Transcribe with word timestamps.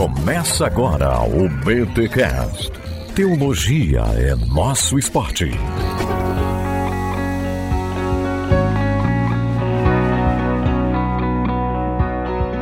Começa 0.00 0.64
agora 0.64 1.20
o 1.24 1.46
BTCast. 1.46 2.72
Teologia 3.14 4.00
é 4.16 4.34
nosso 4.34 4.98
esporte. 4.98 5.50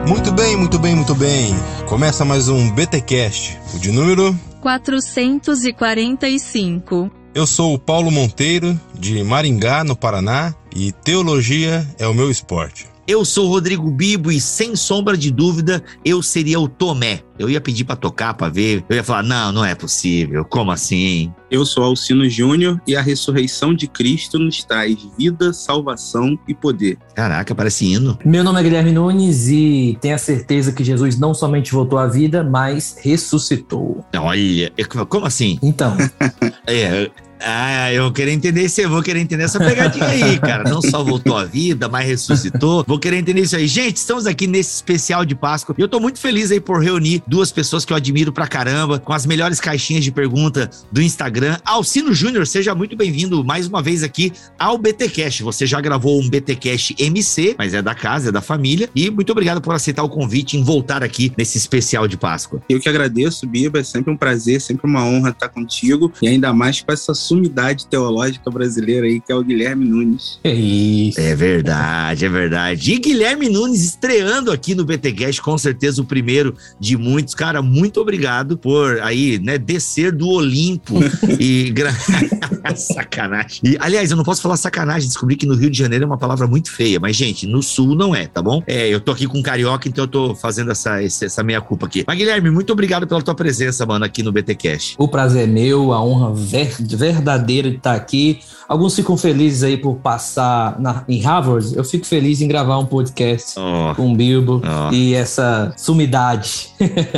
Muito 0.08 0.32
bem, 0.32 0.56
muito 0.56 0.80
bem, 0.80 0.96
muito 0.96 1.14
bem. 1.14 1.54
Começa 1.86 2.24
mais 2.24 2.48
um 2.48 2.72
BTcast, 2.72 3.56
o 3.72 3.78
de 3.78 3.92
número 3.92 4.36
445. 4.60 7.08
Eu 7.32 7.46
sou 7.46 7.74
o 7.74 7.78
Paulo 7.78 8.10
Monteiro, 8.10 8.76
de 8.92 9.22
Maringá, 9.22 9.84
no 9.84 9.94
Paraná, 9.94 10.52
e 10.74 10.90
teologia 10.90 11.86
é 12.00 12.08
o 12.08 12.14
meu 12.14 12.32
esporte. 12.32 12.97
Eu 13.08 13.24
sou 13.24 13.46
o 13.46 13.48
Rodrigo 13.48 13.90
Bibo 13.90 14.30
e, 14.30 14.38
sem 14.38 14.76
sombra 14.76 15.16
de 15.16 15.30
dúvida, 15.30 15.82
eu 16.04 16.22
seria 16.22 16.60
o 16.60 16.68
Tomé. 16.68 17.22
Eu 17.38 17.48
ia 17.48 17.58
pedir 17.58 17.84
para 17.84 17.96
tocar, 17.96 18.34
para 18.34 18.52
ver. 18.52 18.84
Eu 18.86 18.96
ia 18.96 19.02
falar: 19.02 19.22
não, 19.22 19.50
não 19.50 19.64
é 19.64 19.74
possível. 19.74 20.44
Como 20.44 20.70
assim? 20.70 21.32
Eu 21.50 21.64
sou 21.64 21.84
Alcino 21.84 22.28
Júnior 22.28 22.78
e 22.86 22.94
a 22.94 23.00
ressurreição 23.00 23.72
de 23.72 23.86
Cristo 23.86 24.38
nos 24.38 24.62
traz 24.62 24.98
vida, 25.16 25.54
salvação 25.54 26.38
e 26.46 26.54
poder. 26.54 26.98
Caraca, 27.14 27.54
parece 27.54 27.86
hino. 27.86 28.18
Meu 28.26 28.44
nome 28.44 28.60
é 28.60 28.62
Guilherme 28.62 28.92
Nunes 28.92 29.48
e 29.48 29.96
tenho 30.02 30.14
a 30.14 30.18
certeza 30.18 30.70
que 30.70 30.84
Jesus 30.84 31.18
não 31.18 31.32
somente 31.32 31.72
voltou 31.72 31.98
à 31.98 32.06
vida, 32.06 32.44
mas 32.44 32.98
ressuscitou. 33.00 34.04
Olha, 34.14 34.70
como 35.08 35.24
assim? 35.24 35.58
Então. 35.62 35.96
é, 36.68 37.10
ah, 37.40 37.92
eu 37.92 38.04
vou 38.04 38.12
querer 38.12 38.32
entender 38.32 38.64
isso, 38.64 38.80
eu 38.80 38.90
vou 38.90 39.02
querer 39.02 39.20
entender 39.20 39.44
essa 39.44 39.58
pegadinha 39.58 40.06
aí, 40.06 40.38
cara. 40.38 40.64
Não 40.64 40.80
só 40.82 41.02
voltou 41.02 41.36
à 41.36 41.44
vida, 41.44 41.88
mas 41.88 42.06
ressuscitou. 42.06 42.84
Vou 42.86 42.98
querer 42.98 43.16
entender 43.16 43.42
isso 43.42 43.56
aí. 43.56 43.66
Gente, 43.66 43.96
estamos 43.96 44.26
aqui 44.26 44.46
nesse 44.46 44.76
especial 44.76 45.24
de 45.24 45.34
Páscoa 45.34 45.74
e 45.78 45.80
eu 45.80 45.88
tô 45.88 46.00
muito 46.00 46.18
feliz 46.18 46.50
aí 46.50 46.60
por 46.60 46.82
reunir 46.82 47.22
duas 47.26 47.52
pessoas 47.52 47.84
que 47.84 47.92
eu 47.92 47.96
admiro 47.96 48.32
pra 48.32 48.46
caramba, 48.46 48.98
com 48.98 49.12
as 49.12 49.26
melhores 49.26 49.60
caixinhas 49.60 50.04
de 50.04 50.10
pergunta 50.10 50.70
do 50.90 51.00
Instagram. 51.00 51.56
Alcino 51.64 52.12
Júnior, 52.12 52.46
seja 52.46 52.74
muito 52.74 52.96
bem-vindo 52.96 53.44
mais 53.44 53.66
uma 53.66 53.82
vez 53.82 54.02
aqui 54.02 54.32
ao 54.58 54.78
BTcast. 54.78 55.42
Você 55.42 55.66
já 55.66 55.80
gravou 55.80 56.20
um 56.20 56.28
BTcast 56.28 56.96
MC, 56.98 57.54
mas 57.58 57.74
é 57.74 57.82
da 57.82 57.94
casa, 57.94 58.30
é 58.30 58.32
da 58.32 58.40
família. 58.40 58.88
E 58.94 59.10
muito 59.10 59.30
obrigado 59.30 59.60
por 59.60 59.74
aceitar 59.74 60.02
o 60.02 60.08
convite 60.08 60.56
em 60.56 60.62
voltar 60.62 61.02
aqui 61.02 61.32
nesse 61.36 61.58
especial 61.58 62.08
de 62.08 62.16
Páscoa. 62.16 62.60
Eu 62.68 62.80
que 62.80 62.88
agradeço, 62.88 63.46
Biba. 63.46 63.78
É 63.80 63.84
sempre 63.84 64.12
um 64.12 64.16
prazer, 64.16 64.60
sempre 64.60 64.86
uma 64.86 65.04
honra 65.04 65.30
estar 65.30 65.48
contigo 65.48 66.12
e 66.20 66.28
ainda 66.28 66.52
mais 66.52 66.80
com 66.80 66.92
essa 66.92 67.14
sumidade 67.28 67.86
teológica 67.86 68.50
brasileira 68.50 69.06
aí, 69.06 69.20
que 69.20 69.30
é 69.30 69.34
o 69.34 69.42
Guilherme 69.42 69.86
Nunes. 69.86 70.38
É 70.42 70.52
isso. 70.52 71.20
É 71.20 71.34
verdade, 71.34 72.24
é 72.24 72.28
verdade. 72.28 72.92
E 72.92 72.98
Guilherme 72.98 73.48
Nunes 73.48 73.84
estreando 73.84 74.50
aqui 74.50 74.74
no 74.74 74.84
BTcast, 74.84 75.42
com 75.42 75.56
certeza 75.58 76.00
o 76.00 76.04
primeiro 76.04 76.54
de 76.80 76.96
muitos. 76.96 77.34
Cara, 77.34 77.60
muito 77.60 78.00
obrigado 78.00 78.56
por 78.56 79.00
aí, 79.00 79.38
né, 79.38 79.58
descer 79.58 80.12
do 80.12 80.28
Olimpo 80.28 80.94
e 81.38 81.70
gra... 81.70 81.92
sacanagem. 82.74 83.60
E 83.64 83.76
aliás, 83.80 84.10
eu 84.10 84.16
não 84.16 84.24
posso 84.24 84.42
falar 84.42 84.56
sacanagem, 84.56 85.08
descobri 85.08 85.36
que 85.36 85.46
no 85.46 85.54
Rio 85.54 85.70
de 85.70 85.78
Janeiro 85.78 86.04
é 86.04 86.06
uma 86.06 86.18
palavra 86.18 86.46
muito 86.46 86.70
feia, 86.70 87.00
mas 87.00 87.16
gente, 87.16 87.46
no 87.46 87.62
sul 87.62 87.94
não 87.94 88.14
é, 88.14 88.26
tá 88.26 88.42
bom? 88.42 88.62
É, 88.66 88.88
eu 88.88 89.00
tô 89.00 89.12
aqui 89.12 89.26
com 89.26 89.42
carioca, 89.42 89.88
então 89.88 90.04
eu 90.04 90.08
tô 90.08 90.34
fazendo 90.34 90.70
essa 90.70 91.02
essa 91.02 91.42
meia 91.42 91.60
culpa 91.60 91.86
aqui. 91.86 92.04
Mas 92.06 92.18
Guilherme, 92.18 92.50
muito 92.50 92.72
obrigado 92.72 93.06
pela 93.06 93.22
tua 93.22 93.34
presença, 93.34 93.84
mano, 93.84 94.04
aqui 94.04 94.22
no 94.22 94.32
BTcast. 94.32 94.94
O 94.98 95.08
prazer 95.08 95.44
é 95.44 95.46
meu, 95.46 95.92
a 95.92 96.02
honra 96.02 96.34
ver... 96.34 96.76
verdadeira 97.22 97.70
de 97.70 97.76
estar 97.76 97.94
aqui. 97.94 98.40
Alguns 98.68 98.94
ficam 98.94 99.16
felizes 99.16 99.62
aí 99.62 99.76
por 99.76 99.96
passar 99.96 100.78
na... 100.80 101.02
em 101.08 101.20
Harvard. 101.20 101.74
Eu 101.76 101.84
fico 101.84 102.06
feliz 102.06 102.40
em 102.40 102.48
gravar 102.48 102.78
um 102.78 102.86
podcast 102.86 103.54
Oh. 103.58 103.94
com 103.94 104.12
o 104.12 104.16
Bilbo 104.16 104.62
Oh. 104.64 104.92
e 104.92 105.14
essa 105.14 105.72
sumidade. 105.76 106.68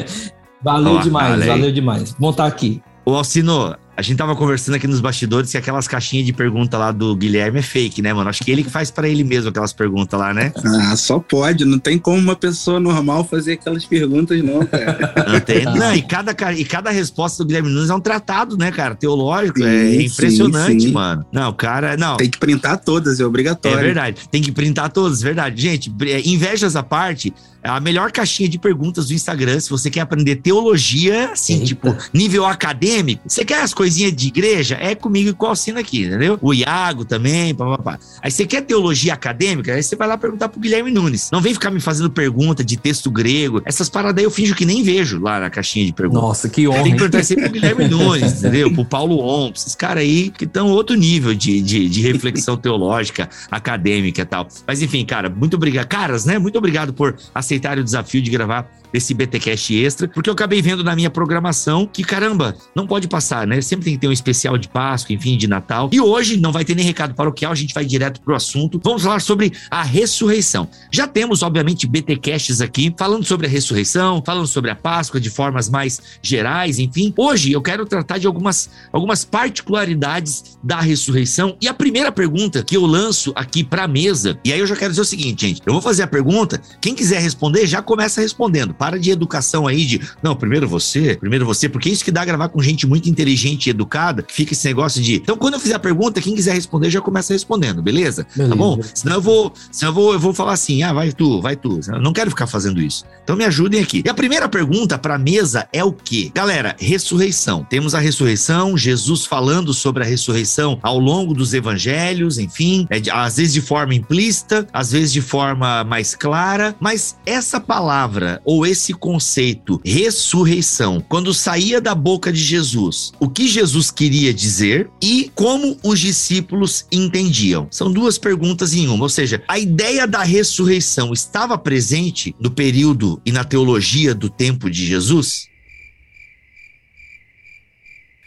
valeu 0.62 0.94
Ó, 0.96 1.00
demais, 1.02 1.30
valeu. 1.30 1.48
valeu 1.48 1.72
demais. 1.72 2.14
Bom 2.18 2.30
estar 2.30 2.46
aqui. 2.46 2.82
Ô 3.04 3.14
Alcino, 3.14 3.74
a 4.00 4.02
gente 4.02 4.16
tava 4.16 4.34
conversando 4.34 4.74
aqui 4.76 4.86
nos 4.86 4.98
bastidores 5.00 5.50
que 5.50 5.58
aquelas 5.58 5.86
caixinhas 5.86 6.25
de 6.25 6.32
pergunta 6.32 6.78
lá 6.78 6.91
do 6.91 7.14
Guilherme 7.14 7.58
é 7.58 7.62
fake, 7.62 8.00
né, 8.00 8.12
mano? 8.14 8.30
Acho 8.30 8.42
que 8.42 8.50
ele 8.50 8.64
que 8.64 8.70
faz 8.70 8.91
pra 8.91 9.06
ele 9.08 9.22
mesmo 9.22 9.50
aquelas 9.50 9.72
perguntas 9.75 10.19
lá, 10.19 10.32
né? 10.34 10.52
Ah, 10.64 10.97
só 10.97 11.19
pode. 11.19 11.64
Não 11.66 11.78
tem 11.78 11.98
como 11.98 12.16
uma 12.19 12.34
pessoa 12.34 12.80
normal 12.80 13.25
fazer 13.25 13.52
aquelas 13.52 13.84
perguntas, 13.84 14.42
não, 14.42 14.64
cara. 14.66 15.14
Não, 15.28 15.41
tem- 15.41 15.64
não, 15.64 15.94
e, 15.94 16.02
cada, 16.02 16.34
ca- 16.34 16.52
e 16.54 16.64
cada 16.64 16.91
resposta 16.91 17.44
do 17.44 17.47
Guilherme 17.47 17.69
Nunes 17.70 17.91
é 17.91 17.94
um 17.94 18.00
tratado, 18.00 18.56
né, 18.56 18.70
cara? 18.72 18.94
Teológico. 18.94 19.58
Sim, 19.58 19.64
é 19.66 19.91
sim, 19.91 20.04
impressionante, 20.06 20.82
sim. 20.84 20.92
mano. 20.92 21.25
Não, 21.30 21.52
cara, 21.52 21.96
não. 21.96 22.16
tem 22.16 22.30
que 22.30 22.38
printar 22.38 22.78
todas, 22.78 23.20
é 23.20 23.22
É 23.22 23.26
obrigatório. 23.26 23.78
verdade, 23.78 24.16
tem 24.30 24.41
que 24.41 24.50
printar 24.50 24.91
todas, 24.91 25.20
verdade. 25.20 25.60
Gente, 25.60 25.92
é, 26.06 26.26
invejas 26.26 26.75
à 26.75 26.82
parte, 26.82 27.32
é 27.62 27.69
a 27.69 27.78
melhor 27.78 28.10
caixinha 28.10 28.48
de 28.48 28.58
perguntas 28.58 29.08
do 29.08 29.12
Instagram, 29.14 29.60
se 29.60 29.69
você 29.69 29.91
quer 29.91 30.00
aprender 30.00 30.36
teologia, 30.36 31.32
assim, 31.32 31.54
Eita. 31.54 31.66
tipo, 31.66 31.96
nível 32.14 32.46
acadêmico, 32.46 33.22
você 33.28 33.44
quer 33.44 33.60
as 33.62 33.75
coisinhas 33.90 34.14
de 34.14 34.28
igreja, 34.28 34.78
é 34.80 34.94
comigo 34.94 35.30
e 35.30 35.32
com 35.32 35.46
Alcino 35.46 35.80
aqui, 35.80 36.04
entendeu? 36.04 36.38
O 36.40 36.54
Iago 36.54 37.04
também, 37.04 37.52
papapá. 37.52 37.98
Aí 38.22 38.30
você 38.30 38.46
quer 38.46 38.62
teologia 38.62 39.14
acadêmica, 39.14 39.74
aí 39.74 39.82
você 39.82 39.96
vai 39.96 40.06
lá 40.06 40.16
perguntar 40.16 40.48
pro 40.48 40.60
Guilherme 40.60 40.92
Nunes. 40.92 41.28
Não 41.32 41.40
vem 41.40 41.52
ficar 41.52 41.70
me 41.72 41.80
fazendo 41.80 42.08
pergunta 42.08 42.62
de 42.62 42.76
texto 42.76 43.10
grego, 43.10 43.60
essas 43.64 43.88
paradas 43.88 44.18
aí 44.18 44.24
eu 44.24 44.30
finjo 44.30 44.54
que 44.54 44.64
nem 44.64 44.84
vejo 44.84 45.18
lá 45.18 45.40
na 45.40 45.50
caixinha 45.50 45.84
de 45.84 45.92
perguntas. 45.92 46.22
Nossa, 46.22 46.48
que 46.48 46.68
honra. 46.68 46.84
Tem 46.84 46.92
que 46.92 46.98
perguntar 46.98 47.24
sempre 47.24 47.44
pro 47.44 47.52
Guilherme 47.52 47.88
Nunes, 47.88 48.38
entendeu? 48.38 48.72
Pro 48.72 48.84
Paulo 48.84 49.18
On, 49.18 49.50
esses 49.54 49.74
caras 49.74 50.02
aí 50.04 50.30
que 50.30 50.44
estão 50.44 50.68
outro 50.68 50.94
nível 50.94 51.34
de, 51.34 51.60
de, 51.60 51.88
de 51.88 52.00
reflexão 52.00 52.56
teológica, 52.58 53.28
acadêmica 53.50 54.22
e 54.22 54.24
tal. 54.24 54.46
Mas 54.66 54.82
enfim, 54.82 55.04
cara, 55.04 55.28
muito 55.28 55.54
obrigado. 55.56 55.88
Caras, 55.88 56.24
né? 56.24 56.38
Muito 56.38 56.56
obrigado 56.56 56.92
por 56.92 57.16
aceitarem 57.34 57.80
o 57.82 57.84
desafio 57.84 58.22
de 58.22 58.30
gravar 58.30 58.70
esse 58.92 59.14
BTcast 59.14 59.74
extra, 59.74 60.08
porque 60.08 60.28
eu 60.28 60.34
acabei 60.34 60.60
vendo 60.62 60.82
na 60.84 60.94
minha 60.94 61.10
programação 61.10 61.86
que, 61.86 62.02
caramba, 62.02 62.56
não 62.74 62.86
pode 62.86 63.08
passar, 63.08 63.46
né? 63.46 63.60
Sempre 63.60 63.84
tem 63.84 63.94
que 63.94 64.00
ter 64.00 64.08
um 64.08 64.12
especial 64.12 64.56
de 64.58 64.68
Páscoa, 64.68 65.14
enfim, 65.14 65.36
de 65.36 65.46
Natal. 65.46 65.88
E 65.92 66.00
hoje 66.00 66.36
não 66.36 66.52
vai 66.52 66.64
ter 66.64 66.74
nem 66.74 66.84
recado 66.84 67.14
paroquial, 67.14 67.52
a 67.52 67.54
gente 67.54 67.74
vai 67.74 67.84
direto 67.84 68.20
pro 68.20 68.34
assunto. 68.34 68.80
Vamos 68.82 69.02
falar 69.02 69.20
sobre 69.20 69.52
a 69.70 69.82
ressurreição. 69.82 70.68
Já 70.92 71.06
temos, 71.06 71.42
obviamente, 71.42 71.86
BTcasts 71.86 72.60
aqui 72.60 72.94
falando 72.96 73.24
sobre 73.24 73.46
a 73.46 73.50
ressurreição, 73.50 74.22
falando 74.24 74.46
sobre 74.46 74.70
a 74.70 74.74
Páscoa 74.74 75.20
de 75.20 75.30
formas 75.30 75.68
mais 75.68 76.00
gerais, 76.22 76.78
enfim. 76.78 77.12
Hoje 77.16 77.52
eu 77.52 77.62
quero 77.62 77.86
tratar 77.86 78.18
de 78.18 78.26
algumas, 78.26 78.70
algumas 78.92 79.24
particularidades 79.24 80.58
da 80.62 80.80
ressurreição. 80.80 81.56
E 81.60 81.68
a 81.68 81.74
primeira 81.74 82.12
pergunta 82.12 82.62
que 82.62 82.76
eu 82.76 82.86
lanço 82.86 83.32
aqui 83.34 83.62
pra 83.62 83.86
mesa, 83.86 84.38
e 84.44 84.52
aí 84.52 84.60
eu 84.60 84.66
já 84.66 84.76
quero 84.76 84.90
dizer 84.90 85.02
o 85.02 85.04
seguinte, 85.04 85.46
gente, 85.46 85.62
eu 85.64 85.72
vou 85.72 85.82
fazer 85.82 86.02
a 86.02 86.06
pergunta, 86.06 86.60
quem 86.80 86.94
quiser 86.94 87.20
responder 87.20 87.66
já 87.66 87.82
começa 87.82 88.20
respondendo. 88.20 88.74
Para 88.80 88.98
de 88.98 89.10
educação 89.10 89.66
aí 89.66 89.84
de, 89.84 90.00
não, 90.22 90.34
primeiro 90.34 90.66
você, 90.66 91.16
primeiro 91.20 91.44
você, 91.44 91.68
porque 91.68 91.91
é 91.91 91.92
isso 91.92 92.04
que 92.04 92.10
dá 92.10 92.22
a 92.22 92.24
gravar 92.24 92.48
com 92.48 92.60
gente 92.62 92.86
muito 92.86 93.08
inteligente 93.08 93.66
e 93.66 93.70
educada, 93.70 94.22
que 94.22 94.32
fica 94.32 94.54
esse 94.54 94.66
negócio 94.66 95.02
de, 95.02 95.16
então 95.16 95.36
quando 95.36 95.54
eu 95.54 95.60
fizer 95.60 95.74
a 95.74 95.78
pergunta, 95.78 96.20
quem 96.20 96.34
quiser 96.34 96.54
responder 96.54 96.90
já 96.90 97.00
começa 97.00 97.32
respondendo, 97.32 97.82
beleza? 97.82 98.26
Beleza. 98.34 98.48
Tá 98.48 98.56
bom? 98.56 98.80
Senão 98.94 99.16
eu 99.16 99.20
vou, 99.20 99.52
senão 99.70 99.90
eu 99.90 99.94
vou, 99.94 100.12
eu 100.14 100.19
vou 100.19 100.32
falar 100.32 100.52
assim, 100.52 100.82
ah, 100.82 100.92
vai 100.92 101.12
tu, 101.12 101.40
vai 101.40 101.56
tu. 101.56 101.78
Eu 101.88 102.00
não 102.00 102.12
quero 102.12 102.30
ficar 102.30 102.46
fazendo 102.46 102.80
isso. 102.80 103.04
Então 103.22 103.36
me 103.36 103.44
ajudem 103.44 103.82
aqui. 103.82 104.02
E 104.04 104.08
a 104.08 104.14
primeira 104.14 104.48
pergunta 104.48 104.98
para 104.98 105.14
a 105.16 105.19
mesa 105.19 105.69
é 105.72 105.84
o 105.84 105.92
quê? 105.92 106.30
Galera, 106.34 106.74
ressurreição. 106.78 107.64
Temos 107.69 107.94
a 107.94 107.98
ressurreição, 107.98 108.76
Jesus 108.76 109.26
falando 109.26 109.74
sobre 109.74 110.02
a 110.02 110.06
ressurreição 110.06 110.78
ao 110.82 110.98
longo 110.98 111.34
dos 111.34 111.52
evangelhos, 111.52 112.38
enfim, 112.38 112.86
é 112.90 113.00
às 113.12 113.36
vezes 113.36 113.52
de 113.52 113.60
forma 113.60 113.94
implícita, 113.94 114.66
às 114.72 114.92
vezes 114.92 115.12
de 115.12 115.20
forma 115.20 115.84
mais 115.84 116.14
clara, 116.14 116.74
mas 116.80 117.16
essa 117.26 117.60
palavra 117.60 118.40
ou 118.44 118.64
esse 118.70 118.94
conceito, 118.94 119.81
ressurreição, 119.84 121.04
quando 121.08 121.34
saía 121.34 121.81
da 121.81 121.94
boca 121.94 122.32
de 122.32 122.41
Jesus, 122.41 123.12
o 123.19 123.28
que 123.28 123.48
Jesus 123.48 123.91
queria 123.91 124.32
dizer 124.32 124.88
e 125.03 125.31
como 125.34 125.76
os 125.82 125.98
discípulos 125.98 126.86
entendiam? 126.91 127.66
São 127.70 127.92
duas 127.92 128.16
perguntas 128.16 128.72
em 128.72 128.88
uma, 128.88 129.03
ou 129.03 129.08
seja, 129.08 129.42
a 129.48 129.58
ideia 129.58 130.06
da 130.06 130.22
ressurreição 130.22 131.12
estava 131.12 131.58
presente 131.58 132.34
no 132.41 132.50
período 132.50 133.20
e 133.26 133.32
na 133.32 133.44
teologia 133.44 134.14
do 134.14 134.31
tempo 134.31 134.70
de 134.70 134.87
Jesus? 134.87 135.49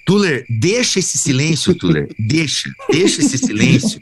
Tuller, 0.05 0.45
deixa 0.49 0.99
esse 0.99 1.17
silêncio, 1.17 1.73
Tuller. 1.73 2.09
Deixa, 2.19 2.69
deixa 2.91 3.21
esse 3.21 3.37
silêncio. 3.37 3.99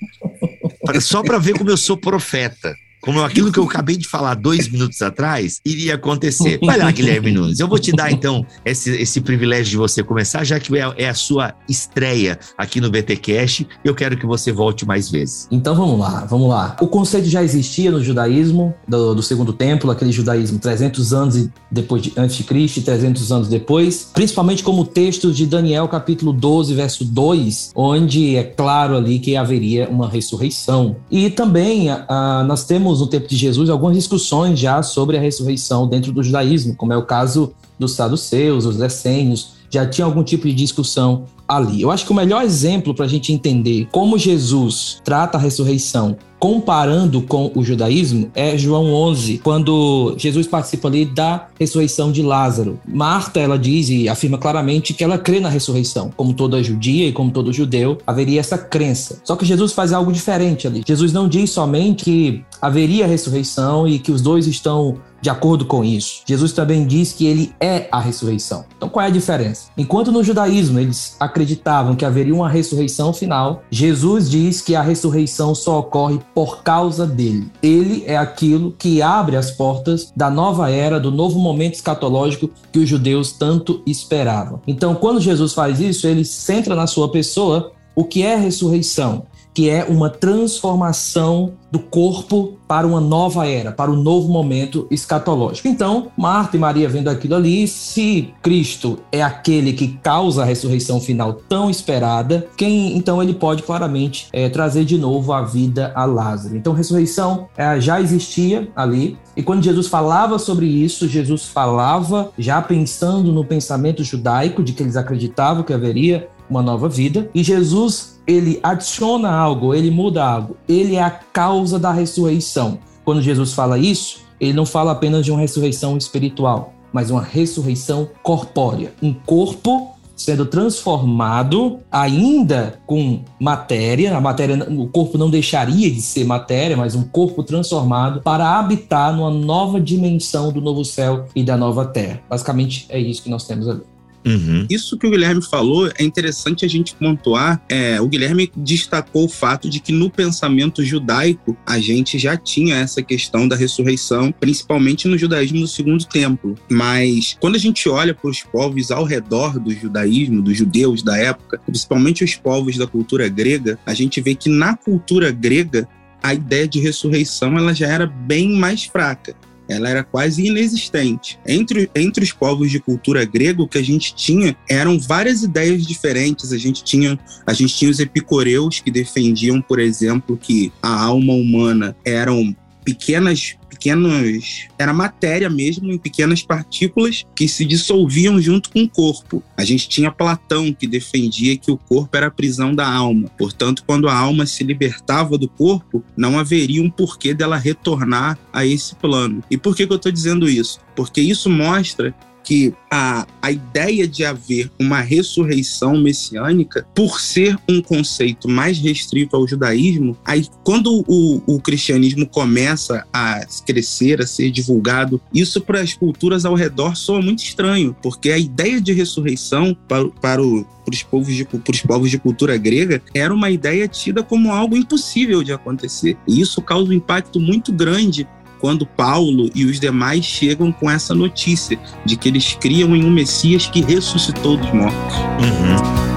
Só 1.00 1.22
para 1.22 1.38
ver 1.38 1.54
como 1.56 1.70
eu 1.70 1.78
sou 1.78 1.96
profeta. 1.96 2.76
Como 3.02 3.22
aquilo 3.24 3.52
que 3.52 3.58
eu 3.58 3.64
acabei 3.64 3.98
de 3.98 4.08
falar 4.08 4.36
dois 4.36 4.70
minutos 4.70 5.02
atrás 5.02 5.60
iria 5.66 5.96
acontecer. 5.96 6.60
Vai 6.64 6.78
lá, 6.78 6.92
Guilherme 6.92 7.32
Nunes. 7.32 7.60
Eu 7.60 7.68
vou 7.68 7.80
te 7.80 7.92
dar, 7.92 8.12
então, 8.12 8.46
esse, 8.64 8.92
esse 8.92 9.20
privilégio 9.22 9.72
de 9.72 9.78
você 9.78 10.04
começar, 10.04 10.44
já 10.44 10.60
que 10.60 10.78
é, 10.78 10.94
é 10.98 11.10
a 11.10 11.14
sua 11.14 11.54
estreia 11.68 12.40
aqui 12.58 12.80
no 12.80 12.92
BTCast. 12.92 13.68
Eu 13.84 13.96
quero 13.96 14.16
que 14.16 14.26
você 14.26 14.52
volte 14.52 14.86
mais 14.86 15.10
vezes. 15.10 15.48
Então 15.52 15.76
vamos 15.76 16.00
lá, 16.00 16.26
vamos 16.26 16.50
lá. 16.50 16.76
O 16.80 16.88
conceito 16.88 17.28
já 17.28 17.44
existia 17.44 17.90
no 17.90 18.04
judaísmo 18.04 18.74
do, 18.88 19.16
do 19.16 19.24
segundo 19.24 19.52
templo, 19.52 19.90
aquele 19.90 20.12
judaísmo 20.12 20.60
300 20.60 21.14
anos 21.14 21.50
depois 21.72 22.04
de, 22.04 22.14
antes 22.16 22.36
de 22.36 22.44
Cristo 22.44 22.78
e 22.78 22.82
300 22.84 23.32
anos 23.32 23.48
depois, 23.48 24.10
principalmente 24.14 24.64
como 24.64 24.86
texto 24.86 25.32
de 25.32 25.48
Daniel 25.48 25.88
capítulo 25.88 26.32
12, 26.34 26.74
verso 26.76 27.04
2, 27.06 27.72
onde 27.76 28.36
é 28.36 28.44
claro 28.44 28.96
ali 28.96 29.20
que 29.20 29.36
haveria 29.36 29.90
uma 29.90 30.08
ressurreição. 30.08 30.98
E 31.10 31.30
também 31.30 31.90
ah, 31.90 32.44
nós 32.48 32.66
temos 32.66 32.91
no 33.00 33.08
tempo 33.08 33.28
de 33.28 33.36
Jesus 33.36 33.70
algumas 33.70 33.96
discussões 33.96 34.60
já 34.60 34.82
sobre 34.84 35.18
a 35.18 35.22
ressurreição 35.22 35.88
dentro 35.88 36.12
do 36.12 36.22
judaísmo, 36.22 36.76
como 36.76 36.94
é 36.94 36.98
o 36.98 37.06
caso 37.06 37.54
dos 37.80 37.94
saduceus, 37.94 38.66
os 38.66 38.80
essênios, 38.80 39.54
já 39.70 39.86
tinha 39.86 40.06
algum 40.06 40.24
tipo 40.24 40.48
de 40.48 40.54
discussão 40.54 41.26
ali. 41.48 41.82
Eu 41.82 41.92
acho 41.92 42.06
que 42.06 42.12
o 42.12 42.16
melhor 42.16 42.44
exemplo 42.44 42.94
para 42.94 43.06
a 43.06 43.08
gente 43.08 43.34
entender 43.34 43.88
como 43.92 44.18
Jesus 44.18 45.02
trata 45.04 45.38
a 45.38 45.42
ressurreição 45.42 46.18
comparando 46.42 47.22
com 47.22 47.52
o 47.54 47.64
judaísmo 47.64 48.32
é 48.34 48.58
João 48.58 48.92
11, 48.92 49.38
quando 49.44 50.16
Jesus 50.18 50.48
participa 50.48 50.88
ali 50.88 51.06
da 51.06 51.48
ressurreição 51.60 52.12
de 52.12 52.24
Lázaro. 52.24 52.80
Marta, 52.84 53.40
ela 53.40 53.60
diz 53.60 53.90
e 53.90 54.10
afirma 54.10 54.40
claramente 54.40 54.92
que 54.92 55.04
ela 55.04 55.20
crê 55.20 55.40
na 55.40 55.50
ressurreição. 55.50 56.12
Como 56.18 56.34
toda 56.34 56.64
judia 56.64 57.08
e 57.08 57.14
como 57.14 57.30
todo 57.30 57.54
judeu, 57.54 58.00
haveria 58.08 58.40
essa 58.40 58.58
crença. 58.58 59.22
Só 59.24 59.36
que 59.36 59.46
Jesus 59.46 59.72
faz 59.72 59.94
algo 59.94 60.12
diferente 60.12 60.66
ali. 60.66 60.82
Jesus 60.84 61.14
não 61.14 61.30
diz 61.30 61.52
somente 61.52 62.06
que 62.06 62.44
haveria 62.60 63.06
ressurreição 63.06 63.88
e 63.88 64.00
que 64.00 64.12
os 64.12 64.20
dois 64.20 64.48
estão 64.48 64.98
de 65.22 65.30
acordo 65.30 65.66
com 65.66 65.86
isso. 65.86 66.24
Jesus 66.26 66.52
também 66.52 66.86
diz 66.86 67.14
que 67.14 67.28
ele 67.28 67.54
é 67.60 67.88
a 67.92 68.00
ressurreição. 68.00 68.66
Então 68.76 68.90
qual 68.90 69.06
é 69.06 69.08
a 69.08 69.12
diferença? 69.12 69.70
Enquanto 69.78 70.12
no 70.12 70.24
judaísmo 70.24 70.80
eles 70.80 71.16
acreditavam 71.20 71.96
que 71.96 72.04
haveria 72.04 72.34
uma 72.34 72.50
ressurreição 72.50 73.14
final, 73.14 73.64
Jesus 73.70 74.30
diz 74.30 74.62
que 74.62 74.76
a 74.76 74.82
ressurreição 74.82 75.54
só 75.54 75.80
ocorre 75.80 76.20
por 76.34 76.64
causa 76.64 77.06
dele. 77.06 77.52
Ele 77.62 78.04
é 78.06 78.18
aquilo 78.18 78.74
que 78.78 79.02
abre 79.02 79.36
as 79.36 79.52
portas 79.52 80.12
da 80.16 80.30
nova 80.30 80.70
era, 80.70 81.00
do 81.00 81.12
novo 81.12 81.40
momento 81.40 81.76
escatológico 81.76 82.50
que 82.72 82.80
os 82.80 82.90
judeus 82.90 83.32
tanto 83.32 83.82
esperavam. 83.86 84.62
Então, 84.66 84.96
quando 84.96 85.20
Jesus 85.20 85.54
faz 85.54 85.80
isso, 85.80 86.08
ele 86.08 86.26
centra 86.26 86.76
na 86.76 86.88
sua 86.88 87.12
pessoa 87.12 87.72
o 87.96 88.06
que 88.06 88.24
é 88.24 88.36
ressurreição 88.36 89.26
que 89.54 89.70
é 89.70 89.84
uma 89.84 90.10
transformação 90.10 91.54
do 91.72 91.80
corpo 91.80 92.58
para 92.68 92.86
uma 92.86 93.00
nova 93.00 93.48
era, 93.48 93.72
para 93.72 93.90
um 93.90 93.96
novo 93.96 94.28
momento 94.28 94.88
escatológico. 94.92 95.68
Então, 95.68 96.12
Marta 96.18 96.58
e 96.58 96.60
Maria 96.60 96.90
vendo 96.90 97.10
aquilo 97.10 97.36
ali, 97.36 97.68
se 97.68 98.34
Cristo 98.42 99.00
é 99.12 99.24
aquele 99.24 99.72
que 99.72 99.88
causa 100.04 100.42
a 100.42 100.46
ressurreição 100.46 101.00
final 101.00 101.34
tão 101.34 101.70
esperada, 101.70 102.48
quem 102.58 102.98
então 102.98 103.24
ele 103.24 103.34
pode 103.34 103.64
claramente 103.64 104.28
é, 104.34 104.50
trazer 104.50 104.84
de 104.84 104.98
novo 104.98 105.32
a 105.32 105.42
vida 105.42 105.92
a 105.96 106.04
Lázaro. 106.04 106.58
Então, 106.58 106.74
ressurreição 106.74 107.48
é, 107.58 107.80
já 107.80 108.02
existia 108.02 108.70
ali, 108.76 109.18
e 109.36 109.42
quando 109.42 109.64
Jesus 109.64 109.88
falava 109.88 110.38
sobre 110.38 110.66
isso, 110.66 111.08
Jesus 111.08 111.46
falava 111.46 112.32
já 112.38 112.62
pensando 112.62 113.32
no 113.32 113.46
pensamento 113.46 114.04
judaico 114.04 114.62
de 114.62 114.74
que 114.74 114.84
eles 114.84 114.98
acreditavam 114.98 115.64
que 115.64 115.74
haveria 115.74 116.28
uma 116.52 116.62
nova 116.62 116.90
vida. 116.90 117.30
E 117.34 117.42
Jesus, 117.42 118.22
ele 118.28 118.60
adiciona 118.62 119.32
algo, 119.32 119.74
ele 119.74 119.90
muda 119.90 120.24
algo. 120.24 120.58
Ele 120.68 120.96
é 120.96 121.02
a 121.02 121.10
causa 121.10 121.80
da 121.80 121.92
ressurreição. 121.92 122.78
Quando 123.06 123.22
Jesus 123.22 123.54
fala 123.54 123.80
isso, 123.80 124.20
ele 124.40 124.54
não 124.54 124.66
fala 124.66 124.92
apenas 124.92 125.26
de 125.26 125.32
uma 125.32 125.40
ressurreição 125.40 125.98
espiritual, 125.98 126.74
mas 126.92 127.10
uma 127.10 127.22
ressurreição 127.22 128.10
corpórea. 128.22 128.94
Um 129.02 129.14
corpo 129.14 129.96
sendo 130.16 130.46
transformado 130.46 131.80
ainda 131.92 132.80
com 132.86 133.22
matéria, 133.40 134.16
a 134.16 134.22
matéria, 134.22 134.68
o 134.70 134.88
corpo 134.88 135.18
não 135.18 135.32
deixaria 135.32 135.90
de 135.90 136.02
ser 136.02 136.26
matéria, 136.26 136.78
mas 136.78 136.94
um 136.94 137.04
corpo 137.04 137.42
transformado 137.42 138.22
para 138.22 138.60
habitar 138.60 139.16
numa 139.16 139.32
nova 139.32 139.82
dimensão 139.82 140.52
do 140.52 140.62
novo 140.62 140.86
céu 140.86 141.26
e 141.36 141.44
da 141.44 141.58
nova 141.58 141.86
terra. 141.86 142.22
Basicamente 142.30 142.86
é 142.90 143.00
isso 143.00 143.24
que 143.24 143.30
nós 143.30 143.48
temos 143.48 143.68
ali. 143.68 143.82
Uhum. 144.26 144.66
Isso 144.70 144.98
que 144.98 145.08
o 145.08 145.12
Guilherme 145.12 145.42
falou 145.42 145.90
é 145.98 146.04
interessante 146.04 146.66
a 146.66 146.68
gente 146.68 146.96
pontuar. 146.96 147.62
É, 147.68 148.00
o 148.00 148.08
Guilherme 148.08 148.52
destacou 148.56 149.26
o 149.26 149.30
fato 149.30 149.70
de 149.70 149.80
que 149.80 149.92
no 149.92 150.10
pensamento 150.10 150.84
judaico 150.84 151.58
a 151.66 151.80
gente 151.80 152.18
já 152.20 152.38
tinha 152.38 152.76
essa 152.76 153.02
questão 153.02 153.48
da 153.48 153.56
ressurreição, 153.56 154.32
principalmente 154.32 155.08
no 155.08 155.18
judaísmo 155.18 155.62
do 155.62 155.68
segundo 155.68 156.06
templo. 156.06 156.56
Mas 156.70 157.38
quando 157.40 157.56
a 157.56 157.60
gente 157.60 157.88
olha 157.90 158.14
para 158.14 158.30
os 158.30 158.42
povos 158.44 158.92
ao 158.92 159.04
redor 159.04 159.60
do 159.60 159.72
judaísmo, 159.72 160.42
dos 160.42 160.58
judeus 160.58 161.02
da 161.02 161.18
época, 161.18 161.60
principalmente 161.66 162.24
os 162.24 162.36
povos 162.36 162.78
da 162.78 162.88
cultura 162.88 163.28
grega, 163.28 163.80
a 163.86 163.94
gente 163.94 164.22
vê 164.22 164.36
que 164.36 164.50
na 164.50 164.76
cultura 164.76 165.32
grega 165.32 165.88
a 166.22 166.34
ideia 166.34 166.68
de 166.68 166.80
ressurreição 166.80 167.58
ela 167.58 167.74
já 167.74 167.88
era 167.88 168.06
bem 168.06 168.54
mais 168.54 168.86
fraca 168.86 169.36
ela 169.72 169.90
era 169.90 170.04
quase 170.04 170.46
inexistente. 170.46 171.40
Entre, 171.48 171.90
entre 171.96 172.24
os 172.24 172.32
povos 172.32 172.70
de 172.70 172.80
cultura 172.80 173.26
grega, 173.26 173.62
o 173.62 173.68
que 173.68 173.78
a 173.78 173.84
gente 173.84 174.14
tinha 174.16 174.56
eram 174.70 175.00
várias 175.00 175.44
ideias 175.44 175.86
diferentes. 175.86 176.52
A 176.52 176.58
gente 176.58 176.84
tinha, 176.84 177.18
a 177.46 177.54
gente 177.54 177.76
tinha 177.76 177.90
os 177.90 178.00
epicureus 178.00 178.80
que 178.80 178.92
defendiam, 178.92 179.62
por 179.62 179.80
exemplo, 179.80 180.38
que 180.38 180.72
a 180.82 181.04
alma 181.04 181.34
humana 181.34 181.96
eram 182.06 182.56
pequenas 182.84 183.58
pequenos. 183.82 184.68
Era 184.78 184.94
matéria 184.94 185.50
mesmo, 185.50 185.92
em 185.92 185.98
pequenas 185.98 186.44
partículas 186.44 187.26
que 187.36 187.48
se 187.48 187.66
dissolviam 187.66 188.40
junto 188.40 188.70
com 188.70 188.84
o 188.84 188.90
corpo. 188.90 189.44
A 189.58 189.66
gente 189.66 189.90
tinha 189.90 190.12
Platão, 190.12 190.72
que 190.72 190.86
defendia 190.86 191.58
que 191.58 191.72
o 191.72 191.78
corpo 191.78 192.16
era 192.16 192.28
a 192.28 192.32
prisão 192.32 192.76
da 192.76 192.88
alma. 192.88 193.30
Portanto, 193.38 193.84
quando 193.88 194.08
a 194.08 194.16
alma 194.16 194.46
se 194.46 194.64
libertava 194.64 195.38
do 195.38 195.48
corpo, 195.48 196.04
não 196.16 196.38
haveria 196.38 196.84
um 196.84 196.90
porquê 196.90 197.34
dela 197.34 197.58
retornar 197.58 198.38
a 198.54 198.66
esse 198.66 198.96
plano. 198.96 199.44
E 199.50 199.58
por 199.58 199.76
que, 199.76 199.88
que 199.88 199.94
eu 199.94 199.98
estou 199.98 200.12
dizendo 200.12 200.48
isso? 200.48 200.80
Porque 200.96 201.22
isso 201.22 201.50
mostra 201.50 202.14
que 202.44 202.74
a, 202.90 203.26
a 203.42 203.52
ideia 203.52 204.08
de 204.08 204.26
haver 204.26 204.70
uma 204.80 205.02
ressurreição 205.02 205.98
messiânica, 205.98 206.86
por 206.94 207.20
ser 207.20 207.58
um 207.70 207.82
conceito 207.82 208.50
mais 208.50 208.78
restrito 208.80 209.36
ao 209.36 209.48
judaísmo, 209.48 210.18
aí 210.26 210.46
quando 210.64 211.04
o, 211.08 211.42
o 211.46 211.62
cristianismo 211.62 212.28
começa 212.28 213.06
a 213.14 213.46
crescer, 213.66 214.22
a 214.22 214.28
ser 214.28 214.52
divulgado, 214.52 215.22
isso 215.34 215.62
para 215.62 215.82
as 215.82 215.94
culturas 215.94 216.46
ao 216.46 216.56
redor 216.56 216.96
soa 216.96 217.22
muito 217.22 217.44
estranho, 217.44 217.96
porque 218.02 218.32
a 218.32 218.38
ideia 218.38 218.82
de 218.82 218.94
ressurreição 218.94 219.76
para, 219.88 220.08
para 220.10 220.44
o 220.44 220.66
para 220.84 220.94
os 220.96 221.04
povos 221.04 221.36
de, 221.36 221.46
para 221.46 221.72
os 221.72 221.82
povos 221.82 222.10
de 222.10 222.18
cultura 222.18 222.58
grega 222.58 223.02
era 223.14 223.34
uma 223.34 223.50
ideia 223.50 223.88
tida 223.88 224.24
como 224.24 224.52
algo 224.52 224.76
impossível 224.76 225.44
de 225.44 225.54
acontecer. 225.54 226.18
E 226.28 226.42
isso 226.42 226.62
causa 226.62 226.90
um 226.90 226.94
impacto 226.94 227.40
muito 227.40 227.72
grande 227.72 228.28
quando 228.62 228.86
Paulo 228.86 229.50
e 229.56 229.66
os 229.66 229.80
demais 229.80 230.24
chegam 230.24 230.72
com 230.72 230.90
essa 230.90 231.16
notícia 231.16 231.78
de 232.06 232.16
que 232.16 232.30
eles 232.30 232.54
criam 232.54 232.96
em 232.96 233.04
um 233.04 233.10
Messias 233.10 233.66
que 233.66 233.82
ressuscitou 233.82 234.56
dos 234.56 234.72
mortos. 234.72 235.16
Uhum. 235.18 236.11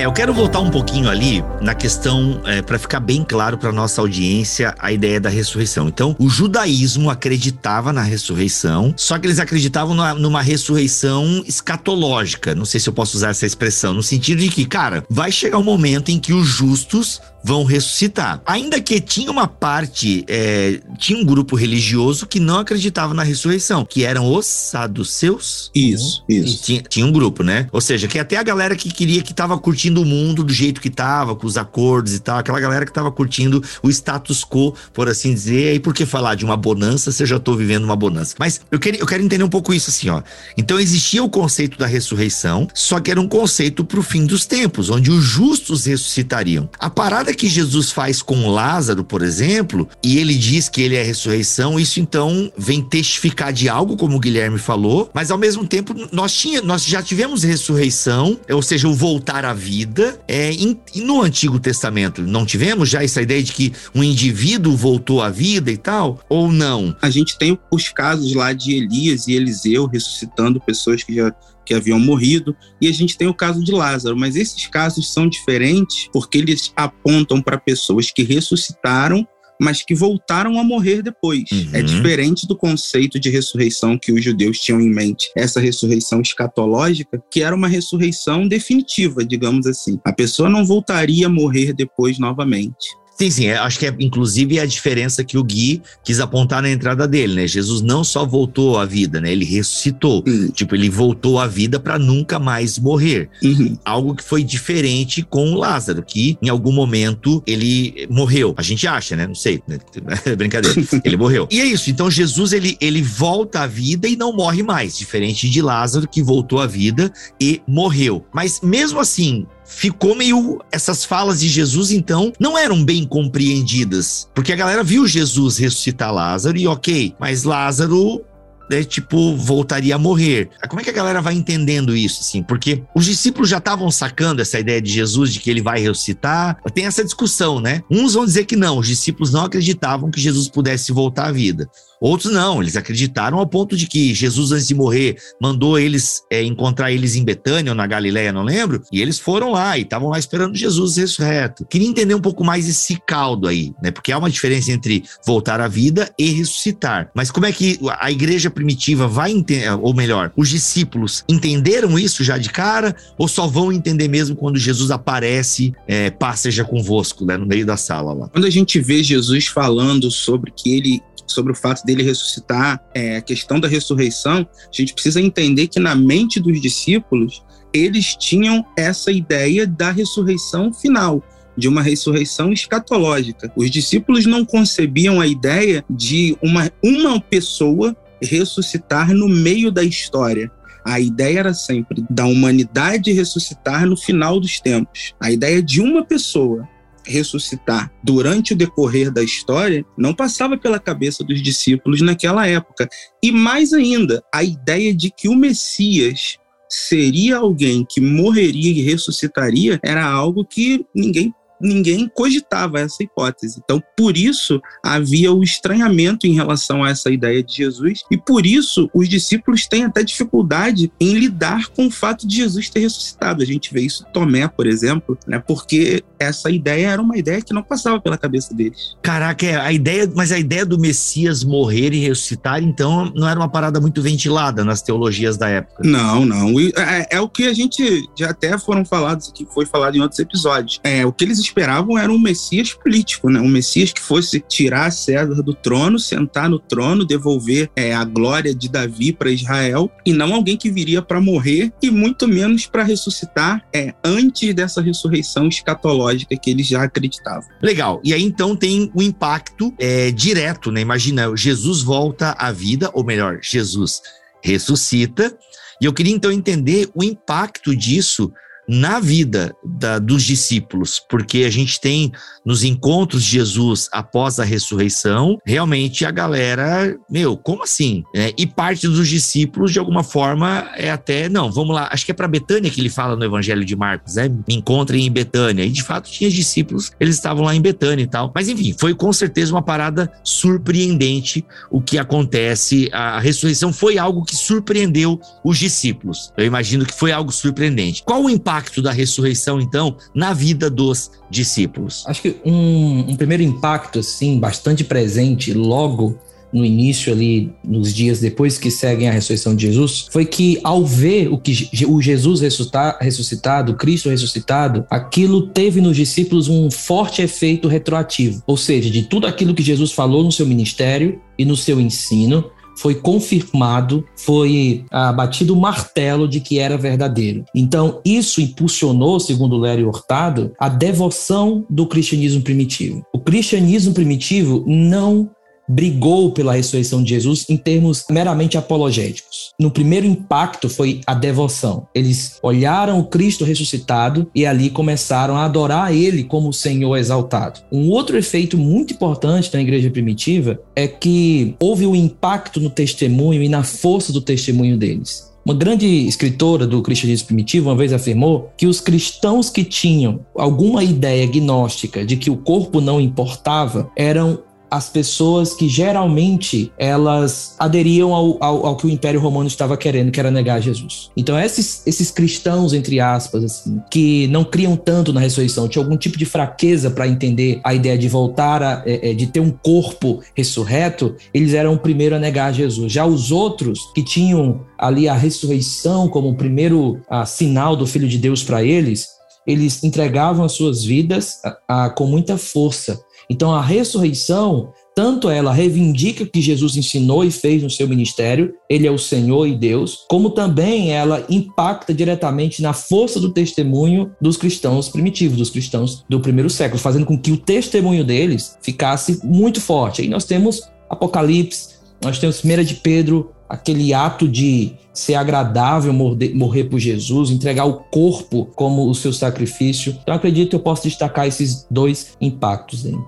É, 0.00 0.06
eu 0.06 0.12
quero 0.12 0.32
voltar 0.32 0.60
um 0.60 0.70
pouquinho 0.70 1.10
ali 1.10 1.44
na 1.60 1.74
questão, 1.74 2.40
é, 2.46 2.62
para 2.62 2.78
ficar 2.78 3.00
bem 3.00 3.22
claro 3.22 3.58
para 3.58 3.70
nossa 3.70 4.00
audiência, 4.00 4.74
a 4.78 4.90
ideia 4.90 5.20
da 5.20 5.28
ressurreição. 5.28 5.88
Então, 5.88 6.16
o 6.18 6.26
judaísmo 6.26 7.10
acreditava 7.10 7.92
na 7.92 8.00
ressurreição, 8.00 8.94
só 8.96 9.18
que 9.18 9.26
eles 9.26 9.38
acreditavam 9.38 9.94
numa, 9.94 10.14
numa 10.14 10.40
ressurreição 10.40 11.44
escatológica. 11.46 12.54
Não 12.54 12.64
sei 12.64 12.80
se 12.80 12.88
eu 12.88 12.94
posso 12.94 13.14
usar 13.18 13.28
essa 13.28 13.44
expressão, 13.44 13.92
no 13.92 14.02
sentido 14.02 14.38
de 14.38 14.48
que, 14.48 14.64
cara, 14.64 15.04
vai 15.10 15.30
chegar 15.30 15.58
um 15.58 15.62
momento 15.62 16.10
em 16.10 16.18
que 16.18 16.32
os 16.32 16.46
justos 16.46 17.20
vão 17.42 17.64
ressuscitar. 17.64 18.40
Ainda 18.46 18.80
que 18.80 19.00
tinha 19.00 19.30
uma 19.30 19.46
parte, 19.46 20.24
é, 20.28 20.80
tinha 20.98 21.18
um 21.18 21.24
grupo 21.24 21.56
religioso 21.56 22.26
que 22.26 22.38
não 22.38 22.58
acreditava 22.58 23.14
na 23.14 23.22
ressurreição, 23.22 23.84
que 23.84 24.04
eram 24.04 24.32
os 24.32 24.46
saduceus. 24.46 25.70
Isso, 25.74 26.24
isso. 26.28 26.62
Tinha, 26.62 26.82
tinha 26.82 27.06
um 27.06 27.12
grupo, 27.12 27.42
né? 27.42 27.68
Ou 27.72 27.80
seja, 27.80 28.06
que 28.06 28.18
até 28.18 28.36
a 28.36 28.42
galera 28.42 28.76
que 28.76 28.90
queria 28.90 29.22
que 29.22 29.34
tava 29.34 29.58
curtindo 29.58 30.02
o 30.02 30.04
mundo 30.04 30.44
do 30.44 30.52
jeito 30.52 30.80
que 30.80 30.90
tava, 30.90 31.34
com 31.34 31.46
os 31.46 31.56
acordos 31.56 32.14
e 32.14 32.20
tal, 32.20 32.38
aquela 32.38 32.60
galera 32.60 32.84
que 32.84 32.92
tava 32.92 33.10
curtindo 33.10 33.62
o 33.82 33.90
status 33.90 34.44
quo, 34.44 34.74
por 34.92 35.08
assim 35.08 35.32
dizer. 35.32 35.60
E 35.60 35.68
aí, 35.70 35.80
por 35.80 35.94
que 35.94 36.06
falar 36.06 36.34
de 36.34 36.44
uma 36.44 36.56
bonança 36.56 37.12
se 37.12 37.22
eu 37.22 37.26
já 37.26 37.38
tô 37.38 37.54
vivendo 37.54 37.84
uma 37.84 37.96
bonança? 37.96 38.34
Mas 38.38 38.60
eu 38.70 38.78
quero, 38.78 38.96
eu 38.96 39.06
quero 39.06 39.22
entender 39.22 39.44
um 39.44 39.48
pouco 39.48 39.72
isso 39.72 39.90
assim, 39.90 40.08
ó. 40.08 40.22
Então 40.56 40.78
existia 40.78 41.22
o 41.22 41.28
conceito 41.28 41.78
da 41.78 41.86
ressurreição, 41.86 42.68
só 42.74 43.00
que 43.00 43.10
era 43.10 43.20
um 43.20 43.28
conceito 43.28 43.84
pro 43.84 44.02
fim 44.02 44.26
dos 44.26 44.46
tempos, 44.46 44.90
onde 44.90 45.10
os 45.10 45.24
justos 45.24 45.86
ressuscitariam. 45.86 46.68
A 46.78 46.90
parada 46.90 47.29
que 47.34 47.48
Jesus 47.48 47.90
faz 47.90 48.22
com 48.22 48.48
Lázaro, 48.48 49.04
por 49.04 49.22
exemplo, 49.22 49.88
e 50.02 50.18
ele 50.18 50.34
diz 50.34 50.68
que 50.68 50.82
ele 50.82 50.96
é 50.96 51.02
a 51.02 51.04
ressurreição, 51.04 51.78
isso 51.78 52.00
então 52.00 52.52
vem 52.56 52.82
testificar 52.82 53.52
de 53.52 53.68
algo, 53.68 53.96
como 53.96 54.16
o 54.16 54.20
Guilherme 54.20 54.58
falou, 54.58 55.10
mas 55.12 55.30
ao 55.30 55.38
mesmo 55.38 55.66
tempo 55.66 55.94
nós, 56.12 56.32
tinha, 56.32 56.62
nós 56.62 56.84
já 56.84 57.02
tivemos 57.02 57.42
ressurreição, 57.42 58.38
ou 58.50 58.62
seja, 58.62 58.88
o 58.88 58.94
voltar 58.94 59.44
à 59.44 59.52
vida, 59.52 60.20
é, 60.26 60.52
em, 60.52 60.78
no 60.96 61.22
Antigo 61.22 61.58
Testamento. 61.58 62.22
Não 62.22 62.46
tivemos 62.46 62.88
já 62.88 63.02
essa 63.02 63.22
ideia 63.22 63.42
de 63.42 63.52
que 63.52 63.72
um 63.94 64.02
indivíduo 64.02 64.76
voltou 64.76 65.22
à 65.22 65.28
vida 65.28 65.70
e 65.70 65.76
tal? 65.76 66.20
Ou 66.28 66.50
não? 66.50 66.94
A 67.00 67.10
gente 67.10 67.38
tem 67.38 67.58
os 67.70 67.88
casos 67.88 68.34
lá 68.34 68.52
de 68.52 68.74
Elias 68.74 69.26
e 69.26 69.32
Eliseu 69.34 69.86
ressuscitando 69.86 70.60
pessoas 70.60 71.02
que 71.02 71.14
já 71.14 71.32
que 71.70 71.74
haviam 71.74 72.00
morrido, 72.00 72.56
e 72.80 72.88
a 72.88 72.92
gente 72.92 73.16
tem 73.16 73.28
o 73.28 73.34
caso 73.34 73.62
de 73.62 73.70
Lázaro, 73.70 74.18
mas 74.18 74.34
esses 74.34 74.66
casos 74.66 75.12
são 75.12 75.28
diferentes 75.28 76.08
porque 76.12 76.38
eles 76.38 76.72
apontam 76.74 77.40
para 77.40 77.56
pessoas 77.56 78.10
que 78.10 78.24
ressuscitaram 78.24 79.24
mas 79.62 79.82
que 79.82 79.94
voltaram 79.94 80.58
a 80.58 80.64
morrer 80.64 81.02
depois. 81.02 81.44
Uhum. 81.52 81.68
É 81.74 81.82
diferente 81.82 82.48
do 82.48 82.56
conceito 82.56 83.20
de 83.20 83.28
ressurreição 83.28 83.98
que 83.98 84.10
os 84.10 84.24
judeus 84.24 84.58
tinham 84.58 84.80
em 84.80 84.88
mente, 84.88 85.30
essa 85.36 85.60
ressurreição 85.60 86.22
escatológica, 86.22 87.22
que 87.30 87.42
era 87.42 87.54
uma 87.54 87.68
ressurreição 87.68 88.48
definitiva, 88.48 89.22
digamos 89.22 89.66
assim. 89.66 90.00
A 90.02 90.14
pessoa 90.14 90.48
não 90.48 90.64
voltaria 90.64 91.26
a 91.26 91.28
morrer 91.28 91.74
depois 91.74 92.18
novamente. 92.18 92.88
Sim, 93.20 93.30
sim, 93.30 93.46
é, 93.48 93.58
acho 93.58 93.78
que 93.78 93.84
é 93.84 93.94
inclusive 94.00 94.58
a 94.58 94.64
diferença 94.64 95.22
que 95.22 95.36
o 95.36 95.44
Gui 95.44 95.82
quis 96.02 96.20
apontar 96.20 96.62
na 96.62 96.70
entrada 96.70 97.06
dele, 97.06 97.34
né? 97.34 97.46
Jesus 97.46 97.82
não 97.82 98.02
só 98.02 98.24
voltou 98.24 98.78
à 98.78 98.86
vida, 98.86 99.20
né? 99.20 99.30
Ele 99.30 99.44
ressuscitou. 99.44 100.24
Uhum. 100.26 100.48
Tipo, 100.48 100.74
ele 100.74 100.88
voltou 100.88 101.38
à 101.38 101.46
vida 101.46 101.78
para 101.78 101.98
nunca 101.98 102.38
mais 102.38 102.78
morrer. 102.78 103.28
Uhum. 103.44 103.76
Algo 103.84 104.14
que 104.14 104.24
foi 104.24 104.42
diferente 104.42 105.22
com 105.22 105.54
Lázaro, 105.54 106.02
que 106.02 106.38
em 106.40 106.48
algum 106.48 106.72
momento 106.72 107.42
ele 107.46 108.06
morreu. 108.08 108.54
A 108.56 108.62
gente 108.62 108.86
acha, 108.86 109.14
né? 109.14 109.26
Não 109.26 109.34
sei, 109.34 109.62
né? 109.68 109.78
brincadeira. 110.34 110.80
ele 111.04 111.18
morreu. 111.18 111.46
E 111.50 111.60
é 111.60 111.66
isso. 111.66 111.90
Então 111.90 112.10
Jesus 112.10 112.54
ele, 112.54 112.78
ele 112.80 113.02
volta 113.02 113.60
à 113.60 113.66
vida 113.66 114.08
e 114.08 114.16
não 114.16 114.32
morre 114.32 114.62
mais, 114.62 114.96
diferente 114.96 115.50
de 115.50 115.60
Lázaro 115.60 116.08
que 116.08 116.22
voltou 116.22 116.58
à 116.58 116.66
vida 116.66 117.12
e 117.38 117.60
morreu. 117.68 118.24
Mas 118.32 118.62
mesmo 118.62 118.98
assim, 118.98 119.46
ficou 119.70 120.14
meio. 120.14 120.60
Essas 120.70 121.04
falas 121.04 121.40
de 121.40 121.48
Jesus, 121.48 121.90
então, 121.90 122.32
não 122.38 122.58
eram 122.58 122.84
bem 122.84 123.04
compreendidas. 123.04 124.28
Porque 124.34 124.52
a 124.52 124.56
galera 124.56 124.82
viu 124.82 125.06
Jesus 125.06 125.56
ressuscitar 125.56 126.12
Lázaro 126.12 126.58
e 126.58 126.66
ok, 126.66 127.14
mas 127.18 127.44
Lázaro 127.44 128.22
né, 128.70 128.84
tipo, 128.84 129.36
voltaria 129.36 129.96
a 129.96 129.98
morrer. 129.98 130.48
Como 130.68 130.80
é 130.80 130.84
que 130.84 130.90
a 130.90 130.94
galera 130.94 131.20
vai 131.20 131.34
entendendo 131.34 131.96
isso, 131.96 132.20
assim? 132.20 132.40
Porque 132.40 132.84
os 132.94 133.04
discípulos 133.04 133.48
já 133.48 133.58
estavam 133.58 133.90
sacando 133.90 134.40
essa 134.40 134.60
ideia 134.60 134.80
de 134.80 134.92
Jesus, 134.92 135.32
de 135.32 135.40
que 135.40 135.50
ele 135.50 135.60
vai 135.60 135.80
ressuscitar. 135.80 136.56
Tem 136.72 136.86
essa 136.86 137.02
discussão, 137.02 137.58
né? 137.58 137.82
Uns 137.90 138.14
vão 138.14 138.24
dizer 138.24 138.44
que 138.44 138.54
não, 138.54 138.78
os 138.78 138.86
discípulos 138.86 139.32
não 139.32 139.44
acreditavam 139.44 140.10
que 140.10 140.20
Jesus 140.20 140.48
pudesse 140.48 140.92
voltar 140.92 141.26
à 141.26 141.32
vida. 141.32 141.68
Outros 142.00 142.32
não, 142.32 142.62
eles 142.62 142.76
acreditaram 142.76 143.38
ao 143.38 143.46
ponto 143.46 143.76
de 143.76 143.86
que 143.86 144.14
Jesus, 144.14 144.52
antes 144.52 144.66
de 144.66 144.74
morrer, 144.74 145.18
mandou 145.40 145.78
eles 145.78 146.22
é, 146.30 146.42
encontrar 146.42 146.90
eles 146.90 147.14
em 147.14 147.22
Betânia 147.22 147.72
ou 147.72 147.76
na 147.76 147.86
Galileia, 147.86 148.32
não 148.32 148.42
lembro, 148.42 148.82
e 148.90 149.02
eles 149.02 149.18
foram 149.18 149.52
lá 149.52 149.76
e 149.76 149.82
estavam 149.82 150.08
lá 150.08 150.18
esperando 150.18 150.56
Jesus 150.56 150.96
ressurreto. 150.96 151.66
Queria 151.66 151.86
entender 151.86 152.14
um 152.14 152.20
pouco 152.20 152.42
mais 152.42 152.66
esse 152.66 152.98
caldo 153.06 153.46
aí, 153.46 153.74
né? 153.82 153.90
Porque 153.90 154.10
há 154.10 154.16
uma 154.16 154.30
diferença 154.30 154.72
entre 154.72 155.04
voltar 155.26 155.60
à 155.60 155.68
vida 155.68 156.10
e 156.18 156.30
ressuscitar. 156.30 157.10
Mas 157.14 157.30
como 157.30 157.44
é 157.44 157.52
que 157.52 157.78
a 157.98 158.10
igreja 158.10 158.50
primitiva 158.60 159.08
vai 159.08 159.32
entender, 159.32 159.70
ou 159.80 159.94
melhor, 159.94 160.30
os 160.36 160.50
discípulos 160.50 161.24
entenderam 161.26 161.98
isso 161.98 162.22
já 162.22 162.36
de 162.36 162.50
cara, 162.50 162.94
ou 163.16 163.26
só 163.26 163.46
vão 163.46 163.72
entender 163.72 164.06
mesmo 164.06 164.36
quando 164.36 164.58
Jesus 164.58 164.90
aparece, 164.90 165.72
é, 165.88 166.10
paz 166.10 166.40
seja 166.40 166.62
convosco, 166.62 167.24
né, 167.24 167.38
no 167.38 167.46
meio 167.46 167.64
da 167.64 167.78
sala 167.78 168.12
lá? 168.12 168.28
Quando 168.28 168.44
a 168.44 168.50
gente 168.50 168.78
vê 168.78 169.02
Jesus 169.02 169.46
falando 169.46 170.10
sobre 170.10 170.52
que 170.54 170.76
ele 170.76 171.00
sobre 171.26 171.52
o 171.52 171.54
fato 171.54 171.84
dele 171.86 172.02
ressuscitar, 172.02 172.84
é, 172.92 173.16
a 173.16 173.20
questão 173.20 173.60
da 173.60 173.68
ressurreição, 173.68 174.38
a 174.38 174.76
gente 174.76 174.92
precisa 174.92 175.20
entender 175.20 175.68
que 175.68 175.78
na 175.78 175.94
mente 175.94 176.40
dos 176.40 176.60
discípulos, 176.60 177.40
eles 177.72 178.16
tinham 178.16 178.66
essa 178.76 179.12
ideia 179.12 179.64
da 179.64 179.92
ressurreição 179.92 180.72
final, 180.74 181.22
de 181.56 181.68
uma 181.68 181.82
ressurreição 181.82 182.52
escatológica. 182.52 183.52
Os 183.54 183.70
discípulos 183.70 184.26
não 184.26 184.44
concebiam 184.44 185.20
a 185.20 185.26
ideia 185.26 185.84
de 185.88 186.36
uma, 186.42 186.68
uma 186.82 187.20
pessoa 187.20 187.96
ressuscitar 188.22 189.12
no 189.12 189.28
meio 189.28 189.70
da 189.70 189.82
história. 189.82 190.50
A 190.84 190.98
ideia 190.98 191.40
era 191.40 191.54
sempre 191.54 192.04
da 192.08 192.24
humanidade 192.24 193.12
ressuscitar 193.12 193.86
no 193.86 193.96
final 193.96 194.40
dos 194.40 194.60
tempos. 194.60 195.14
A 195.20 195.30
ideia 195.30 195.62
de 195.62 195.80
uma 195.80 196.04
pessoa 196.04 196.68
ressuscitar 197.04 197.90
durante 198.02 198.52
o 198.52 198.56
decorrer 198.56 199.10
da 199.10 199.22
história 199.22 199.84
não 199.96 200.14
passava 200.14 200.56
pela 200.56 200.78
cabeça 200.78 201.24
dos 201.24 201.42
discípulos 201.42 202.00
naquela 202.00 202.46
época. 202.46 202.88
E 203.22 203.32
mais 203.32 203.72
ainda, 203.72 204.22
a 204.32 204.42
ideia 204.42 204.94
de 204.94 205.10
que 205.10 205.28
o 205.28 205.34
Messias 205.34 206.38
seria 206.68 207.38
alguém 207.38 207.84
que 207.88 208.00
morreria 208.00 208.70
e 208.70 208.82
ressuscitaria 208.82 209.80
era 209.82 210.04
algo 210.04 210.44
que 210.44 210.86
ninguém 210.94 211.34
ninguém 211.60 212.08
cogitava 212.08 212.80
essa 212.80 213.02
hipótese. 213.02 213.60
Então, 213.62 213.82
por 213.96 214.16
isso 214.16 214.60
havia 214.84 215.32
o 215.32 215.42
estranhamento 215.42 216.26
em 216.26 216.34
relação 216.34 216.82
a 216.82 216.90
essa 216.90 217.10
ideia 217.10 217.42
de 217.42 217.56
Jesus, 217.56 218.02
e 218.10 218.16
por 218.16 218.46
isso 218.46 218.88
os 218.94 219.08
discípulos 219.08 219.66
têm 219.66 219.84
até 219.84 220.02
dificuldade 220.02 220.92
em 221.00 221.14
lidar 221.14 221.68
com 221.68 221.86
o 221.86 221.90
fato 221.90 222.26
de 222.26 222.36
Jesus 222.36 222.68
ter 222.68 222.80
ressuscitado. 222.80 223.42
A 223.42 223.46
gente 223.46 223.72
vê 223.72 223.82
isso 223.82 224.04
em 224.08 224.12
Tomé, 224.12 224.48
por 224.48 224.66
exemplo, 224.66 225.18
né? 225.26 225.38
Porque 225.38 226.02
essa 226.18 226.50
ideia 226.50 226.88
era 226.88 227.02
uma 227.02 227.16
ideia 227.16 227.40
que 227.40 227.52
não 227.52 227.62
passava 227.62 228.00
pela 228.00 228.18
cabeça 228.18 228.54
deles. 228.54 228.96
Caraca, 229.02 229.46
é, 229.46 229.56
a 229.56 229.72
ideia, 229.72 230.10
mas 230.14 230.32
a 230.32 230.38
ideia 230.38 230.64
do 230.64 230.78
Messias 230.78 231.44
morrer 231.44 231.92
e 231.92 232.00
ressuscitar, 232.00 232.62
então, 232.62 233.12
não 233.14 233.28
era 233.28 233.38
uma 233.38 233.48
parada 233.48 233.80
muito 233.80 234.02
ventilada 234.02 234.64
nas 234.64 234.82
teologias 234.82 235.36
da 235.36 235.48
época. 235.48 235.82
Não, 235.84 236.24
não. 236.24 236.58
É, 236.60 237.06
é 237.10 237.20
o 237.20 237.28
que 237.28 237.44
a 237.44 237.52
gente 237.52 238.08
já 238.16 238.30
até 238.30 238.56
foram 238.58 238.84
falados 238.84 239.28
aqui, 239.28 239.46
foi 239.52 239.66
falado 239.66 239.96
em 239.96 240.00
outros 240.00 240.18
episódios. 240.18 240.80
É, 240.84 241.04
o 241.04 241.12
que 241.12 241.24
eles 241.24 241.38
esperavam 241.50 241.98
era 241.98 242.10
um 242.10 242.18
Messias 242.18 242.72
político, 242.72 243.28
né? 243.28 243.40
Um 243.40 243.48
Messias 243.48 243.92
que 243.92 244.00
fosse 244.00 244.40
tirar 244.40 244.90
César 244.90 245.42
do 245.42 245.52
trono, 245.52 245.98
sentar 245.98 246.48
no 246.48 246.58
trono, 246.58 247.04
devolver 247.04 247.70
é, 247.76 247.94
a 247.94 248.04
glória 248.04 248.54
de 248.54 248.68
Davi 248.68 249.12
para 249.12 249.30
Israel, 249.30 249.90
e 250.06 250.12
não 250.12 250.34
alguém 250.34 250.56
que 250.56 250.70
viria 250.70 251.02
para 251.02 251.20
morrer 251.20 251.72
e 251.82 251.90
muito 251.90 252.26
menos 252.26 252.66
para 252.66 252.82
ressuscitar 252.82 253.62
é, 253.74 253.94
antes 254.04 254.54
dessa 254.54 254.80
ressurreição 254.80 255.48
escatológica 255.48 256.36
que 256.36 256.50
eles 256.50 256.66
já 256.66 256.82
acreditavam. 256.82 257.48
Legal. 257.60 258.00
E 258.04 258.14
aí 258.14 258.22
então 258.22 258.56
tem 258.56 258.90
o 258.94 259.02
impacto 259.02 259.74
é, 259.78 260.10
direto, 260.10 260.70
né? 260.70 260.80
Imagina, 260.80 261.34
Jesus 261.36 261.82
volta 261.82 262.34
à 262.38 262.52
vida, 262.52 262.90
ou 262.94 263.04
melhor, 263.04 263.40
Jesus 263.42 264.00
ressuscita. 264.42 265.36
E 265.80 265.84
eu 265.84 265.92
queria 265.92 266.14
então 266.14 266.30
entender 266.30 266.88
o 266.94 267.02
impacto 267.02 267.74
disso 267.74 268.32
na 268.70 269.00
vida 269.00 269.52
da, 269.64 269.98
dos 269.98 270.22
discípulos, 270.22 271.02
porque 271.10 271.38
a 271.38 271.50
gente 271.50 271.80
tem 271.80 272.12
nos 272.46 272.62
encontros 272.62 273.24
de 273.24 273.32
Jesus 273.32 273.88
após 273.90 274.38
a 274.38 274.44
ressurreição, 274.44 275.38
realmente 275.44 276.04
a 276.04 276.10
galera, 276.12 276.96
meu, 277.10 277.36
como 277.36 277.64
assim? 277.64 278.04
É, 278.14 278.32
e 278.38 278.46
parte 278.46 278.86
dos 278.86 279.08
discípulos, 279.08 279.72
de 279.72 279.80
alguma 279.80 280.04
forma, 280.04 280.70
é 280.76 280.88
até, 280.88 281.28
não, 281.28 281.50
vamos 281.50 281.74
lá, 281.74 281.88
acho 281.90 282.06
que 282.06 282.12
é 282.12 282.14
para 282.14 282.28
Betânia 282.28 282.70
que 282.70 282.80
ele 282.80 282.88
fala 282.88 283.16
no 283.16 283.24
Evangelho 283.24 283.64
de 283.64 283.74
Marcos, 283.74 284.14
né? 284.14 284.28
Me 284.28 284.54
encontrem 284.54 285.04
em 285.04 285.10
Betânia. 285.10 285.64
E 285.64 285.70
de 285.70 285.82
fato 285.82 286.08
tinha 286.08 286.30
discípulos, 286.30 286.92
eles 287.00 287.16
estavam 287.16 287.44
lá 287.44 287.54
em 287.54 287.60
Betânia 287.60 288.04
e 288.04 288.06
tal. 288.06 288.30
Mas 288.32 288.48
enfim, 288.48 288.72
foi 288.78 288.94
com 288.94 289.12
certeza 289.12 289.52
uma 289.52 289.62
parada 289.62 290.12
surpreendente 290.22 291.44
o 291.72 291.82
que 291.82 291.98
acontece. 291.98 292.88
A 292.92 293.18
ressurreição 293.18 293.72
foi 293.72 293.98
algo 293.98 294.24
que 294.24 294.36
surpreendeu 294.36 295.20
os 295.44 295.58
discípulos. 295.58 296.32
Eu 296.36 296.44
imagino 296.44 296.86
que 296.86 296.94
foi 296.94 297.10
algo 297.10 297.32
surpreendente. 297.32 298.04
Qual 298.04 298.22
o 298.22 298.30
impacto? 298.30 298.59
Impacto 298.60 298.82
da 298.82 298.92
ressurreição, 298.92 299.60
então, 299.60 299.96
na 300.14 300.32
vida 300.32 300.68
dos 300.68 301.10
discípulos? 301.30 302.04
Acho 302.06 302.22
que 302.22 302.36
um, 302.44 303.10
um 303.10 303.16
primeiro 303.16 303.42
impacto, 303.42 304.00
assim, 304.00 304.38
bastante 304.38 304.84
presente 304.84 305.52
logo 305.54 306.18
no 306.52 306.64
início 306.64 307.12
ali, 307.12 307.52
nos 307.64 307.94
dias 307.94 308.18
depois 308.18 308.58
que 308.58 308.72
seguem 308.72 309.08
a 309.08 309.12
ressurreição 309.12 309.54
de 309.54 309.66
Jesus, 309.66 310.08
foi 310.10 310.26
que 310.26 310.58
ao 310.64 310.84
ver 310.84 311.28
o 311.28 311.38
que 311.38 311.70
o 311.86 312.02
Jesus 312.02 312.40
ressuscitado, 312.40 313.74
Cristo 313.74 314.08
ressuscitado, 314.08 314.84
aquilo 314.90 315.46
teve 315.46 315.80
nos 315.80 315.96
discípulos 315.96 316.48
um 316.48 316.68
forte 316.68 317.22
efeito 317.22 317.68
retroativo. 317.68 318.42
Ou 318.48 318.56
seja, 318.56 318.90
de 318.90 319.04
tudo 319.04 319.28
aquilo 319.28 319.54
que 319.54 319.62
Jesus 319.62 319.92
falou 319.92 320.24
no 320.24 320.32
seu 320.32 320.44
ministério 320.44 321.20
e 321.38 321.44
no 321.44 321.56
seu 321.56 321.80
ensino, 321.80 322.50
foi 322.80 322.94
confirmado, 322.94 324.06
foi 324.16 324.86
abatido 324.90 325.52
ah, 325.52 325.56
o 325.56 325.60
martelo 325.60 326.26
de 326.26 326.40
que 326.40 326.58
era 326.58 326.78
verdadeiro. 326.78 327.44
Então, 327.54 328.00
isso 328.02 328.40
impulsionou, 328.40 329.20
segundo 329.20 329.58
Lério 329.58 329.86
Hurtado, 329.86 330.52
a 330.58 330.66
devoção 330.66 331.66
do 331.68 331.86
cristianismo 331.86 332.40
primitivo. 332.40 333.04
O 333.12 333.18
cristianismo 333.18 333.92
primitivo 333.92 334.64
não 334.66 335.30
brigou 335.70 336.32
pela 336.32 336.54
ressurreição 336.54 337.02
de 337.02 337.10
Jesus 337.10 337.46
em 337.48 337.56
termos 337.56 338.04
meramente 338.10 338.58
apologéticos. 338.58 339.52
No 339.58 339.70
primeiro 339.70 340.06
impacto 340.06 340.68
foi 340.68 341.00
a 341.06 341.14
devoção. 341.14 341.86
Eles 341.94 342.38
olharam 342.42 342.98
o 342.98 343.04
Cristo 343.04 343.44
ressuscitado 343.44 344.28
e 344.34 344.44
ali 344.44 344.68
começaram 344.68 345.36
a 345.36 345.44
adorar 345.44 345.94
ele 345.94 346.24
como 346.24 346.48
o 346.48 346.52
Senhor 346.52 346.96
exaltado. 346.96 347.60
Um 347.70 347.90
outro 347.90 348.18
efeito 348.18 348.58
muito 348.58 348.94
importante 348.94 349.50
na 349.54 349.60
igreja 349.60 349.90
primitiva 349.90 350.60
é 350.74 350.88
que 350.88 351.54
houve 351.60 351.86
um 351.86 351.94
impacto 351.94 352.60
no 352.60 352.70
testemunho 352.70 353.42
e 353.42 353.48
na 353.48 353.62
força 353.62 354.12
do 354.12 354.20
testemunho 354.20 354.76
deles. 354.76 355.30
Uma 355.44 355.54
grande 355.54 355.86
escritora 356.06 356.66
do 356.66 356.82
cristianismo 356.82 357.28
primitivo 357.28 357.70
uma 357.70 357.76
vez 357.76 357.92
afirmou 357.92 358.52
que 358.56 358.66
os 358.66 358.80
cristãos 358.80 359.48
que 359.48 359.64
tinham 359.64 360.20
alguma 360.36 360.84
ideia 360.84 361.26
gnóstica 361.26 362.04
de 362.04 362.16
que 362.16 362.30
o 362.30 362.36
corpo 362.36 362.80
não 362.80 363.00
importava 363.00 363.90
eram 363.96 364.38
as 364.70 364.88
pessoas 364.88 365.54
que 365.54 365.68
geralmente 365.68 366.72
elas 366.78 367.56
aderiam 367.58 368.14
ao, 368.14 368.42
ao, 368.42 368.66
ao, 368.66 368.76
que 368.76 368.86
o 368.86 368.90
Império 368.90 369.20
Romano 369.20 369.48
estava 369.48 369.76
querendo, 369.76 370.12
que 370.12 370.20
era 370.20 370.30
negar 370.30 370.60
Jesus. 370.60 371.10
Então, 371.16 371.38
esses, 371.38 371.82
esses 371.86 372.10
cristãos, 372.10 372.72
entre 372.72 373.00
aspas, 373.00 373.44
assim, 373.44 373.80
que 373.90 374.26
não 374.28 374.44
criam 374.44 374.76
tanto 374.76 375.12
na 375.12 375.20
ressurreição, 375.20 375.68
tinham 375.68 375.84
algum 375.84 375.96
tipo 375.96 376.16
de 376.16 376.24
fraqueza 376.24 376.90
para 376.90 377.08
entender 377.08 377.60
a 377.64 377.74
ideia 377.74 377.98
de 377.98 378.08
voltar, 378.08 378.62
a, 378.62 378.82
é, 378.86 379.10
é, 379.10 379.14
de 379.14 379.26
ter 379.26 379.40
um 379.40 379.50
corpo 379.50 380.20
ressurreto, 380.34 381.16
eles 381.34 381.54
eram 381.54 381.74
o 381.74 381.78
primeiro 381.78 382.14
a 382.14 382.18
negar 382.18 382.52
Jesus. 382.52 382.92
Já 382.92 383.04
os 383.04 383.32
outros 383.32 383.80
que 383.94 384.04
tinham 384.04 384.64
ali 384.78 385.08
a 385.08 385.14
ressurreição 385.14 386.08
como 386.08 386.30
o 386.30 386.36
primeiro 386.36 387.00
a, 387.08 387.26
sinal 387.26 387.74
do 387.74 387.86
Filho 387.86 388.08
de 388.08 388.18
Deus 388.18 388.42
para 388.42 388.62
eles, 388.62 389.08
eles 389.46 389.82
entregavam 389.82 390.44
as 390.44 390.52
suas 390.52 390.84
vidas 390.84 391.40
a, 391.68 391.90
com 391.90 392.06
muita 392.06 392.36
força. 392.36 393.00
Então 393.30 393.54
a 393.54 393.62
ressurreição, 393.62 394.72
tanto 394.94 395.30
ela 395.30 395.52
reivindica 395.52 396.24
o 396.24 396.26
que 396.26 396.40
Jesus 396.40 396.76
ensinou 396.76 397.22
e 397.22 397.30
fez 397.30 397.62
no 397.62 397.70
seu 397.70 397.86
ministério, 397.86 398.52
ele 398.68 398.88
é 398.88 398.90
o 398.90 398.98
Senhor 398.98 399.46
e 399.46 399.56
Deus, 399.56 400.04
como 400.08 400.30
também 400.30 400.92
ela 400.92 401.24
impacta 401.30 401.94
diretamente 401.94 402.60
na 402.60 402.72
força 402.72 403.20
do 403.20 403.32
testemunho 403.32 404.10
dos 404.20 404.36
cristãos 404.36 404.88
primitivos, 404.88 405.38
dos 405.38 405.50
cristãos 405.50 406.04
do 406.08 406.18
primeiro 406.18 406.50
século, 406.50 406.80
fazendo 406.80 407.06
com 407.06 407.16
que 407.16 407.30
o 407.30 407.36
testemunho 407.36 408.04
deles 408.04 408.58
ficasse 408.60 409.24
muito 409.24 409.60
forte. 409.60 410.02
Aí 410.02 410.08
nós 410.08 410.24
temos 410.24 410.62
Apocalipse, 410.88 411.76
nós 412.02 412.18
temos 412.18 412.42
1 412.44 412.64
de 412.64 412.74
Pedro, 412.74 413.30
aquele 413.50 413.92
ato 413.92 414.28
de 414.28 414.72
ser 414.94 415.16
agradável 415.16 415.92
morrer, 415.92 416.32
morrer 416.34 416.64
por 416.64 416.78
Jesus, 416.78 417.30
entregar 417.30 417.64
o 417.64 417.74
corpo 417.74 418.46
como 418.54 418.88
o 418.88 418.94
seu 418.94 419.12
sacrifício. 419.12 419.96
Então, 420.02 420.14
acredito 420.14 420.50
que 420.50 420.56
eu 420.56 420.60
posso 420.60 420.84
destacar 420.84 421.26
esses 421.26 421.66
dois 421.68 422.16
impactos. 422.20 422.84
Uhum, 422.84 423.00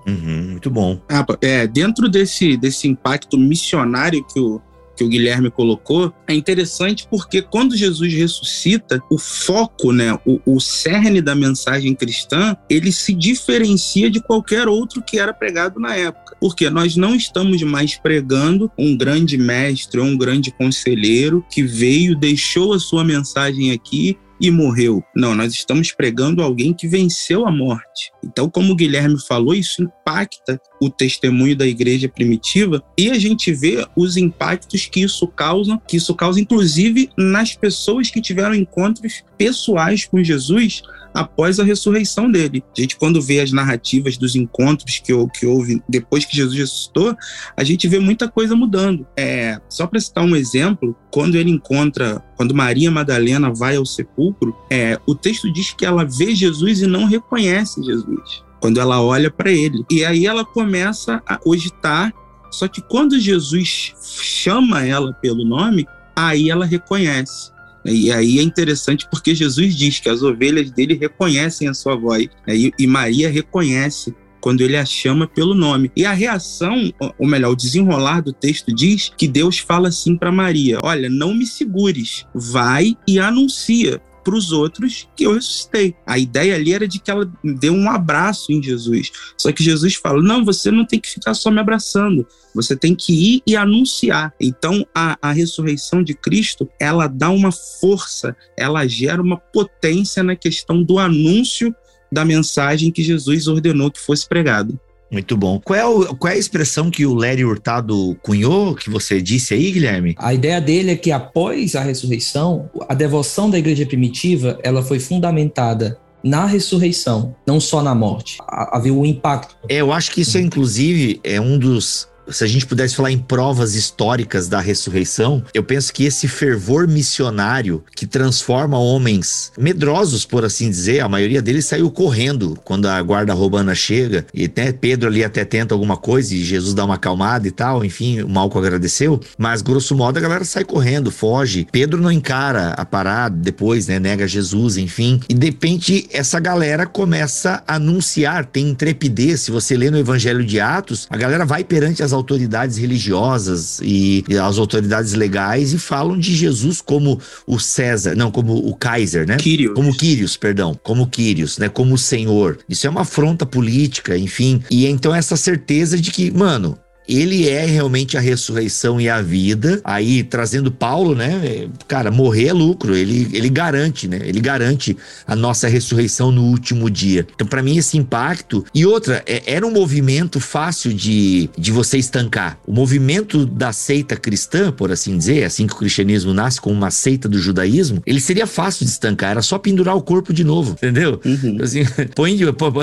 muito 0.51 0.69
bom. 0.69 0.99
Ah, 1.09 1.25
é, 1.41 1.65
dentro 1.65 2.09
desse, 2.09 2.57
desse 2.57 2.87
impacto 2.87 3.37
missionário 3.37 4.25
que 4.25 4.39
o, 4.39 4.61
que 4.95 5.03
o 5.03 5.09
Guilherme 5.09 5.49
colocou, 5.49 6.13
é 6.27 6.33
interessante 6.33 7.07
porque 7.09 7.41
quando 7.41 7.75
Jesus 7.75 8.13
ressuscita, 8.13 9.01
o 9.09 9.17
foco, 9.17 9.91
né, 9.91 10.17
o, 10.25 10.39
o 10.45 10.59
cerne 10.59 11.21
da 11.21 11.35
mensagem 11.35 11.93
cristã, 11.95 12.55
ele 12.69 12.91
se 12.91 13.13
diferencia 13.13 14.09
de 14.09 14.21
qualquer 14.21 14.67
outro 14.67 15.01
que 15.01 15.19
era 15.19 15.33
pregado 15.33 15.79
na 15.79 15.95
época. 15.95 16.35
Porque 16.39 16.69
nós 16.69 16.95
não 16.95 17.15
estamos 17.15 17.61
mais 17.63 17.95
pregando 17.95 18.71
um 18.77 18.97
grande 18.97 19.37
mestre 19.37 19.99
ou 19.99 20.05
um 20.05 20.17
grande 20.17 20.51
conselheiro 20.51 21.45
que 21.51 21.63
veio, 21.63 22.15
deixou 22.15 22.73
a 22.73 22.79
sua 22.79 23.03
mensagem 23.03 23.71
aqui 23.71 24.17
e 24.39 24.51
morreu. 24.51 25.03
Não, 25.15 25.35
nós 25.35 25.53
estamos 25.53 25.91
pregando 25.91 26.41
alguém 26.41 26.73
que 26.73 26.87
venceu 26.87 27.47
a 27.47 27.51
morte. 27.51 28.11
Então, 28.23 28.49
como 28.49 28.73
o 28.73 28.75
Guilherme 28.75 29.19
falou, 29.25 29.53
isso 29.53 29.83
impacta 29.83 30.59
o 30.81 30.89
testemunho 30.89 31.55
da 31.55 31.65
igreja 31.65 32.09
primitiva 32.09 32.83
e 32.97 33.09
a 33.09 33.19
gente 33.19 33.53
vê 33.53 33.85
os 33.95 34.17
impactos 34.17 34.85
que 34.85 35.01
isso 35.01 35.27
causa, 35.27 35.79
que 35.87 35.97
isso 35.97 36.13
causa 36.15 36.39
inclusive 36.39 37.09
nas 37.17 37.55
pessoas 37.55 38.09
que 38.09 38.21
tiveram 38.21 38.55
encontros 38.55 39.23
pessoais 39.37 40.05
com 40.05 40.23
Jesus 40.23 40.83
após 41.13 41.59
a 41.59 41.63
ressurreição 41.63 42.29
dele. 42.29 42.63
A 42.75 42.81
gente, 42.81 42.95
quando 42.95 43.21
vê 43.21 43.39
as 43.39 43.51
narrativas 43.51 44.17
dos 44.17 44.35
encontros 44.35 44.99
que, 44.99 45.13
que 45.39 45.45
houve 45.45 45.81
depois 45.87 46.25
que 46.25 46.35
Jesus 46.35 46.57
ressuscitou, 46.57 47.15
a 47.55 47.63
gente 47.63 47.87
vê 47.87 47.99
muita 47.99 48.27
coisa 48.27 48.55
mudando. 48.55 49.05
É, 49.15 49.59
só 49.69 49.85
para 49.85 49.99
citar 49.99 50.23
um 50.23 50.35
exemplo, 50.35 50.95
quando 51.11 51.35
ele 51.35 51.51
encontra, 51.51 52.23
quando 52.35 52.55
Maria 52.55 52.89
Madalena 52.89 53.53
vai 53.53 53.75
ao 53.75 53.85
sepulcro, 53.85 54.55
é, 54.69 54.99
o 55.05 55.13
texto 55.13 55.51
diz 55.51 55.71
que 55.71 55.85
ela 55.85 56.05
vê 56.05 56.33
Jesus 56.33 56.81
e 56.81 56.87
não 56.87 57.05
reconhece 57.05 57.83
Jesus. 57.83 58.43
Quando 58.59 58.79
ela 58.79 59.01
olha 59.01 59.29
para 59.29 59.51
ele. 59.51 59.83
E 59.91 60.05
aí 60.05 60.25
ela 60.25 60.45
começa 60.45 61.21
a 61.25 61.37
cogitar. 61.37 62.13
Só 62.49 62.67
que 62.67 62.81
quando 62.81 63.19
Jesus 63.19 63.93
chama 63.99 64.85
ela 64.85 65.11
pelo 65.13 65.43
nome, 65.43 65.85
aí 66.15 66.49
ela 66.49 66.65
reconhece. 66.65 67.52
E 67.85 68.11
aí 68.11 68.39
é 68.39 68.41
interessante 68.41 69.07
porque 69.09 69.35
Jesus 69.35 69.75
diz 69.75 69.99
que 69.99 70.09
as 70.09 70.21
ovelhas 70.21 70.71
dele 70.71 70.93
reconhecem 70.95 71.67
a 71.67 71.73
sua 71.73 71.95
voz, 71.95 72.27
né? 72.47 72.71
e, 72.77 72.87
Maria 72.87 73.29
reconhece 73.29 74.13
quando 74.39 74.59
ele 74.59 74.75
a 74.75 74.85
chama 74.85 75.25
pelo 75.25 75.55
nome. 75.55 75.89
E 75.95 76.05
a 76.05 76.11
reação, 76.11 76.93
ou 77.17 77.25
melhor, 77.25 77.51
o 77.51 77.55
desenrolar 77.55 78.21
do 78.21 78.33
texto 78.33 78.75
diz 78.75 79.09
que 79.17 79.27
Deus 79.27 79.57
fala 79.57 79.87
assim 79.87 80.17
para 80.17 80.31
Maria: 80.31 80.79
Olha, 80.83 81.09
não 81.09 81.33
me 81.33 81.45
segures, 81.45 82.25
vai 82.33 82.97
e 83.07 83.19
anuncia 83.19 84.01
para 84.23 84.35
os 84.35 84.51
outros 84.51 85.07
que 85.15 85.25
eu 85.25 85.33
ressuscitei. 85.33 85.95
A 86.05 86.17
ideia 86.17 86.55
ali 86.55 86.73
era 86.73 86.87
de 86.87 86.99
que 86.99 87.11
ela 87.11 87.29
deu 87.43 87.73
um 87.73 87.89
abraço 87.89 88.51
em 88.51 88.61
Jesus. 88.61 89.11
Só 89.37 89.51
que 89.51 89.63
Jesus 89.63 89.95
fala: 89.95 90.21
não, 90.21 90.45
você 90.45 90.71
não 90.71 90.85
tem 90.85 90.99
que 90.99 91.09
ficar 91.09 91.33
só 91.33 91.51
me 91.51 91.59
abraçando, 91.59 92.25
você 92.55 92.75
tem 92.75 92.95
que 92.95 93.13
ir 93.13 93.43
e 93.45 93.55
anunciar. 93.55 94.33
Então, 94.39 94.85
a, 94.95 95.17
a 95.21 95.31
ressurreição 95.31 96.03
de 96.03 96.13
Cristo, 96.13 96.69
ela 96.79 97.07
dá 97.07 97.29
uma 97.29 97.51
força, 97.51 98.35
ela 98.57 98.87
gera 98.87 99.21
uma 99.21 99.37
potência 99.37 100.23
na 100.23 100.35
questão 100.35 100.81
do 100.81 100.99
anúncio 100.99 101.75
da 102.11 102.23
mensagem 102.23 102.91
que 102.91 103.01
Jesus 103.01 103.47
ordenou 103.47 103.91
que 103.91 103.99
fosse 103.99 104.27
pregado. 104.27 104.79
Muito 105.13 105.37
bom. 105.37 105.61
Qual 105.63 105.79
é, 105.79 105.85
o, 105.85 106.15
qual 106.15 106.33
é 106.33 106.35
a 106.35 106.39
expressão 106.39 106.89
que 106.89 107.05
o 107.05 107.13
Lério 107.13 107.47
Hurtado 107.47 108.17
cunhou, 108.23 108.73
que 108.73 108.89
você 108.89 109.21
disse 109.21 109.53
aí, 109.53 109.71
Guilherme? 109.71 110.15
A 110.17 110.33
ideia 110.33 110.59
dele 110.59 110.89
é 110.89 110.95
que 110.95 111.11
após 111.11 111.75
a 111.75 111.81
ressurreição, 111.81 112.67
a 112.89 112.95
devoção 112.95 113.47
da 113.47 113.59
igreja 113.59 113.85
primitiva, 113.85 114.57
ela 114.63 114.81
foi 114.81 114.99
fundamentada 114.99 115.99
na 116.23 116.47
ressurreição, 116.47 117.35
não 117.45 117.59
só 117.59 117.83
na 117.83 117.93
morte. 117.93 118.37
Havia 118.47 118.93
um 118.93 119.05
impacto. 119.05 119.55
É, 119.69 119.75
eu 119.75 119.91
acho 119.91 120.11
que 120.11 120.21
isso, 120.21 120.37
é, 120.37 120.41
inclusive, 120.41 121.19
é 121.23 121.39
um 121.39 121.59
dos 121.59 122.07
se 122.29 122.43
a 122.43 122.47
gente 122.47 122.65
pudesse 122.65 122.95
falar 122.95 123.11
em 123.11 123.17
provas 123.17 123.75
históricas 123.75 124.47
da 124.47 124.59
ressurreição, 124.59 125.43
eu 125.53 125.63
penso 125.63 125.93
que 125.93 126.05
esse 126.05 126.27
fervor 126.27 126.87
missionário 126.87 127.83
que 127.95 128.05
transforma 128.05 128.77
homens 128.77 129.51
medrosos, 129.57 130.25
por 130.25 130.45
assim 130.45 130.69
dizer, 130.69 131.01
a 131.01 131.09
maioria 131.09 131.41
deles 131.41 131.65
saiu 131.65 131.89
correndo 131.91 132.57
quando 132.63 132.87
a 132.87 133.01
guarda 133.01 133.33
romana 133.33 133.75
chega, 133.75 134.25
e 134.33 134.45
até 134.45 134.71
Pedro 134.71 135.09
ali 135.09 135.23
até 135.23 135.43
tenta 135.43 135.73
alguma 135.75 135.97
coisa 135.97 136.33
e 136.33 136.43
Jesus 136.43 136.73
dá 136.73 136.85
uma 136.85 136.95
acalmada 136.95 137.47
e 137.47 137.51
tal, 137.51 137.83
enfim, 137.83 138.21
o 138.21 138.29
Malco 138.29 138.57
agradeceu, 138.57 139.19
mas 139.37 139.61
grosso 139.61 139.95
modo 139.95 140.17
a 140.17 140.21
galera 140.21 140.45
sai 140.45 140.63
correndo, 140.63 141.11
foge. 141.11 141.67
Pedro 141.71 142.01
não 142.01 142.11
encara 142.11 142.69
a 142.69 142.85
parada 142.85 143.35
depois, 143.35 143.87
né, 143.87 143.99
nega 143.99 144.27
Jesus, 144.27 144.77
enfim, 144.77 145.19
e 145.27 145.33
de 145.33 145.47
repente 145.47 146.07
essa 146.11 146.39
galera 146.39 146.85
começa 146.85 147.63
a 147.67 147.75
anunciar, 147.75 148.45
tem 148.45 148.69
intrepidez, 148.69 149.41
se 149.41 149.51
você 149.51 149.75
lê 149.75 149.89
no 149.89 149.97
Evangelho 149.97 150.45
de 150.45 150.59
Atos, 150.59 151.07
a 151.09 151.17
galera 151.17 151.45
vai 151.45 151.63
perante 151.63 152.01
as 152.01 152.12
autoridades 152.13 152.77
religiosas 152.77 153.79
e, 153.81 154.23
e 154.27 154.37
as 154.37 154.57
autoridades 154.57 155.13
legais 155.13 155.73
e 155.73 155.77
falam 155.77 156.17
de 156.17 156.35
Jesus 156.35 156.81
como 156.81 157.19
o 157.45 157.59
César, 157.59 158.15
não, 158.15 158.31
como 158.31 158.55
o 158.55 158.75
Kaiser, 158.75 159.27
né? 159.27 159.37
Quírios. 159.37 159.73
Como 159.73 159.95
Quírios, 159.95 160.37
perdão, 160.37 160.79
como 160.83 161.07
Quírios, 161.07 161.57
né? 161.57 161.67
Como 161.67 161.95
o 161.95 161.97
Senhor. 161.97 162.59
Isso 162.69 162.87
é 162.87 162.89
uma 162.89 163.01
afronta 163.01 163.45
política, 163.45 164.17
enfim. 164.17 164.61
E 164.69 164.85
então 164.85 165.13
essa 165.13 165.35
certeza 165.35 165.99
de 165.99 166.11
que, 166.11 166.31
mano, 166.31 166.77
ele 167.07 167.47
é 167.47 167.65
realmente 167.65 168.17
a 168.17 168.19
ressurreição 168.19 168.99
e 168.99 169.09
a 169.09 169.21
vida. 169.21 169.81
Aí, 169.83 170.23
trazendo 170.23 170.71
Paulo, 170.71 171.15
né? 171.15 171.67
Cara, 171.87 172.11
morrer 172.11 172.47
é 172.47 172.53
lucro. 172.53 172.95
Ele, 172.95 173.27
ele 173.33 173.49
garante, 173.49 174.07
né? 174.07 174.19
Ele 174.23 174.39
garante 174.39 174.97
a 175.27 175.35
nossa 175.35 175.67
ressurreição 175.67 176.31
no 176.31 176.43
último 176.43 176.89
dia. 176.89 177.27
Então, 177.35 177.47
para 177.47 177.61
mim, 177.61 177.77
esse 177.77 177.97
impacto. 177.97 178.65
E 178.73 178.85
outra, 178.85 179.23
é, 179.25 179.43
era 179.45 179.65
um 179.65 179.71
movimento 179.71 180.39
fácil 180.39 180.93
de, 180.93 181.49
de 181.57 181.71
você 181.71 181.97
estancar. 181.97 182.57
O 182.65 182.71
movimento 182.71 183.45
da 183.45 183.73
seita 183.73 184.15
cristã, 184.15 184.71
por 184.71 184.91
assim 184.91 185.17
dizer, 185.17 185.43
assim 185.43 185.67
que 185.67 185.73
o 185.73 185.77
cristianismo 185.77 186.33
nasce 186.33 186.61
como 186.61 186.75
uma 186.75 186.91
seita 186.91 187.27
do 187.27 187.37
judaísmo, 187.37 188.01
ele 188.05 188.19
seria 188.19 188.47
fácil 188.47 188.85
de 188.85 188.91
estancar. 188.91 189.31
Era 189.31 189.41
só 189.41 189.57
pendurar 189.57 189.95
o 189.95 190.01
corpo 190.01 190.33
de 190.33 190.43
novo, 190.43 190.73
entendeu? 190.73 191.19
Uhum. 191.25 191.57
Assim, 191.61 191.83
põe, 192.15 192.37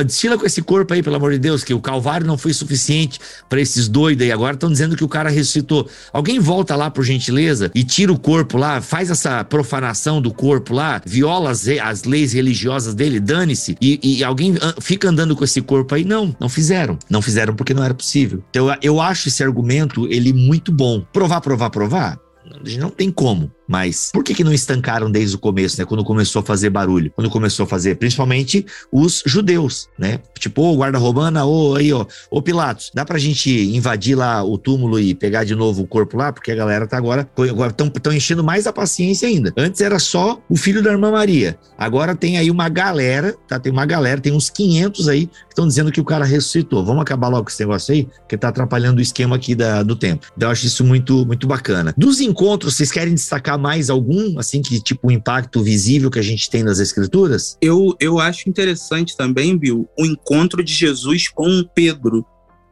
destila 0.04 0.36
com 0.36 0.46
esse 0.46 0.62
corpo 0.62 0.92
aí, 0.92 1.02
pelo 1.02 1.16
amor 1.16 1.32
de 1.32 1.38
Deus, 1.38 1.64
que 1.64 1.72
o 1.72 1.80
Calvário 1.80 2.26
não 2.26 2.36
foi 2.36 2.52
suficiente 2.52 3.18
para 3.48 3.60
esses 3.60 3.88
dois 3.88 4.09
doida 4.10 4.24
e 4.24 4.32
agora 4.32 4.54
estão 4.54 4.70
dizendo 4.70 4.96
que 4.96 5.04
o 5.04 5.08
cara 5.08 5.30
ressuscitou. 5.30 5.88
Alguém 6.12 6.38
volta 6.38 6.74
lá, 6.76 6.90
por 6.90 7.04
gentileza, 7.04 7.70
e 7.74 7.84
tira 7.84 8.12
o 8.12 8.18
corpo 8.18 8.56
lá, 8.56 8.80
faz 8.80 9.10
essa 9.10 9.44
profanação 9.44 10.20
do 10.20 10.32
corpo 10.32 10.74
lá, 10.74 11.00
viola 11.04 11.50
as, 11.50 11.66
as 11.68 12.04
leis 12.04 12.32
religiosas 12.32 12.94
dele, 12.94 13.20
dane-se, 13.20 13.76
e, 13.80 14.00
e, 14.02 14.24
alguém 14.24 14.54
fica 14.80 15.08
andando 15.08 15.36
com 15.36 15.44
esse 15.44 15.60
corpo 15.60 15.94
aí. 15.94 16.04
Não, 16.04 16.34
não 16.40 16.48
fizeram. 16.48 16.98
Não 17.08 17.22
fizeram 17.22 17.54
porque 17.54 17.74
não 17.74 17.84
era 17.84 17.94
possível. 17.94 18.42
Então 18.50 18.66
eu 18.82 19.00
acho 19.00 19.28
esse 19.28 19.42
argumento, 19.42 20.06
ele 20.08 20.32
muito 20.32 20.72
bom. 20.72 21.04
Provar, 21.12 21.40
provar, 21.40 21.70
provar? 21.70 22.18
Não 22.78 22.90
tem 22.90 23.10
como. 23.10 23.50
Mas 23.70 24.10
por 24.12 24.24
que, 24.24 24.34
que 24.34 24.42
não 24.42 24.52
estancaram 24.52 25.08
desde 25.08 25.36
o 25.36 25.38
começo, 25.38 25.78
né? 25.78 25.84
Quando 25.84 26.02
começou 26.02 26.40
a 26.40 26.42
fazer 26.42 26.70
barulho, 26.70 27.12
quando 27.14 27.30
começou 27.30 27.62
a 27.62 27.68
fazer, 27.68 27.94
principalmente 27.94 28.66
os 28.90 29.22
judeus, 29.24 29.86
né? 29.96 30.18
Tipo, 30.36 30.62
ô 30.62 30.74
guarda 30.74 30.98
romana, 30.98 31.44
ô 31.46 31.76
aí, 31.76 31.92
ó, 31.92 32.04
ô 32.28 32.42
Pilatos, 32.42 32.90
dá 32.92 33.04
pra 33.04 33.16
gente 33.16 33.48
invadir 33.48 34.16
lá 34.16 34.42
o 34.42 34.58
túmulo 34.58 34.98
e 34.98 35.14
pegar 35.14 35.44
de 35.44 35.54
novo 35.54 35.82
o 35.82 35.86
corpo 35.86 36.16
lá? 36.16 36.32
Porque 36.32 36.50
a 36.50 36.56
galera 36.56 36.84
tá 36.84 36.96
agora, 36.96 37.30
agora 37.48 37.72
tão 37.72 38.12
enchendo 38.12 38.42
mais 38.42 38.66
a 38.66 38.72
paciência 38.72 39.28
ainda. 39.28 39.52
Antes 39.56 39.80
era 39.80 40.00
só 40.00 40.42
o 40.48 40.56
filho 40.56 40.82
da 40.82 40.90
irmã 40.90 41.12
Maria. 41.12 41.56
Agora 41.78 42.16
tem 42.16 42.38
aí 42.38 42.50
uma 42.50 42.68
galera, 42.68 43.36
tá? 43.46 43.60
Tem 43.60 43.70
uma 43.70 43.86
galera, 43.86 44.20
tem 44.20 44.32
uns 44.32 44.50
500 44.50 45.08
aí 45.08 45.26
que 45.28 45.34
estão 45.50 45.68
dizendo 45.68 45.92
que 45.92 46.00
o 46.00 46.04
cara 46.04 46.24
ressuscitou. 46.24 46.84
Vamos 46.84 47.02
acabar 47.02 47.28
logo 47.28 47.44
com 47.44 47.50
esse 47.50 47.60
negócio 47.60 47.94
aí, 47.94 48.08
que 48.28 48.36
tá 48.36 48.48
atrapalhando 48.48 48.98
o 48.98 49.02
esquema 49.02 49.36
aqui 49.36 49.54
da, 49.54 49.84
do 49.84 49.94
tempo. 49.94 50.26
Então 50.36 50.48
eu 50.48 50.52
acho 50.52 50.66
isso 50.66 50.84
muito, 50.84 51.24
muito 51.24 51.46
bacana. 51.46 51.94
Dos 51.96 52.20
encontros, 52.20 52.74
vocês 52.74 52.90
querem 52.90 53.14
destacar 53.14 53.59
mais 53.60 53.90
algum, 53.90 54.38
assim, 54.38 54.62
que 54.62 54.80
tipo 54.80 55.08
o 55.08 55.12
impacto 55.12 55.62
visível 55.62 56.10
que 56.10 56.18
a 56.18 56.22
gente 56.22 56.50
tem 56.50 56.62
nas 56.62 56.78
escrituras? 56.78 57.56
Eu, 57.60 57.94
eu 58.00 58.18
acho 58.18 58.48
interessante 58.48 59.16
também, 59.16 59.56
Bill, 59.56 59.88
o 59.98 60.04
encontro 60.04 60.64
de 60.64 60.72
Jesus 60.72 61.28
com 61.28 61.62
Pedro. 61.74 62.24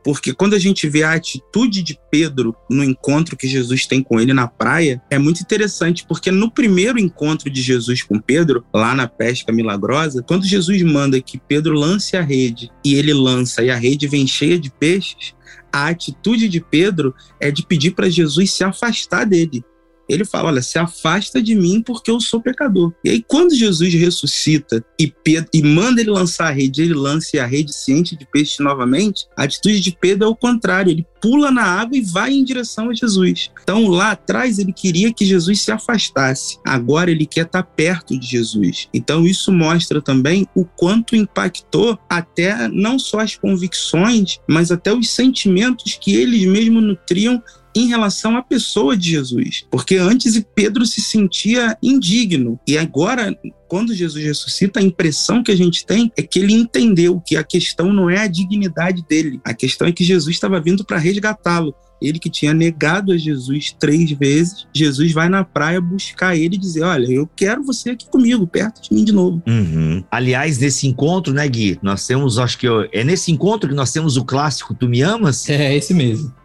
Porque 0.02 0.32
quando 0.32 0.54
a 0.54 0.58
gente 0.58 0.88
vê 0.88 1.02
a 1.02 1.12
atitude 1.12 1.82
de 1.82 1.98
Pedro 2.10 2.56
no 2.70 2.82
encontro 2.82 3.36
que 3.36 3.46
Jesus 3.46 3.84
tem 3.84 4.02
com 4.02 4.18
ele 4.18 4.32
na 4.32 4.46
praia, 4.46 5.02
é 5.10 5.18
muito 5.18 5.42
interessante, 5.42 6.06
porque 6.08 6.30
no 6.30 6.50
primeiro 6.50 6.98
encontro 6.98 7.50
de 7.50 7.60
Jesus 7.60 8.02
com 8.02 8.18
Pedro, 8.18 8.64
lá 8.72 8.94
na 8.94 9.06
pesca 9.06 9.52
milagrosa, 9.52 10.22
quando 10.22 10.46
Jesus 10.46 10.80
manda 10.82 11.20
que 11.20 11.38
Pedro 11.38 11.74
lance 11.74 12.16
a 12.16 12.22
rede 12.22 12.70
e 12.82 12.94
ele 12.94 13.12
lança 13.12 13.62
e 13.62 13.70
a 13.70 13.76
rede 13.76 14.06
vem 14.06 14.26
cheia 14.26 14.58
de 14.58 14.70
peixes, 14.70 15.34
a 15.70 15.88
atitude 15.88 16.48
de 16.48 16.60
Pedro 16.60 17.14
é 17.38 17.50
de 17.50 17.66
pedir 17.66 17.90
para 17.90 18.08
Jesus 18.08 18.52
se 18.52 18.64
afastar 18.64 19.26
dele 19.26 19.62
ele 20.08 20.24
fala: 20.24 20.48
Olha, 20.48 20.62
se 20.62 20.78
afasta 20.78 21.42
de 21.42 21.54
mim 21.54 21.82
porque 21.82 22.10
eu 22.10 22.20
sou 22.20 22.40
pecador. 22.40 22.92
E 23.04 23.10
aí, 23.10 23.24
quando 23.26 23.54
Jesus 23.54 23.92
ressuscita 23.94 24.84
e, 24.98 25.06
Pedro, 25.06 25.50
e 25.52 25.62
manda 25.62 26.00
ele 26.00 26.10
lançar 26.10 26.48
a 26.48 26.50
rede, 26.50 26.82
ele 26.82 26.94
lança 26.94 27.28
a 27.42 27.46
rede 27.46 27.72
enche 27.88 28.16
de 28.16 28.26
peixe 28.26 28.62
novamente, 28.62 29.26
a 29.36 29.44
atitude 29.44 29.80
de 29.80 29.96
Pedro 29.98 30.26
é 30.26 30.30
o 30.30 30.36
contrário: 30.36 30.90
ele 30.90 31.06
pula 31.20 31.50
na 31.50 31.62
água 31.62 31.96
e 31.96 32.00
vai 32.00 32.32
em 32.32 32.44
direção 32.44 32.90
a 32.90 32.94
Jesus. 32.94 33.50
Então, 33.62 33.88
lá 33.88 34.12
atrás, 34.12 34.58
ele 34.58 34.72
queria 34.72 35.12
que 35.12 35.24
Jesus 35.24 35.62
se 35.62 35.70
afastasse, 35.70 36.58
agora 36.64 37.10
ele 37.10 37.26
quer 37.26 37.46
estar 37.46 37.62
perto 37.62 38.18
de 38.18 38.26
Jesus. 38.26 38.88
Então, 38.94 39.26
isso 39.26 39.52
mostra 39.52 40.00
também 40.00 40.46
o 40.54 40.64
quanto 40.64 41.16
impactou 41.16 41.98
até 42.08 42.68
não 42.68 42.98
só 42.98 43.20
as 43.20 43.36
convicções, 43.36 44.38
mas 44.48 44.70
até 44.70 44.92
os 44.92 45.10
sentimentos 45.10 45.98
que 46.00 46.14
eles 46.14 46.44
mesmos 46.46 46.82
nutriam 46.82 47.42
em 47.78 47.88
relação 47.88 48.36
à 48.36 48.42
pessoa 48.42 48.96
de 48.96 49.10
Jesus. 49.10 49.64
Porque 49.70 49.96
antes 49.96 50.42
Pedro 50.54 50.84
se 50.84 51.00
sentia 51.00 51.76
indigno. 51.82 52.58
E 52.66 52.76
agora, 52.76 53.36
quando 53.68 53.94
Jesus 53.94 54.24
ressuscita, 54.24 54.80
a 54.80 54.82
impressão 54.82 55.42
que 55.42 55.52
a 55.52 55.56
gente 55.56 55.86
tem 55.86 56.10
é 56.16 56.22
que 56.22 56.38
ele 56.38 56.54
entendeu 56.54 57.20
que 57.20 57.36
a 57.36 57.44
questão 57.44 57.92
não 57.92 58.10
é 58.10 58.20
a 58.20 58.26
dignidade 58.26 59.04
dele. 59.08 59.40
A 59.44 59.54
questão 59.54 59.86
é 59.86 59.92
que 59.92 60.04
Jesus 60.04 60.34
estava 60.34 60.60
vindo 60.60 60.84
para 60.84 60.98
resgatá-lo. 60.98 61.74
Ele 62.00 62.18
que 62.18 62.30
tinha 62.30 62.54
negado 62.54 63.12
a 63.12 63.16
Jesus 63.16 63.74
três 63.78 64.12
vezes, 64.12 64.66
Jesus 64.72 65.12
vai 65.12 65.28
na 65.28 65.42
praia 65.42 65.80
buscar 65.80 66.36
ele 66.36 66.54
e 66.54 66.58
dizer: 66.58 66.82
Olha, 66.82 67.06
eu 67.10 67.28
quero 67.34 67.64
você 67.64 67.90
aqui 67.90 68.08
comigo, 68.08 68.46
perto 68.46 68.82
de 68.82 68.94
mim 68.94 69.04
de 69.04 69.10
novo. 69.12 69.42
Uhum. 69.46 70.04
Aliás, 70.08 70.58
nesse 70.58 70.86
encontro, 70.86 71.32
né, 71.32 71.46
Gui? 71.48 71.76
Nós 71.82 72.06
temos, 72.06 72.38
acho 72.38 72.56
que 72.56 72.68
é 72.92 73.02
nesse 73.02 73.32
encontro 73.32 73.68
que 73.68 73.74
nós 73.74 73.92
temos 73.92 74.16
o 74.16 74.24
clássico 74.24 74.74
Tu 74.74 74.88
Me 74.88 75.02
Amas? 75.02 75.48
É, 75.48 75.76
esse 75.76 75.92
mesmo 75.92 76.37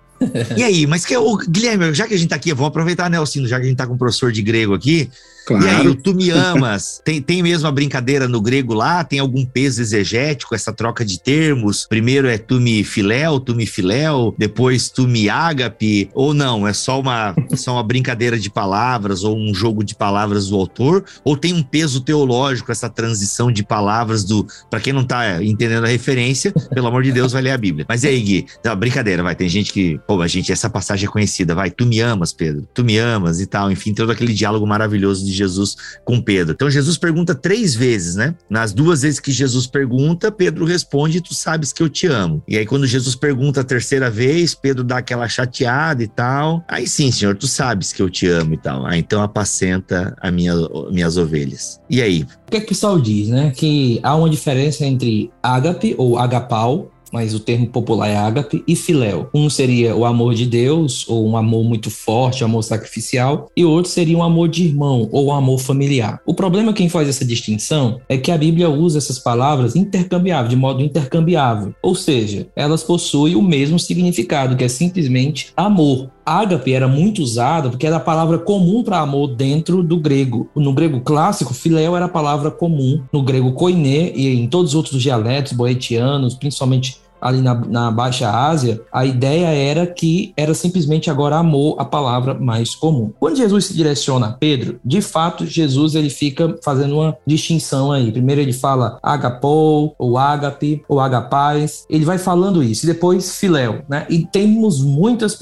e 0.57 0.63
aí, 0.63 0.87
mas 0.87 1.05
que 1.05 1.15
o 1.15 1.37
Guilherme, 1.37 1.93
já 1.93 2.07
que 2.07 2.13
a 2.13 2.17
gente 2.17 2.29
tá 2.29 2.35
aqui, 2.35 2.53
vamos 2.53 2.69
aproveitar, 2.69 3.09
né, 3.09 3.17
Alcino, 3.17 3.47
já 3.47 3.59
que 3.59 3.65
a 3.65 3.69
gente 3.69 3.77
tá 3.77 3.87
com 3.87 3.93
um 3.93 3.97
professor 3.97 4.31
de 4.31 4.41
grego 4.41 4.73
aqui, 4.73 5.09
Claro. 5.45 5.65
E 5.65 5.69
aí, 5.69 5.87
o 5.87 5.95
tu 5.95 6.13
me 6.13 6.29
amas, 6.29 7.01
tem, 7.05 7.21
tem 7.21 7.43
mesmo 7.43 7.67
a 7.67 7.71
brincadeira 7.71 8.27
no 8.27 8.41
grego 8.41 8.73
lá? 8.73 9.03
Tem 9.03 9.19
algum 9.19 9.45
peso 9.45 9.81
exegético, 9.81 10.55
essa 10.55 10.71
troca 10.71 11.03
de 11.03 11.19
termos? 11.19 11.85
Primeiro 11.87 12.27
é 12.27 12.37
tu 12.37 12.59
me 12.59 12.83
filéu, 12.83 13.39
tu 13.39 13.55
me 13.55 13.65
filéu, 13.65 14.33
depois 14.37 14.89
tu 14.89 15.07
me 15.07 15.29
ágape, 15.29 16.09
ou 16.13 16.33
não? 16.33 16.67
É 16.67 16.73
só 16.73 16.99
uma, 16.99 17.35
só 17.55 17.73
uma 17.73 17.83
brincadeira 17.83 18.37
de 18.39 18.49
palavras 18.49 19.23
ou 19.23 19.37
um 19.37 19.53
jogo 19.53 19.83
de 19.83 19.95
palavras 19.95 20.47
do 20.47 20.55
autor? 20.55 21.03
Ou 21.23 21.35
tem 21.35 21.53
um 21.53 21.63
peso 21.63 22.01
teológico, 22.01 22.71
essa 22.71 22.89
transição 22.89 23.51
de 23.51 23.63
palavras 23.63 24.23
do. 24.23 24.45
Para 24.69 24.79
quem 24.79 24.93
não 24.93 25.03
tá 25.03 25.43
entendendo 25.43 25.85
a 25.85 25.89
referência, 25.89 26.53
pelo 26.73 26.87
amor 26.87 27.03
de 27.03 27.11
Deus, 27.11 27.31
vai 27.31 27.41
ler 27.41 27.51
a 27.51 27.57
Bíblia. 27.57 27.85
Mas 27.87 28.03
e 28.03 28.07
aí, 28.07 28.19
Gui? 28.19 28.45
Não, 28.63 28.75
brincadeira, 28.75 29.23
vai. 29.23 29.35
Tem 29.35 29.49
gente 29.49 29.71
que. 29.73 29.99
Pô, 30.07 30.21
a 30.21 30.27
gente, 30.27 30.51
essa 30.51 30.69
passagem 30.69 31.07
é 31.07 31.11
conhecida, 31.11 31.55
vai. 31.55 31.69
Tu 31.69 31.85
me 31.85 31.99
amas, 31.99 32.31
Pedro. 32.31 32.67
Tu 32.73 32.83
me 32.83 32.97
amas 32.97 33.39
e 33.39 33.45
tal. 33.45 33.71
Enfim, 33.71 33.93
todo 33.93 34.11
aquele 34.11 34.33
diálogo 34.33 34.65
maravilhoso 34.65 35.25
de 35.25 35.32
Jesus 35.33 35.75
com 36.05 36.21
Pedro. 36.21 36.53
Então 36.53 36.69
Jesus 36.69 36.97
pergunta 36.97 37.35
três 37.35 37.75
vezes, 37.75 38.15
né? 38.15 38.35
Nas 38.49 38.73
duas 38.73 39.01
vezes 39.01 39.19
que 39.19 39.31
Jesus 39.31 39.67
pergunta, 39.67 40.31
Pedro 40.31 40.65
responde: 40.65 41.21
Tu 41.21 41.33
sabes 41.33 41.73
que 41.73 41.81
eu 41.81 41.89
te 41.89 42.07
amo. 42.07 42.41
E 42.47 42.57
aí, 42.57 42.65
quando 42.65 42.85
Jesus 42.85 43.15
pergunta 43.15 43.61
a 43.61 43.63
terceira 43.63 44.09
vez, 44.09 44.53
Pedro 44.53 44.83
dá 44.83 44.97
aquela 44.97 45.27
chateada 45.27 46.03
e 46.03 46.07
tal. 46.07 46.63
Aí 46.67 46.87
sim, 46.87 47.11
Senhor, 47.11 47.35
tu 47.35 47.47
sabes 47.47 47.91
que 47.91 48.01
eu 48.01 48.09
te 48.09 48.27
amo 48.27 48.53
e 48.53 48.57
tal. 48.57 48.85
Ah, 48.85 48.97
então 48.97 49.21
apacenta 49.21 50.15
a 50.21 50.31
minha, 50.31 50.53
minhas 50.91 51.17
ovelhas. 51.17 51.79
E 51.89 52.01
aí? 52.01 52.25
O 52.47 52.51
que 52.51 52.57
é 52.57 52.59
que 52.59 52.67
o 52.67 52.69
pessoal 52.69 52.99
diz, 52.99 53.29
né? 53.29 53.51
Que 53.51 53.99
há 54.03 54.15
uma 54.15 54.29
diferença 54.29 54.85
entre 54.85 55.31
ágape 55.41 55.95
ou 55.97 56.17
agapau 56.17 56.92
mas 57.13 57.35
o 57.35 57.39
termo 57.39 57.67
popular 57.67 58.09
é 58.09 58.17
ágape, 58.17 58.63
e 58.67 58.75
filéu. 58.75 59.29
Um 59.33 59.47
seria 59.51 59.95
o 59.95 60.03
amor 60.03 60.33
de 60.33 60.47
Deus, 60.47 61.07
ou 61.07 61.27
um 61.27 61.37
amor 61.37 61.63
muito 61.63 61.91
forte, 61.91 62.43
um 62.43 62.47
amor 62.47 62.63
sacrificial, 62.63 63.51
e 63.55 63.63
o 63.63 63.69
outro 63.69 63.91
seria 63.91 64.17
um 64.17 64.23
amor 64.23 64.49
de 64.49 64.63
irmão, 64.63 65.07
ou 65.11 65.27
um 65.27 65.33
amor 65.33 65.59
familiar. 65.59 66.19
O 66.25 66.33
problema 66.33 66.73
quem 66.73 66.89
faz 66.89 67.07
essa 67.07 67.23
distinção 67.23 68.01
é 68.09 68.17
que 68.17 68.31
a 68.31 68.37
Bíblia 68.37 68.67
usa 68.67 68.97
essas 68.97 69.19
palavras 69.19 69.75
intercambiáveis, 69.75 70.49
de 70.49 70.55
modo 70.55 70.81
intercambiável, 70.81 71.75
ou 71.83 71.93
seja, 71.93 72.47
elas 72.55 72.81
possuem 72.81 73.35
o 73.35 73.41
mesmo 73.41 73.77
significado, 73.77 74.55
que 74.55 74.63
é 74.63 74.67
simplesmente 74.67 75.53
amor. 75.55 76.09
Ágape 76.25 76.73
era 76.73 76.87
muito 76.87 77.21
usada 77.21 77.69
porque 77.69 77.85
era 77.85 77.97
a 77.97 77.99
palavra 77.99 78.39
comum 78.39 78.81
para 78.81 78.99
amor 78.99 79.35
dentro 79.35 79.83
do 79.83 79.97
grego. 79.97 80.49
No 80.55 80.73
grego 80.73 81.01
clássico, 81.01 81.53
filéu 81.53 81.95
era 81.95 82.05
a 82.05 82.09
palavra 82.09 82.49
comum. 82.49 83.03
No 83.11 83.21
grego 83.21 83.51
koiné 83.51 84.11
e 84.15 84.33
em 84.33 84.47
todos 84.47 84.71
os 84.71 84.75
outros 84.75 85.01
dialetos 85.01 85.51
boetianos, 85.51 86.35
principalmente 86.35 87.02
ali 87.23 87.41
na, 87.41 87.55
na 87.55 87.89
Baixa 87.89 88.29
Ásia, 88.29 88.81
a 88.91 89.05
ideia 89.05 89.47
era 89.47 89.87
que 89.87 90.33
era 90.35 90.53
simplesmente 90.53 91.09
agora 91.09 91.37
amor 91.37 91.77
a 91.79 91.85
palavra 91.85 92.33
mais 92.33 92.75
comum. 92.75 93.11
Quando 93.19 93.37
Jesus 93.37 93.65
se 93.65 93.73
direciona 93.73 94.27
a 94.27 94.31
Pedro, 94.33 94.79
de 94.83 95.01
fato, 95.01 95.45
Jesus 95.45 95.95
ele 95.95 96.09
fica 96.09 96.55
fazendo 96.63 96.95
uma 96.95 97.17
distinção 97.25 97.91
aí. 97.91 98.11
Primeiro 98.11 98.41
ele 98.41 98.53
fala 98.53 98.99
agapou, 99.01 99.95
ou 99.97 100.17
ágape, 100.17 100.83
ou 100.87 100.99
agapaz. 100.99 101.85
Ele 101.89 102.05
vai 102.05 102.17
falando 102.17 102.61
isso. 102.61 102.85
E 102.85 102.87
depois 102.87 103.37
filéu, 103.37 103.83
né? 103.87 104.05
E 104.09 104.25
temos 104.25 104.81
muitas 104.81 105.37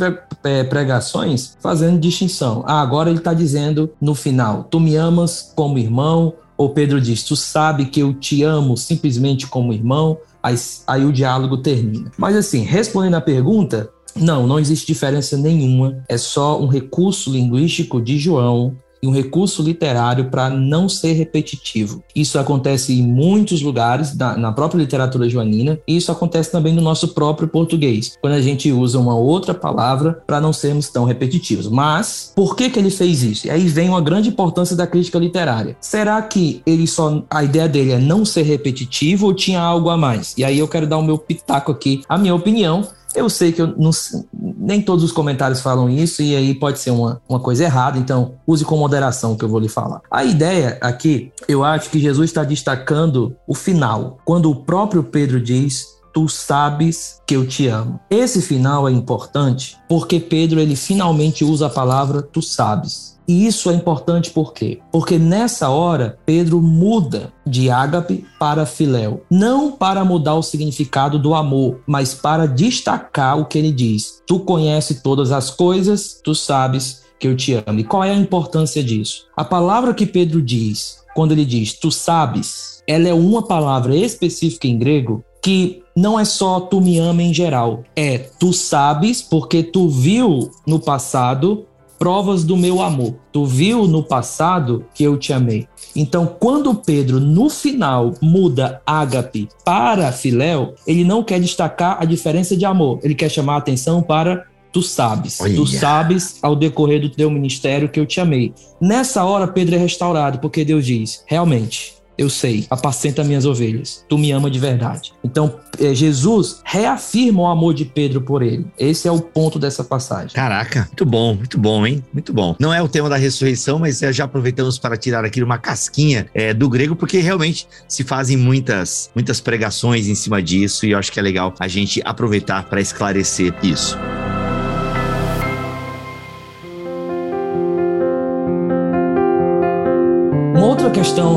pregações 0.69 1.57
fazendo 1.59 1.99
distinção. 1.99 2.63
Ah, 2.65 2.81
agora 2.81 3.09
ele 3.09 3.19
está 3.19 3.33
dizendo 3.33 3.91
no 3.99 4.13
final, 4.13 4.67
tu 4.69 4.79
me 4.79 4.95
amas 4.95 5.51
como 5.55 5.77
irmão, 5.77 6.33
ou 6.61 6.69
Pedro 6.69 7.01
diz, 7.01 7.23
tu 7.23 7.35
sabe 7.35 7.85
que 7.85 8.01
eu 8.01 8.13
te 8.13 8.43
amo 8.43 8.77
simplesmente 8.77 9.47
como 9.47 9.73
irmão 9.73 10.17
aí, 10.43 10.55
aí 10.85 11.03
o 11.03 11.11
diálogo 11.11 11.57
termina. 11.57 12.11
Mas 12.17 12.35
assim, 12.35 12.63
respondendo 12.63 13.15
à 13.15 13.21
pergunta, 13.21 13.89
não, 14.15 14.45
não 14.45 14.59
existe 14.59 14.85
diferença 14.85 15.35
nenhuma. 15.37 16.03
É 16.07 16.17
só 16.17 16.61
um 16.61 16.67
recurso 16.67 17.31
linguístico 17.31 17.99
de 17.99 18.19
João 18.19 18.75
e 19.01 19.07
um 19.07 19.11
recurso 19.11 19.63
literário 19.63 20.29
para 20.29 20.49
não 20.49 20.87
ser 20.87 21.13
repetitivo. 21.13 22.03
Isso 22.15 22.37
acontece 22.37 22.93
em 22.93 23.01
muitos 23.01 23.61
lugares, 23.61 24.15
na, 24.15 24.37
na, 24.37 24.51
própria 24.51 24.79
literatura 24.79 25.29
joanina, 25.29 25.79
e 25.87 25.97
isso 25.97 26.11
acontece 26.11 26.51
também 26.51 26.73
no 26.73 26.81
nosso 26.81 27.09
próprio 27.09 27.47
português, 27.47 28.17
quando 28.21 28.33
a 28.33 28.41
gente 28.41 28.71
usa 28.71 28.99
uma 28.99 29.15
outra 29.15 29.53
palavra 29.53 30.21
para 30.27 30.41
não 30.41 30.53
sermos 30.53 30.89
tão 30.89 31.05
repetitivos. 31.05 31.67
Mas, 31.67 32.31
por 32.35 32.55
que, 32.55 32.69
que 32.69 32.77
ele 32.77 32.91
fez 32.91 33.23
isso? 33.23 33.47
E 33.47 33.49
aí 33.49 33.67
vem 33.67 33.89
uma 33.89 34.01
grande 34.01 34.29
importância 34.29 34.75
da 34.75 34.85
crítica 34.85 35.17
literária. 35.17 35.75
Será 35.79 36.21
que 36.21 36.61
ele 36.65 36.85
só. 36.87 37.23
a 37.29 37.43
ideia 37.43 37.67
dele 37.67 37.91
é 37.93 37.97
não 37.97 38.23
ser 38.23 38.43
repetitivo 38.43 39.27
ou 39.27 39.33
tinha 39.33 39.59
algo 39.59 39.89
a 39.89 39.97
mais? 39.97 40.33
E 40.37 40.43
aí 40.43 40.59
eu 40.59 40.67
quero 40.67 40.87
dar 40.87 40.97
o 40.97 41.03
meu 41.03 41.17
pitaco 41.17 41.71
aqui, 41.71 42.03
a 42.07 42.17
minha 42.17 42.35
opinião, 42.35 42.87
eu 43.15 43.29
sei 43.29 43.51
que 43.51 43.61
eu 43.61 43.67
não, 43.77 43.91
nem 44.33 44.81
todos 44.81 45.03
os 45.03 45.11
comentários 45.11 45.61
falam 45.61 45.89
isso, 45.89 46.21
e 46.21 46.35
aí 46.35 46.53
pode 46.53 46.79
ser 46.79 46.91
uma, 46.91 47.21
uma 47.27 47.39
coisa 47.39 47.63
errada, 47.63 47.97
então 47.97 48.33
use 48.45 48.63
com 48.63 48.77
moderação 48.77 49.33
o 49.33 49.37
que 49.37 49.45
eu 49.45 49.49
vou 49.49 49.59
lhe 49.59 49.69
falar. 49.69 50.01
A 50.09 50.23
ideia 50.23 50.77
aqui, 50.81 51.31
eu 51.47 51.63
acho 51.63 51.89
que 51.89 51.99
Jesus 51.99 52.29
está 52.29 52.43
destacando 52.43 53.35
o 53.47 53.53
final, 53.53 54.17
quando 54.23 54.49
o 54.49 54.55
próprio 54.55 55.03
Pedro 55.03 55.41
diz: 55.41 55.87
Tu 56.13 56.27
sabes 56.27 57.21
que 57.25 57.35
eu 57.35 57.47
te 57.47 57.67
amo. 57.67 57.99
Esse 58.09 58.41
final 58.41 58.87
é 58.87 58.91
importante 58.91 59.77
porque 59.87 60.19
Pedro 60.19 60.59
ele 60.59 60.75
finalmente 60.75 61.45
usa 61.45 61.67
a 61.67 61.69
palavra 61.69 62.21
tu 62.21 62.41
sabes. 62.41 63.10
E 63.31 63.47
isso 63.47 63.71
é 63.71 63.73
importante 63.73 64.29
por 64.29 64.53
quê? 64.53 64.79
Porque 64.91 65.17
nessa 65.17 65.69
hora, 65.69 66.19
Pedro 66.25 66.61
muda 66.61 67.31
de 67.47 67.69
ágape 67.69 68.25
para 68.37 68.65
filéu. 68.65 69.23
Não 69.31 69.71
para 69.71 70.03
mudar 70.03 70.35
o 70.35 70.43
significado 70.43 71.17
do 71.17 71.33
amor, 71.33 71.79
mas 71.87 72.13
para 72.13 72.45
destacar 72.45 73.39
o 73.39 73.45
que 73.45 73.57
ele 73.57 73.71
diz. 73.71 74.21
Tu 74.27 74.37
conhece 74.41 75.01
todas 75.01 75.31
as 75.31 75.49
coisas, 75.49 76.19
tu 76.21 76.35
sabes 76.35 77.03
que 77.17 77.25
eu 77.25 77.37
te 77.37 77.53
amo. 77.53 77.79
E 77.79 77.85
qual 77.85 78.03
é 78.03 78.11
a 78.11 78.15
importância 78.15 78.83
disso? 78.83 79.27
A 79.37 79.45
palavra 79.45 79.93
que 79.93 80.05
Pedro 80.05 80.41
diz, 80.41 80.97
quando 81.15 81.31
ele 81.31 81.45
diz 81.45 81.71
tu 81.71 81.89
sabes, 81.89 82.83
ela 82.85 83.07
é 83.07 83.13
uma 83.13 83.47
palavra 83.47 83.95
específica 83.95 84.67
em 84.67 84.77
grego 84.77 85.23
que 85.41 85.81
não 85.95 86.19
é 86.19 86.23
só 86.23 86.59
tu 86.59 86.79
me 86.79 86.99
ama 86.99 87.23
em 87.23 87.33
geral, 87.33 87.83
é 87.95 88.17
tu 88.17 88.53
sabes 88.53 89.21
porque 89.21 89.63
tu 89.63 89.89
viu 89.89 90.51
no 90.67 90.79
passado 90.79 91.65
provas 92.01 92.43
do 92.43 92.57
meu 92.57 92.81
amor. 92.81 93.13
Tu 93.31 93.45
viu 93.45 93.87
no 93.87 94.01
passado 94.01 94.83
que 94.91 95.03
eu 95.03 95.19
te 95.19 95.31
amei. 95.31 95.67
Então, 95.95 96.25
quando 96.25 96.73
Pedro, 96.73 97.19
no 97.19 97.47
final, 97.47 98.15
muda 98.19 98.81
ágape 98.87 99.47
para 99.63 100.11
filéu, 100.11 100.73
ele 100.87 101.03
não 101.03 101.23
quer 101.23 101.39
destacar 101.39 101.97
a 102.01 102.05
diferença 102.05 102.57
de 102.57 102.65
amor. 102.65 102.99
Ele 103.03 103.13
quer 103.13 103.29
chamar 103.29 103.53
a 103.53 103.57
atenção 103.57 104.01
para 104.01 104.47
tu 104.73 104.81
sabes. 104.81 105.39
Olha. 105.41 105.55
Tu 105.55 105.67
sabes 105.67 106.39
ao 106.41 106.55
decorrer 106.55 106.99
do 106.99 107.09
teu 107.09 107.29
ministério 107.29 107.87
que 107.87 107.99
eu 107.99 108.05
te 108.07 108.19
amei. 108.19 108.51
Nessa 108.81 109.23
hora, 109.23 109.47
Pedro 109.47 109.75
é 109.75 109.77
restaurado, 109.77 110.39
porque 110.39 110.65
Deus 110.65 110.83
diz: 110.83 111.23
realmente, 111.27 112.00
eu 112.21 112.29
sei, 112.29 112.65
apacenta 112.69 113.23
minhas 113.23 113.45
ovelhas, 113.45 114.05
tu 114.07 114.17
me 114.17 114.31
ama 114.31 114.49
de 114.49 114.59
verdade. 114.59 115.13
Então, 115.23 115.55
é, 115.79 115.93
Jesus 115.93 116.61
reafirma 116.63 117.41
o 117.43 117.47
amor 117.47 117.73
de 117.73 117.85
Pedro 117.85 118.21
por 118.21 118.41
ele. 118.41 118.65
Esse 118.77 119.07
é 119.07 119.11
o 119.11 119.19
ponto 119.19 119.57
dessa 119.57 119.83
passagem. 119.83 120.31
Caraca, 120.33 120.85
muito 120.87 121.05
bom, 121.05 121.35
muito 121.35 121.57
bom, 121.57 121.85
hein? 121.85 122.03
Muito 122.13 122.31
bom. 122.31 122.55
Não 122.59 122.73
é 122.73 122.81
o 122.81 122.87
tema 122.87 123.09
da 123.09 123.17
ressurreição, 123.17 123.79
mas 123.79 124.01
é, 124.03 124.13
já 124.13 124.25
aproveitamos 124.25 124.77
para 124.77 124.95
tirar 124.95 125.25
aqui 125.25 125.41
uma 125.41 125.57
casquinha 125.57 126.27
é, 126.33 126.53
do 126.53 126.69
grego, 126.69 126.95
porque 126.95 127.19
realmente 127.19 127.67
se 127.87 128.03
fazem 128.03 128.37
muitas, 128.37 129.09
muitas 129.15 129.41
pregações 129.41 130.07
em 130.07 130.15
cima 130.15 130.41
disso 130.41 130.85
e 130.85 130.91
eu 130.91 130.99
acho 130.99 131.11
que 131.11 131.19
é 131.19 131.23
legal 131.23 131.53
a 131.59 131.67
gente 131.67 132.01
aproveitar 132.05 132.65
para 132.65 132.79
esclarecer 132.79 133.53
isso. 133.63 133.97